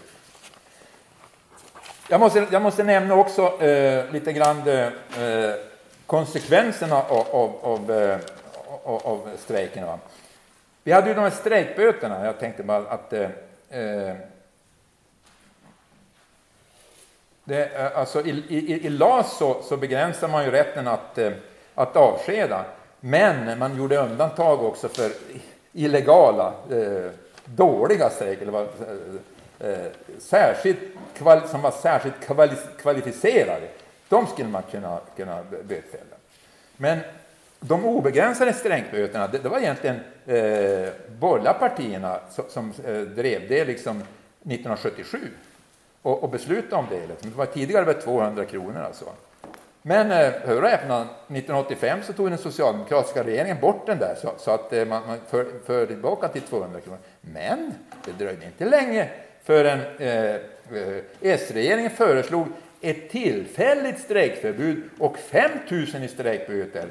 Jag 2.09 2.19
måste, 2.19 2.47
jag 2.51 2.61
måste 2.61 2.83
nämna 2.83 3.15
också 3.15 3.61
eh, 3.63 4.11
lite 4.11 4.33
grann 4.33 4.67
eh, 4.67 4.89
konsekvenserna 6.05 6.95
av, 6.95 7.27
av, 7.31 7.55
av, 7.61 7.91
eh, 7.91 8.19
av 8.83 9.29
strejken. 9.39 9.85
Va? 9.85 9.99
Vi 10.85 10.91
hade 10.91 11.07
ju 11.07 11.13
de 11.13 11.21
här 11.21 11.29
strejkböterna. 11.29 12.25
Jag 12.25 12.39
tänkte 12.39 12.63
bara 12.63 12.77
att 12.77 13.13
eh, 13.13 13.29
eh 13.69 14.15
det, 17.43 17.65
eh, 17.65 17.97
alltså 17.97 18.21
i, 18.21 18.29
i, 18.29 18.85
i 18.85 18.89
LAS 18.89 19.37
så, 19.37 19.61
så, 19.63 19.77
begränsar 19.77 20.27
man 20.27 20.45
ju 20.45 20.51
rätten 20.51 20.87
att, 20.87 21.17
eh, 21.17 21.31
att 21.75 21.95
avskeda. 21.95 22.65
Men 22.99 23.59
man 23.59 23.77
gjorde 23.77 23.97
undantag 23.97 24.63
också 24.63 24.87
för 24.87 25.11
illegala, 25.73 26.53
eh, 26.71 27.11
dåliga 27.45 28.09
strejker 28.09 28.67
eh, 29.59 29.69
eh, 29.69 29.91
särskilt 30.19 30.79
kval, 31.17 31.47
som 31.47 31.61
var 31.61 31.71
särskilt 31.71 32.15
kvalificerade, 32.81 33.67
de 34.09 34.27
skulle 34.27 34.49
man 34.49 34.63
kunna, 34.71 34.99
kunna 35.15 35.43
bötfälla. 35.43 36.15
Men 36.77 36.99
de 37.67 37.85
obegränsade 37.85 38.53
strejkböterna, 38.53 39.27
det, 39.27 39.37
det, 39.37 39.49
var 39.49 39.59
egentligen 39.59 39.95
eh, 40.25 40.89
borgerliga 41.19 41.53
partierna 41.53 42.19
som, 42.31 42.45
som 42.49 42.73
eh, 42.85 43.01
drev 43.01 43.41
det 43.49 43.65
liksom 43.65 43.97
1977 43.97 45.17
och, 46.01 46.23
och 46.23 46.29
beslutade 46.29 46.75
om 46.75 46.85
det. 46.89 47.07
Liksom. 47.07 47.29
Det 47.29 47.37
var 47.37 47.45
tidigare 47.45 47.85
var 47.85 47.93
200 47.93 48.45
kronor 48.45 48.81
alltså. 48.85 49.05
Men 49.81 50.11
eh, 50.11 50.33
hör 50.45 50.61
och 50.61 50.69
häpna, 50.69 51.01
1985 51.01 51.99
så 52.03 52.13
tog 52.13 52.29
den 52.29 52.37
socialdemokratiska 52.37 53.23
regeringen 53.23 53.57
bort 53.61 53.85
den 53.85 53.97
där 53.97 54.15
så, 54.21 54.31
så 54.37 54.51
att 54.51 54.73
eh, 54.73 54.85
man, 54.85 55.07
man 55.07 55.17
för, 55.29 55.45
för 55.65 55.85
tillbaka 55.85 56.27
till 56.27 56.41
200 56.41 56.79
kronor. 56.79 56.99
Men 57.21 57.73
det 58.05 58.25
dröjde 58.25 58.45
inte 58.45 58.65
länge 58.65 59.09
förrän 59.43 59.79
eh, 59.99 60.35
eh 60.35 60.39
S-regeringen 61.21 61.89
föreslog 61.91 62.47
ett 62.81 63.09
tillfälligt 63.09 63.99
strejkförbud 63.99 64.83
och 64.99 65.17
5 65.17 65.51
000 65.69 66.03
i 66.03 66.07
strejkböter. 66.07 66.85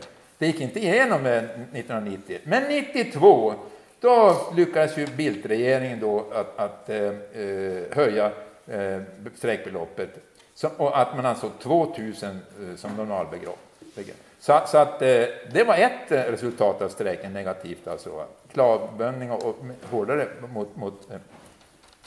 Det 0.45 0.49
gick 0.49 0.61
inte 0.61 0.79
igenom 0.79 1.27
1990, 1.27 2.39
men 2.45 2.63
92 2.63 3.55
då 4.01 4.37
lyckades 4.57 4.99
ju 4.99 5.07
Bildtregeringen 5.07 6.01
då 6.01 6.25
att, 6.35 6.59
att 6.59 6.89
eh, 6.89 6.97
eh, 6.97 7.83
höja 7.91 8.33
eh, 8.67 9.01
strejkbeloppet 9.37 10.11
så, 10.55 10.69
och 10.77 11.01
att 11.01 11.17
man 11.17 11.27
ansåg 11.27 11.51
2000 11.63 12.31
eh, 12.31 12.77
som 12.77 12.97
normalbelopp. 12.97 13.59
Så, 14.41 14.61
så 14.67 14.79
att, 14.79 15.03
eh, 15.03 15.09
det 15.53 15.65
var 15.67 15.75
ett 15.75 16.13
eh, 16.13 16.23
resultat 16.23 16.83
av 16.83 16.89
strejken, 16.89 17.33
negativt 17.33 17.89
alltså. 17.89 18.25
Klavböndning 18.53 19.31
och, 19.31 19.45
och 19.45 19.57
hårdare 19.91 20.29
mot, 20.55 20.77
mot 20.77 21.11
eh, 21.11 21.17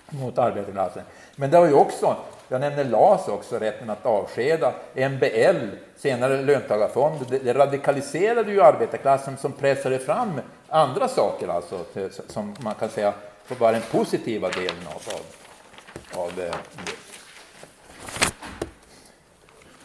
mot 0.09 0.38
arbetarklassen. 0.38 1.03
Men 1.35 1.51
det 1.51 1.59
var 1.59 1.67
ju 1.67 1.73
också, 1.73 2.15
jag 2.47 2.61
nämner 2.61 2.83
LAS 2.83 3.27
också, 3.27 3.57
rätten 3.57 3.89
att 3.89 4.05
avskeda, 4.05 4.73
MBL, 4.93 5.67
senare 5.95 6.41
löntagarfond, 6.41 7.25
det, 7.29 7.39
det 7.39 7.53
radikaliserade 7.53 8.51
ju 8.51 8.61
arbetarklassen 8.61 9.37
som 9.37 9.51
pressade 9.51 9.99
fram 9.99 10.41
andra 10.69 11.07
saker, 11.07 11.47
alltså, 11.47 11.79
som 12.27 12.55
man 12.59 12.75
kan 12.75 12.89
säga 12.89 13.13
var 13.57 13.71
den 13.71 13.81
positiva 13.91 14.49
delen 14.49 14.87
av, 14.87 15.01
av, 15.13 16.23
av 16.23 16.29
eh, 16.29 16.35
det. 16.35 16.53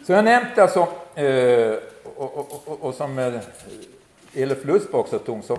Så 0.07 0.13
jag 0.13 0.25
nämnde 0.25 0.63
alltså, 0.63 0.89
eh, 1.15 1.75
och, 2.17 2.39
och, 2.39 2.63
och, 2.67 2.85
och, 2.85 2.95
som 2.95 3.19
eh, 3.19 3.41
Elof 4.35 4.65
Lusp 4.65 4.95
också 4.95 5.19
tog, 5.19 5.45
så 5.45 5.59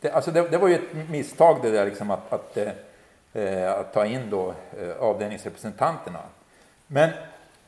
det, 0.00 0.10
alltså 0.10 0.30
det, 0.30 0.48
det, 0.48 0.58
var 0.58 0.68
ju 0.68 0.74
ett 0.74 1.08
misstag 1.10 1.58
det 1.62 1.70
där 1.70 1.86
liksom 1.86 2.10
att, 2.10 2.32
att 2.32 2.58
Eh, 3.36 3.72
att 3.72 3.92
ta 3.92 4.06
in 4.06 4.30
då 4.30 4.54
eh, 4.80 4.96
avdelningsrepresentanterna. 5.00 6.18
Men 6.86 7.10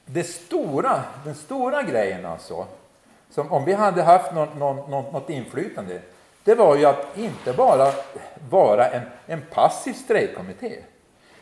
det 0.05 0.25
stora, 0.25 1.03
den 1.25 1.35
stora 1.35 1.83
grejen 1.83 2.27
alltså, 2.27 2.67
som 3.31 3.53
om 3.53 3.65
vi 3.65 3.73
hade 3.73 4.03
haft 4.03 4.35
någon, 4.35 4.59
någon, 4.59 5.13
något 5.13 5.31
inflytande, 5.31 6.01
det 6.45 6.55
var 6.55 6.77
ju 6.77 6.85
att 6.85 7.19
inte 7.19 7.53
bara 7.53 7.93
vara 8.51 8.89
en, 8.89 9.03
en 9.27 9.43
passiv 9.53 9.93
strejkkommitté. 9.93 10.79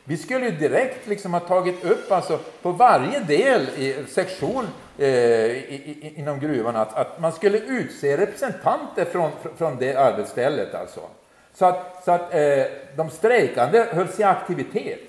Vi 0.04 0.16
skulle 0.16 0.44
ju 0.44 0.56
direkt 0.56 1.06
liksom 1.06 1.32
ha 1.34 1.40
tagit 1.40 1.84
upp 1.84 2.12
alltså 2.12 2.38
på 2.62 2.72
varje 2.72 3.20
del 3.20 3.68
i 3.76 4.04
sektion 4.08 4.68
eh, 4.98 5.08
i, 5.08 6.00
i, 6.02 6.14
inom 6.16 6.40
gruvan 6.40 6.76
att, 6.76 6.94
att 6.94 7.20
man 7.20 7.32
skulle 7.32 7.58
utse 7.58 8.16
representanter 8.16 9.04
från, 9.04 9.30
från 9.56 9.76
det 9.76 9.96
arbetsstället. 9.96 10.74
Alltså. 10.74 11.00
Så 11.54 11.64
att, 11.66 12.02
så 12.04 12.12
att 12.12 12.34
eh, 12.34 12.64
de 12.96 13.10
strejkande 13.10 13.86
hölls 13.90 14.20
i 14.20 14.22
aktivitet. 14.22 15.00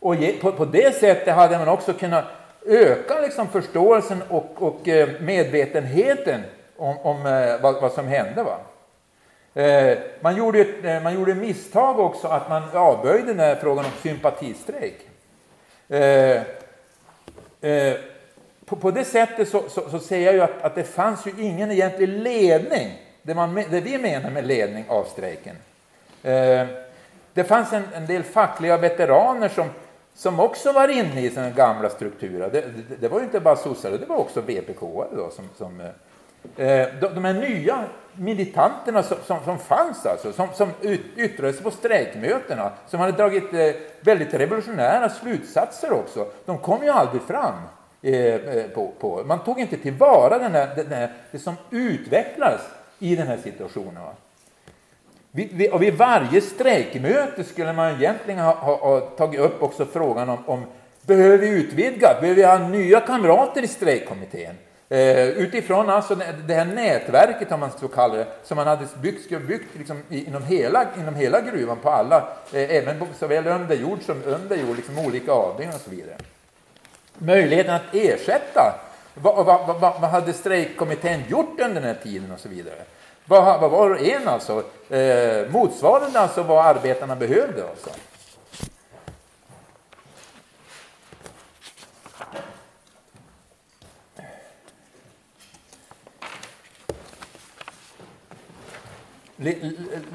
Och 0.00 0.14
ge, 0.14 0.32
på, 0.32 0.52
på, 0.52 0.64
det 0.64 0.94
sättet 0.94 1.34
hade 1.34 1.58
man 1.58 1.68
också 1.68 1.92
kunnat 1.92 2.24
öka 2.66 3.20
liksom, 3.20 3.48
förståelsen 3.48 4.22
och, 4.28 4.54
och 4.58 4.88
eh, 4.88 5.08
medvetenheten 5.20 6.40
om, 6.76 6.98
om 6.98 7.26
eh, 7.26 7.60
vad, 7.60 7.80
vad, 7.80 7.92
som 7.92 8.06
hände. 8.06 8.42
Va? 8.42 8.58
Eh, 9.62 9.98
man, 10.20 10.36
gjorde 10.36 10.60
ett, 10.60 10.84
eh, 10.84 11.02
man 11.02 11.14
gjorde 11.14 11.34
misstag 11.34 12.00
också 12.00 12.28
att 12.28 12.48
man 12.48 12.62
avböjde 12.72 13.26
den 13.26 13.40
här 13.40 13.54
frågan 13.54 13.84
om 13.84 13.90
sympatistrejk. 14.02 15.08
Eh, 15.88 16.42
eh 17.60 17.96
på, 18.66 18.76
på, 18.76 18.90
det 18.90 19.04
sättet 19.04 19.48
så, 19.48 19.62
så, 19.68 19.90
så 19.90 19.98
ser 19.98 20.20
jag 20.20 20.34
ju 20.34 20.40
att, 20.40 20.62
att 20.62 20.74
det 20.74 20.84
fanns 20.84 21.26
ju 21.26 21.32
ingen 21.38 21.70
egentlig 21.70 22.08
ledning, 22.08 22.90
det, 23.22 23.34
man, 23.34 23.54
det 23.54 23.80
vi 23.80 23.98
menar 23.98 24.30
med 24.30 24.46
ledning 24.46 24.84
av 24.88 25.04
strejken. 25.04 25.56
Eh, 26.24 26.66
det 27.34 27.44
fanns 27.44 27.72
en, 27.72 27.82
en, 27.94 28.06
del 28.06 28.22
fackliga 28.22 28.76
veteraner 28.76 29.48
som, 29.48 29.68
som 30.14 30.40
också 30.40 30.72
var 30.72 30.88
inne 30.88 31.20
i 31.20 31.30
sina 31.30 31.50
gamla 31.50 31.90
strukturer. 31.90 32.50
Det, 32.50 32.60
det, 32.60 32.96
det 33.00 33.08
var 33.08 33.18
ju 33.18 33.24
inte 33.24 33.40
bara 33.40 33.56
sossar, 33.56 33.90
det 33.90 34.06
var 34.06 34.16
också 34.16 34.40
vpk 34.40 34.80
då, 35.16 35.30
som, 35.32 35.48
som 35.56 35.80
eh, 35.80 36.66
eh, 36.66 36.88
de, 37.00 37.14
de 37.14 37.24
här 37.24 37.32
nya 37.34 37.84
militanterna 38.12 39.02
som, 39.02 39.16
som, 39.26 39.38
som 39.44 39.58
fanns, 39.58 40.06
alltså, 40.06 40.32
som, 40.32 40.48
som 40.54 40.70
yttrade 41.16 41.52
sig 41.52 41.62
på 41.62 41.70
strejkmötena, 41.70 42.70
som 42.86 43.00
hade 43.00 43.12
dragit 43.12 43.76
väldigt 44.00 44.34
revolutionära 44.34 45.08
slutsatser 45.08 45.92
också, 45.92 46.26
de 46.44 46.58
kom 46.58 46.82
ju 46.82 46.90
aldrig 46.90 47.22
fram. 47.22 47.54
På, 48.74 48.92
på. 48.98 49.22
Man 49.26 49.44
tog 49.44 49.60
inte 49.60 49.76
tillvara 49.76 50.38
den 50.38 50.52
här, 50.52 50.76
den 50.76 50.86
här, 50.86 51.12
det 51.30 51.38
som 51.38 51.54
utvecklades 51.70 52.60
i 52.98 53.16
den 53.16 53.26
här 53.26 53.36
situationen. 53.36 54.02
Va? 54.02 54.12
Vid, 55.36 55.70
och 55.70 55.82
vid 55.82 55.94
varje 55.94 56.40
strejkmöte 56.40 57.44
skulle 57.44 57.72
man 57.72 57.94
egentligen 57.94 58.40
ha, 58.40 58.54
ha, 58.54 58.76
ha 58.76 59.00
tagit 59.00 59.40
upp 59.40 59.62
också 59.62 59.86
frågan 59.86 60.28
om, 60.28 60.38
om 60.46 60.64
behöver 61.02 61.38
vi 61.38 61.48
utvidga, 61.48 62.16
behöver 62.20 62.34
vi 62.34 62.42
ha 62.42 62.68
nya 62.68 63.00
kamrater 63.00 63.62
i 63.62 63.68
strejkkommittén? 63.68 64.54
Eh, 64.88 65.28
utifrån 65.28 65.90
alltså 65.90 66.14
det, 66.14 66.34
det 66.46 66.54
här 66.54 66.64
nätverket, 66.64 67.52
om 67.52 67.60
man 67.60 67.70
så 67.80 67.88
kallar 67.88 68.16
det, 68.16 68.26
som 68.44 68.56
man 68.56 68.66
hade 68.66 68.86
byggt, 69.02 69.46
byggt 69.48 69.76
liksom 69.78 70.02
inom, 70.08 70.42
hela, 70.42 70.86
inom 70.98 71.14
hela 71.14 71.40
gruvan 71.40 71.76
på 71.82 71.90
alla, 71.90 72.16
eh, 72.52 72.76
även 72.76 72.98
på 72.98 73.06
såväl 73.18 73.46
under 73.46 73.76
jord 73.76 73.98
som 74.02 74.22
under 74.24 74.56
jord, 74.56 74.76
liksom 74.76 74.98
olika 74.98 75.32
avdelningar 75.32 75.74
och 75.74 75.80
så 75.80 75.90
vidare. 75.90 76.16
Möjligheten 77.18 77.74
att 77.74 77.94
ersätta, 77.94 78.74
vad, 79.14 79.46
vad, 79.46 79.66
vad, 79.66 79.80
vad 79.80 80.10
hade 80.10 80.32
strejkkommittén 80.32 81.22
gjort 81.28 81.60
under 81.60 81.74
den 81.74 81.84
här 81.84 81.98
tiden 82.02 82.32
och 82.32 82.40
så 82.40 82.48
vidare. 82.48 82.84
Vad, 83.26 83.60
vad 83.60 83.70
var 83.70 83.96
en 83.96 84.28
alltså, 84.28 84.64
eh, 84.90 85.50
motsvarande 85.50 86.20
alltså 86.20 86.42
vad 86.42 86.66
arbetarna 86.66 87.16
behövde. 87.16 87.68
Alltså. 87.68 87.90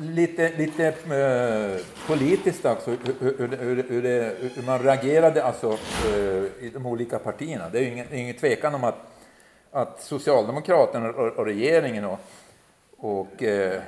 lite, 0.02 0.58
lite 0.58 0.88
eh, 0.88 1.86
politiskt 2.08 2.66
alltså, 2.66 2.92
hur, 2.92 3.38
hur, 3.38 3.84
hur, 3.90 4.02
det, 4.02 4.36
hur, 4.56 4.66
man 4.66 4.84
reagerade 4.84 5.44
alltså, 5.44 5.78
eh, 6.06 6.66
i 6.66 6.72
de 6.74 6.86
olika 6.86 7.20
partierna. 7.20 7.70
Det 7.70 7.78
är 7.78 7.82
ju 7.82 7.92
ingen, 7.92 8.14
ingen 8.14 8.36
tvekan 8.36 8.76
om 8.76 8.84
att, 8.84 8.96
att 9.72 10.02
Socialdemokraterna 10.02 11.10
och, 11.10 11.28
och 11.28 11.46
regeringen 11.46 12.06
och 12.06 12.20
och 13.00 13.44
eh, 13.44 13.82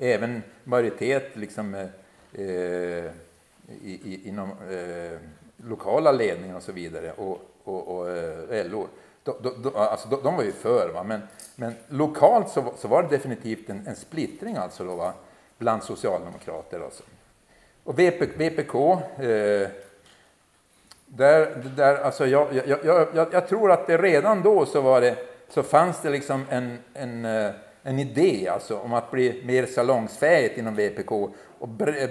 även 0.00 0.42
majoritet 0.64 1.36
liksom, 1.36 1.74
eh, 1.74 1.86
eh, 2.32 3.04
i, 3.82 4.00
i, 4.04 4.20
inom 4.24 4.50
eh, 4.50 5.18
lokala 5.56 6.12
ledningen 6.12 6.56
och 6.56 6.62
så 6.62 6.72
vidare 6.72 7.12
och, 7.12 7.40
och, 7.64 7.88
och 7.88 8.06
LO 8.70 8.88
de, 9.26 9.62
de, 9.62 9.76
alltså, 9.76 10.08
de, 10.08 10.22
de 10.22 10.36
var 10.36 10.42
ju 10.42 10.52
för, 10.52 10.88
va? 10.88 11.02
Men, 11.02 11.20
men 11.56 11.74
lokalt 11.88 12.48
så, 12.48 12.64
så 12.78 12.88
var 12.88 13.02
det 13.02 13.08
definitivt 13.08 13.70
en, 13.70 13.86
en 13.86 13.96
splittring 13.96 14.56
alltså 14.56 14.84
då, 14.84 14.96
va? 14.96 15.12
bland 15.58 15.82
socialdemokrater. 15.82 16.80
Alltså. 16.80 17.02
Och 17.84 17.98
VPK, 17.98 18.36
VPK 18.36 18.74
eh, 18.74 19.68
där, 21.06 21.62
där, 21.76 21.96
alltså 21.96 22.26
jag, 22.26 22.48
jag, 22.66 22.84
jag, 22.84 23.26
jag, 23.32 23.48
tror 23.48 23.72
att 23.72 23.86
det 23.86 23.98
redan 23.98 24.42
då 24.42 24.66
så, 24.66 24.80
var 24.80 25.00
det, 25.00 25.16
så 25.48 25.62
fanns 25.62 26.02
det 26.02 26.10
liksom 26.10 26.44
en, 26.50 26.78
en, 26.94 27.24
eh, 27.24 27.50
en 27.86 27.98
idé 27.98 28.48
alltså 28.48 28.78
om 28.78 28.92
att 28.92 29.10
bli 29.10 29.42
mer 29.44 29.66
salongsfähigt 29.66 30.58
inom 30.58 30.74
VPK. 30.74 31.12
Och 31.58 31.88
eh, 31.88 32.10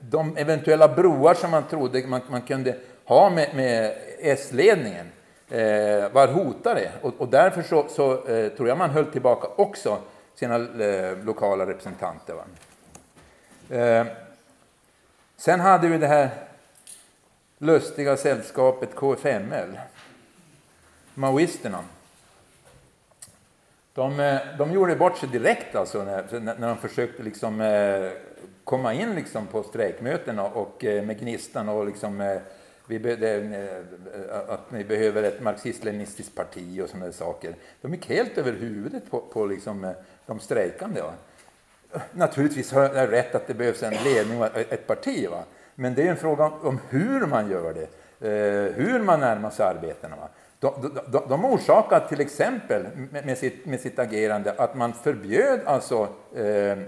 de 0.00 0.36
eventuella 0.36 0.88
broar 0.88 1.34
som 1.34 1.50
man 1.50 1.68
trodde 1.68 2.06
man, 2.06 2.20
man 2.30 2.42
kunde 2.42 2.76
ha 3.04 3.30
med, 3.30 3.54
med 3.54 3.96
S-ledningen 4.20 5.06
eh, 5.50 6.12
var 6.12 6.28
hotade. 6.28 6.92
Och, 7.02 7.14
och 7.18 7.28
därför 7.28 7.62
så, 7.62 7.86
så 7.88 8.26
eh, 8.26 8.48
tror 8.48 8.68
jag 8.68 8.78
man 8.78 8.90
höll 8.90 9.06
tillbaka 9.06 9.48
också 9.56 9.98
sina 10.34 10.54
eh, 10.54 11.18
lokala 11.24 11.66
representanter. 11.66 12.34
Eh, 13.70 14.06
sen 15.36 15.60
hade 15.60 15.88
vi 15.88 15.98
det 15.98 16.06
här 16.06 16.30
lustiga 17.58 18.16
sällskapet 18.16 18.94
KFML, 18.94 19.80
maoisterna. 21.14 21.78
De, 23.96 24.20
eh, 24.20 24.40
de 24.58 24.72
gjorde 24.72 24.96
bort 24.96 25.18
sig 25.18 25.28
direkt 25.28 25.74
alltså 25.74 26.04
när, 26.04 26.40
när 26.58 26.68
de 26.68 26.76
försökte 26.76 27.22
liksom, 27.22 27.60
eh, 27.60 28.10
komma 28.64 28.94
in 28.94 29.14
liksom 29.14 29.46
på 29.46 29.62
strejkmötena 29.62 30.44
och 30.44 30.84
eh, 30.84 31.04
med 31.04 31.20
gnistan 31.20 31.68
och 31.68 31.86
liksom, 31.86 32.20
eh, 32.20 32.38
vi 32.86 32.98
be, 32.98 33.16
det, 33.16 33.34
eh, 33.34 34.50
att 34.54 34.60
vi 34.68 34.84
behöver 34.84 35.22
ett 35.22 35.40
marxist-leninistiskt 35.40 36.34
parti 36.34 36.80
och 36.84 36.88
sådana 36.88 37.12
saker. 37.12 37.54
De 37.80 37.94
gick 37.94 38.08
helt 38.08 38.38
över 38.38 38.52
huvudet 38.52 39.10
på, 39.10 39.20
på 39.20 39.46
liksom, 39.46 39.94
de 40.26 40.40
strejkande. 40.40 41.02
Va? 41.02 41.12
Naturligtvis 42.12 42.72
har 42.72 42.82
jag 42.82 43.12
rätt 43.12 43.34
att 43.34 43.46
det 43.46 43.54
behövs 43.54 43.82
en 43.82 43.94
ledning 44.04 44.40
och 44.40 44.56
ett 44.56 44.86
parti. 44.86 45.28
Va? 45.30 45.44
Men 45.74 45.94
det 45.94 46.02
är 46.02 46.10
en 46.10 46.16
fråga 46.16 46.44
om 46.44 46.80
hur 46.88 47.26
man 47.26 47.50
gör 47.50 47.74
det, 47.74 47.88
hur 48.74 49.02
man 49.02 49.20
närmar 49.20 49.50
sig 49.50 49.66
arbetena. 49.66 50.16
Va? 50.16 50.28
De, 50.60 50.92
de, 51.06 51.28
de 51.28 51.44
orsakade 51.44 52.08
till 52.08 52.20
exempel 52.20 52.86
med 53.24 53.38
sitt, 53.38 53.66
med 53.66 53.80
sitt 53.80 53.98
agerande 53.98 54.52
att 54.52 54.74
man 54.74 54.92
förbjöd 54.92 55.60
alltså, 55.64 56.08
eh, 56.34 56.44
eh 56.44 56.78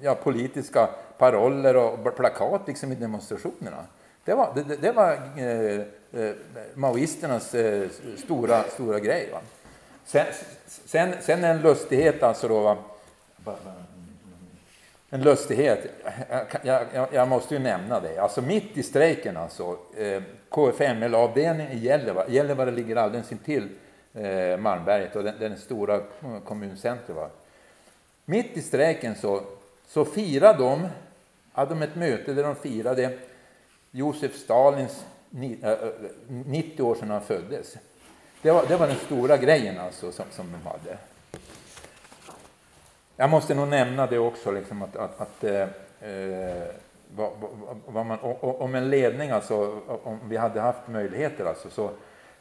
ja, 0.00 0.14
politiska 0.14 0.88
paroller 1.18 1.76
och 1.76 2.16
plakat 2.16 2.62
liksom 2.66 2.92
i 2.92 2.94
demonstrationerna. 2.94 3.84
Det 4.24 4.34
var, 4.34 4.52
det, 4.54 4.76
det 4.76 4.92
var 4.92 5.12
eh, 5.36 5.80
eh, 6.22 6.34
maoisternas 6.74 7.54
eh, 7.54 7.88
stora, 8.24 8.62
stora 8.62 9.00
grej. 9.00 9.28
Va? 9.32 9.40
Sen, 10.04 10.26
sen, 10.66 11.14
sen 11.20 11.44
en 11.44 11.62
lustighet 11.62 12.22
alltså 12.22 12.48
då. 12.48 12.60
Va? 13.44 13.56
En 15.10 15.22
lustighet, 15.22 15.86
jag, 16.62 16.86
jag, 16.92 17.08
jag, 17.12 17.28
måste 17.28 17.54
ju 17.54 17.60
nämna 17.60 18.00
det. 18.00 18.18
Alltså 18.18 18.42
mitt 18.42 18.76
i 18.76 18.82
strejken 18.82 19.36
alltså, 19.36 19.76
eh, 19.96 20.22
KFML-avdelningen 20.52 21.72
i 21.72 21.78
Gällivare, 21.78 22.32
Gällivare 22.32 22.70
ligger 22.70 22.96
alldeles 22.96 23.32
intill 23.32 23.68
eh, 24.14 24.56
Malmberget 24.56 25.16
och 25.16 25.24
den, 25.24 25.34
den 25.38 25.56
stora 25.56 25.94
eh, 25.94 26.40
kommuncentrum. 26.44 27.16
Va? 27.16 27.30
Mitt 28.24 28.56
i 28.56 28.62
strejken 28.62 29.14
så, 29.14 29.42
så 29.86 30.04
firade 30.04 30.58
de, 30.58 30.88
hade 31.52 31.74
de 31.74 31.82
ett 31.82 31.94
möte 31.96 32.32
där 32.32 32.42
de 32.42 32.56
firade 32.56 33.18
Josef 33.90 34.36
Stalins 34.36 35.04
90 35.30 35.66
eh, 35.66 36.80
eh, 36.80 36.86
år 36.86 36.94
sedan 36.94 37.10
han 37.10 37.22
föddes. 37.22 37.76
Det 38.42 38.50
var, 38.50 38.66
det 38.68 38.76
var 38.76 38.86
den 38.86 38.96
stora 38.96 39.36
grejen 39.36 39.78
alltså 39.78 40.12
som, 40.12 40.24
som 40.30 40.52
de 40.52 40.68
hade. 40.68 40.98
Jag 43.16 43.30
måste 43.30 43.54
nog 43.54 43.68
nämna 43.68 44.06
det 44.06 44.18
också, 44.18 44.50
liksom 44.50 44.82
att, 44.82 44.96
att, 44.96 45.20
att 45.20 45.44
eh, 45.44 45.68
vad, 47.16 47.30
vad 47.86 48.06
man, 48.06 48.18
om 48.40 48.74
en 48.74 48.90
ledning, 48.90 49.30
alltså, 49.30 49.80
om 49.86 50.18
vi 50.28 50.36
hade 50.36 50.60
haft 50.60 50.88
möjligheter 50.88 51.44
alltså, 51.44 51.70
så, 51.70 51.90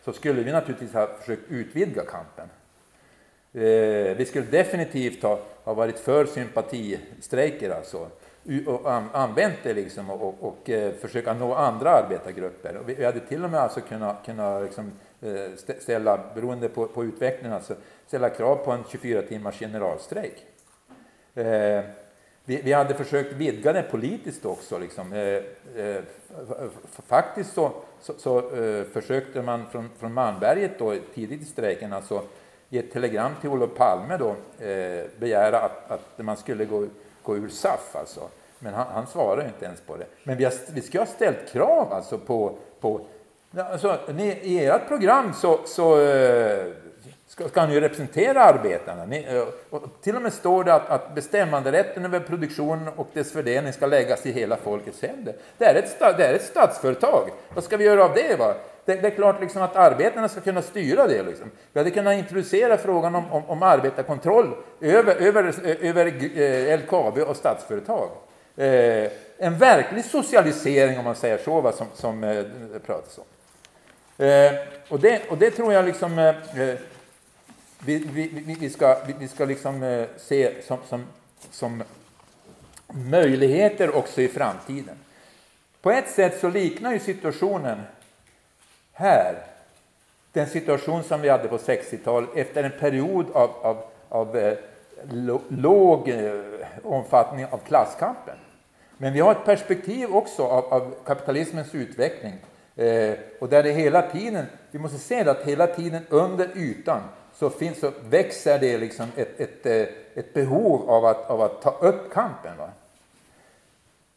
så 0.01 0.13
skulle 0.13 0.43
vi 0.43 0.51
naturligtvis 0.51 0.93
ha 0.93 1.07
försökt 1.07 1.51
utvidga 1.51 2.03
kampen. 2.05 2.49
Eh, 3.53 4.17
vi 4.17 4.25
skulle 4.25 4.45
definitivt 4.45 5.23
ha, 5.23 5.39
ha 5.63 5.73
varit 5.73 5.99
för 5.99 6.25
sympatistrejker. 6.25 7.69
Alltså 7.69 8.07
och 8.65 8.91
använt 9.13 9.57
det 9.63 9.73
liksom 9.73 10.09
och, 10.09 10.21
och, 10.21 10.35
och 10.47 10.69
eh, 10.69 10.93
försöka 10.93 11.33
nå 11.33 11.53
andra 11.53 11.89
arbetargrupper. 11.89 12.81
Vi, 12.85 12.93
vi 12.93 13.05
hade 13.05 13.19
till 13.19 13.43
och 13.43 13.49
med 13.49 13.59
alltså 13.59 13.81
kunnat, 13.81 14.25
kunnat 14.25 14.63
liksom 14.63 14.91
eh, 15.21 15.75
ställa, 15.79 16.19
beroende 16.35 16.69
på, 16.69 16.87
på 16.87 17.03
utvecklingen, 17.03 17.53
alltså 17.53 17.75
ställa 18.07 18.29
krav 18.29 18.55
på 18.55 18.71
en 18.71 18.83
24 18.89 19.21
timmars 19.21 19.59
generalstrejk. 19.59 20.45
Eh, 21.35 21.83
vi, 22.45 22.61
vi, 22.61 22.73
hade 22.73 22.93
försökt 22.93 23.33
vidga 23.33 23.73
det 23.73 23.83
politiskt 23.83 24.45
också. 24.45 24.77
Liksom. 24.77 25.13
Eh, 25.13 25.83
eh, 25.85 26.01
faktiskt 27.07 27.53
så, 27.53 27.71
så, 28.01 28.13
så 28.17 28.55
eh, 28.55 28.83
försökte 28.83 29.41
man 29.41 29.65
från, 29.71 29.89
från 29.99 30.13
Malmberget 30.13 30.79
då, 30.79 30.95
tidigt 31.13 31.41
i 31.41 31.45
strejken 31.45 31.93
alltså, 31.93 32.23
i 32.69 32.77
ett 32.77 32.91
telegram 32.91 33.31
till 33.41 33.49
Olof 33.49 33.75
Palme 33.75 34.17
då, 34.17 34.29
eh, 34.65 35.05
begära 35.19 35.59
att, 35.59 35.91
att 35.91 36.25
man 36.25 36.37
skulle 36.37 36.65
gå 36.65 36.87
gå 37.23 37.37
ur 37.37 37.49
SAF 37.49 37.95
alltså. 37.95 38.29
Men 38.59 38.73
han, 38.73 38.87
han 38.93 39.07
svarade 39.07 39.45
inte 39.45 39.65
ens 39.65 39.81
på 39.81 39.97
det. 39.97 40.05
Men 40.23 40.37
vi, 40.37 40.43
har, 40.43 40.53
vi 40.73 40.81
ska 40.81 40.99
ha 40.99 41.05
ställt 41.05 41.51
krav 41.51 41.93
alltså 41.93 42.17
på, 42.17 42.57
på 42.79 43.01
alltså, 43.57 43.99
ni, 44.13 44.27
i 44.27 44.65
ert 44.65 44.87
program 44.87 45.33
så, 45.33 45.59
så 45.65 46.01
eh, 46.01 46.65
ska, 47.31 47.47
ska, 47.47 47.59
han 47.59 47.69
ni 47.69 47.79
representera 47.79 48.43
arbetarna. 48.43 49.05
Ni, 49.05 49.25
eh, 49.29 49.43
och 49.69 49.83
till 50.01 50.15
och 50.15 50.21
med 50.21 50.33
står 50.33 50.63
det 50.63 50.73
att, 50.73 50.89
att 50.89 51.15
bestämmanderätten 51.15 52.05
över 52.05 52.19
produktionen 52.19 52.87
och 52.95 53.07
dess 53.13 53.31
fördelning 53.31 53.73
ska 53.73 53.85
läggas 53.85 54.25
i 54.25 54.31
hela 54.31 54.57
folkets 54.57 55.01
händer. 55.01 55.35
Det 55.57 55.65
är 55.65 55.75
ett, 55.75 55.99
det 56.17 56.25
är 56.25 56.33
ett 56.33 56.45
statsföretag. 56.45 57.29
Vad 57.53 57.63
ska 57.63 57.77
vi 57.77 57.83
göra 57.83 58.03
av 58.03 58.13
det? 58.13 58.39
Va? 58.39 58.53
Det, 58.85 58.95
det, 58.95 59.07
är 59.07 59.11
klart 59.11 59.41
liksom 59.41 59.61
att 59.61 59.75
arbetarna 59.75 60.29
ska 60.29 60.41
kunna 60.41 60.61
styra 60.61 61.07
det. 61.07 61.23
Liksom. 61.23 61.51
Vi 61.73 61.79
hade 61.79 61.91
kunnat 61.91 62.17
introducera 62.17 62.77
frågan 62.77 63.15
om, 63.15 63.31
om, 63.31 63.49
om 63.49 63.63
arbetarkontroll 63.63 64.55
över, 64.81 65.15
över, 65.15 65.43
eh, 65.43 65.89
över 65.89 66.05
eh, 66.39 66.79
LKAB 66.79 67.17
och 67.17 67.35
Statsföretag. 67.35 68.09
Eh, 68.55 69.11
en 69.37 69.57
verklig 69.57 70.05
socialisering, 70.05 70.97
om 70.99 71.05
man 71.05 71.15
säger 71.15 71.37
så, 71.37 71.61
va, 71.61 71.71
som, 71.71 71.87
som 71.93 72.23
eh, 72.23 72.43
pratas 72.85 73.17
om. 73.17 73.25
Eh, 74.25 74.51
och, 74.89 74.99
det, 74.99 75.21
och 75.29 75.37
det 75.37 75.51
tror 75.51 75.73
jag 75.73 75.85
liksom 75.85 76.19
eh 76.19 76.35
vi, 77.85 77.97
vi, 78.13 78.55
vi, 78.59 78.69
ska, 78.69 78.97
vi 79.19 79.27
ska 79.27 79.45
liksom 79.45 79.83
eh, 79.83 80.05
se 80.17 80.61
som, 80.61 80.77
som, 80.89 81.05
som 81.51 81.83
möjligheter 82.87 83.95
också 83.95 84.21
i 84.21 84.27
framtiden. 84.27 84.95
På 85.81 85.91
ett 85.91 86.09
sätt 86.09 86.39
så 86.39 86.49
liknar 86.49 86.93
ju 86.93 86.99
situationen 86.99 87.81
här 88.93 89.35
den 90.31 90.47
situation 90.47 91.03
som 91.03 91.21
vi 91.21 91.29
hade 91.29 91.47
på 91.47 91.57
60-talet 91.57 92.29
efter 92.35 92.63
en 92.63 92.79
period 92.79 93.25
av, 93.33 93.49
av, 93.61 93.83
av 94.09 94.37
eh, 94.37 94.57
låg 95.49 96.09
eh, 96.09 96.41
omfattning 96.83 97.45
av 97.45 97.57
klasskampen. 97.57 98.35
Men 98.97 99.13
vi 99.13 99.19
har 99.19 99.31
ett 99.31 99.45
perspektiv 99.45 100.15
också 100.15 100.43
av, 100.43 100.73
av 100.73 100.95
kapitalismens 101.05 101.75
utveckling 101.75 102.33
eh, 102.75 103.13
och 103.39 103.49
där 103.49 103.63
det 103.63 103.71
hela 103.71 104.01
tiden, 104.01 104.45
vi 104.71 104.79
måste 104.79 104.97
se 104.97 105.29
att 105.29 105.43
hela 105.43 105.67
tiden 105.67 106.05
under 106.09 106.57
ytan 106.57 107.01
så, 107.41 107.49
finns, 107.49 107.79
så 107.79 107.91
växer 108.09 108.59
det 108.59 108.77
liksom 108.77 109.07
ett, 109.15 109.39
ett, 109.39 109.65
eh, 109.65 109.87
ett 110.15 110.33
behov 110.33 110.89
av 110.89 111.05
att, 111.05 111.29
av 111.29 111.41
att 111.41 111.61
ta 111.61 111.69
upp 111.69 112.13
kampen. 112.13 112.57
Va? 112.57 112.69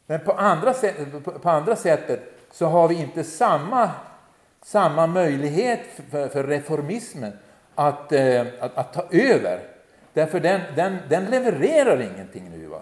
Men 0.06 0.20
på 0.20 0.32
andra, 0.32 0.74
sätt, 0.74 0.96
på, 1.24 1.30
på 1.30 1.50
andra 1.50 1.76
sättet 1.76 2.20
så 2.50 2.66
har 2.66 2.88
vi 2.88 2.94
inte 2.94 3.24
samma 3.24 3.90
samma 4.62 5.06
möjlighet 5.06 5.80
för, 6.10 6.28
för 6.28 6.44
reformismen 6.44 7.32
att, 7.74 8.12
eh, 8.12 8.40
att, 8.60 8.78
att, 8.78 8.92
ta 8.92 9.04
över. 9.10 9.60
Därför 10.12 10.40
den, 10.40 10.60
den, 10.76 10.96
den 11.08 11.24
levererar 11.24 12.00
ingenting 12.00 12.50
nu. 12.50 12.66
Va? 12.66 12.80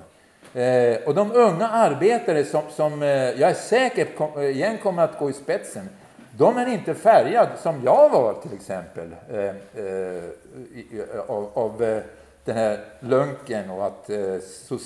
Eh, 0.63 0.97
och 1.07 1.15
de 1.15 1.33
unga 1.33 1.69
arbetare 1.69 2.45
som, 2.45 2.63
som 2.71 3.03
jag 3.03 3.51
är 3.51 3.55
säker 3.55 4.05
på 4.05 4.43
igen 4.43 4.79
kommer 4.79 5.03
att 5.03 5.19
gå 5.19 5.31
i 5.31 5.33
spetsen, 5.33 5.89
de 6.37 6.57
är 6.57 6.67
inte 6.67 6.95
färgade 6.95 7.57
som 7.57 7.83
jag 7.85 8.11
var 8.11 8.35
till 8.35 8.53
exempel 8.55 9.15
eh, 9.31 9.45
eh, 9.85 11.21
av, 11.27 11.51
av 11.55 11.83
eh, 11.83 12.03
den 12.45 12.57
här 12.57 12.81
lunken 13.01 13.71
och 13.71 13.87
att 13.87 14.11
eh, 14.11 14.39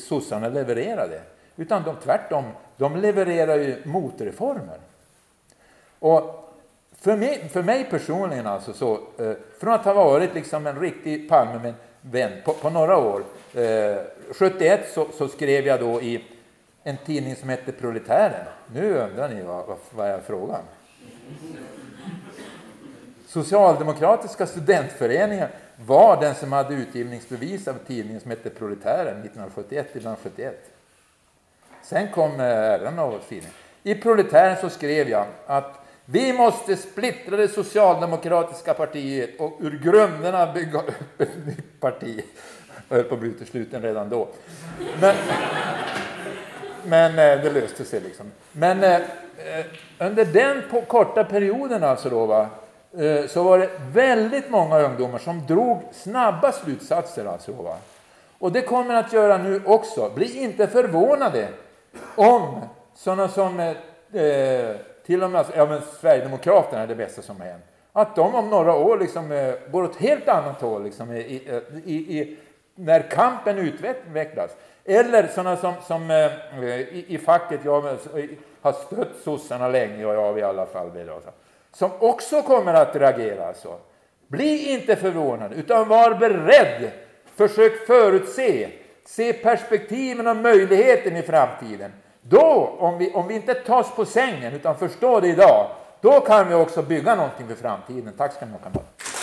sossarna 0.09 0.49
levererade. 0.49 1.20
Utan 1.57 1.82
de 1.82 1.97
tvärtom, 1.97 2.44
de 2.76 2.97
levererar 2.97 3.57
ju 3.57 3.82
motreformer. 3.84 4.78
Och 5.99 6.47
för 7.01 7.16
mig, 7.16 7.49
för 7.49 7.62
mig 7.62 7.86
personligen, 7.90 8.47
alltså 8.47 8.72
så, 8.72 8.92
eh, 8.94 9.32
från 9.61 9.72
att 9.72 9.84
ha 9.84 9.92
varit 9.92 10.34
liksom 10.34 10.66
en 10.66 10.80
riktig 10.80 11.28
Palmevän 11.28 12.32
på, 12.44 12.53
på 12.53 12.70
några 12.70 12.99
år. 12.99 13.22
Eh, 13.55 13.97
71 14.32 14.80
så, 14.94 15.07
så, 15.18 15.28
skrev 15.28 15.66
jag 15.66 15.80
då 15.80 16.03
i 16.03 16.24
en 16.82 16.97
tidning 16.97 17.36
som 17.36 17.49
hette 17.49 17.72
Proletären. 17.72 18.47
Nu 18.72 18.94
undrar 18.99 19.28
ni 19.28 19.42
vad, 19.42 19.66
vad, 19.66 19.76
vad 19.90 20.07
är 20.07 20.20
frågan? 20.20 20.61
Socialdemokratiska 23.27 24.47
studentföreningen 24.47 25.49
var 25.77 26.20
den 26.20 26.35
som 26.35 26.53
hade 26.53 26.74
utgivningsbevis 26.74 27.68
av 27.68 27.74
tidningen 27.87 28.20
som 28.20 28.31
hette 28.31 28.51
Proletären 28.51 29.31
1971-1971. 29.35 30.53
Sen 31.83 32.09
kom 32.12 32.41
eh, 32.41 32.47
äran 32.47 32.99
och 32.99 33.20
tidningen. 33.29 33.55
I 33.83 33.95
Proletären 33.95 34.57
så 34.61 34.70
skrev 34.70 35.09
jag 35.09 35.27
att 35.47 35.87
vi 36.05 36.33
måste 36.33 36.77
splittra 36.77 37.37
det 37.37 37.49
socialdemokratiska 37.49 38.74
partiet 38.74 39.41
och 39.41 39.59
ur 39.61 39.79
grunderna 39.79 40.53
bygga 40.53 40.79
upp 40.79 41.20
ett 41.20 41.47
nytt 41.47 41.81
parti. 41.81 42.24
Jag 42.89 42.97
höll 42.97 43.05
på 43.05 43.14
att 43.14 43.20
bli 43.20 43.29
utesluten 43.29 43.83
redan 43.83 44.09
då. 44.09 44.29
Men, 45.01 45.16
men 46.89 47.11
eh, 47.11 47.43
det 47.43 47.51
löste 47.51 47.84
sig 47.84 48.01
liksom. 48.01 48.32
Men 48.53 48.84
eh, 48.84 48.95
eh 48.95 49.66
under 49.99 50.24
den 50.24 50.62
korta 50.87 51.24
perioden 51.24 51.84
alltså 51.84 52.11
då, 52.11 52.26
va, 52.26 52.49
eh, 52.99 53.26
så 53.26 53.43
var 53.43 53.59
det 53.59 53.70
väldigt 53.93 54.51
många 54.51 54.78
ungdomar 54.78 55.18
som 55.18 55.47
drog 55.47 55.82
snabba 55.93 56.53
slutsatser. 56.53 57.26
Alltså 57.26 57.53
då, 57.53 57.62
va. 57.62 57.76
Och 58.39 58.53
det 58.53 58.62
kommer 58.62 58.95
att 58.95 59.12
göra 59.12 59.39
nu 59.39 59.62
också. 59.64 60.11
Bli 60.14 60.43
inte 60.43 60.66
förvånade 60.66 61.49
om 62.14 62.61
sådana 62.95 63.28
som 63.28 63.61
eh, 63.61 64.22
eh, 64.22 64.76
till 65.07 65.22
och 65.22 65.30
med 65.30 65.39
alltså, 65.39 65.57
ja, 65.57 65.66
men 65.66 65.80
Sverigedemokraterna 66.01 66.82
är 66.82 66.87
det 66.87 66.95
bästa 66.95 67.22
som 67.22 67.41
har 67.41 67.47
hänt. 67.47 67.64
Att 67.93 68.16
de 68.16 68.34
om 68.34 68.51
några 68.51 68.74
år 68.74 68.99
liksom, 68.99 69.32
eh, 69.32 69.55
går 69.70 69.82
åt 69.82 69.97
helt 69.97 70.28
annat 70.28 70.61
håll 70.61 70.84
liksom, 70.84 71.12
i, 71.12 71.18
i, 71.84 71.95
i, 71.95 72.37
när 72.74 73.01
kampen 73.01 73.59
utvecklas. 73.59 74.51
Eller 74.89 75.26
sådana 75.26 75.57
som, 75.57 75.74
som 75.87 76.11
eh, 76.11 76.16
eh, 76.16 76.80
i, 76.80 77.05
i 77.09 77.18
facket, 77.18 77.61
jag 77.64 77.87
eh, 77.87 77.95
har 78.61 78.72
stött 78.72 79.16
sossarna 79.24 79.68
länge 79.68 80.07
och 80.07 80.14
jag 80.14 80.39
i 80.39 80.43
alla 80.43 80.66
fall 80.66 80.91
som 81.72 81.91
också 81.99 82.43
kommer 82.43 82.74
att 82.74 82.97
reagera 82.97 83.55
så. 83.55 83.76
Bli 84.26 84.72
inte 84.72 84.97
förvånad, 84.97 85.53
utan 85.53 85.89
var 85.89 86.14
beredd. 86.14 86.91
Försök 87.34 87.87
förutse, 87.87 88.68
se 89.05 89.32
perspektiven 89.32 90.26
och 90.26 90.37
möjligheten 90.37 91.16
i 91.16 91.22
framtiden. 91.22 91.93
Då, 92.22 92.76
om 92.78 92.99
vi, 92.99 93.12
om 93.12 93.28
vi 93.28 93.34
inte 93.34 93.55
tas 93.55 93.95
på 93.97 94.05
sängen 94.05 94.55
utan 94.55 94.76
förstår 94.76 95.20
det 95.20 95.28
idag, 95.28 95.70
då 96.01 96.20
kan 96.20 96.49
vi 96.49 96.55
också 96.55 96.82
bygga 96.82 97.14
någonting 97.14 97.47
för 97.49 97.55
framtiden. 97.55 98.12
Tack 98.18 98.32
ska 98.32 98.47
ni 98.47 98.53
ha. 98.53 98.59
kamrater. 98.59 99.16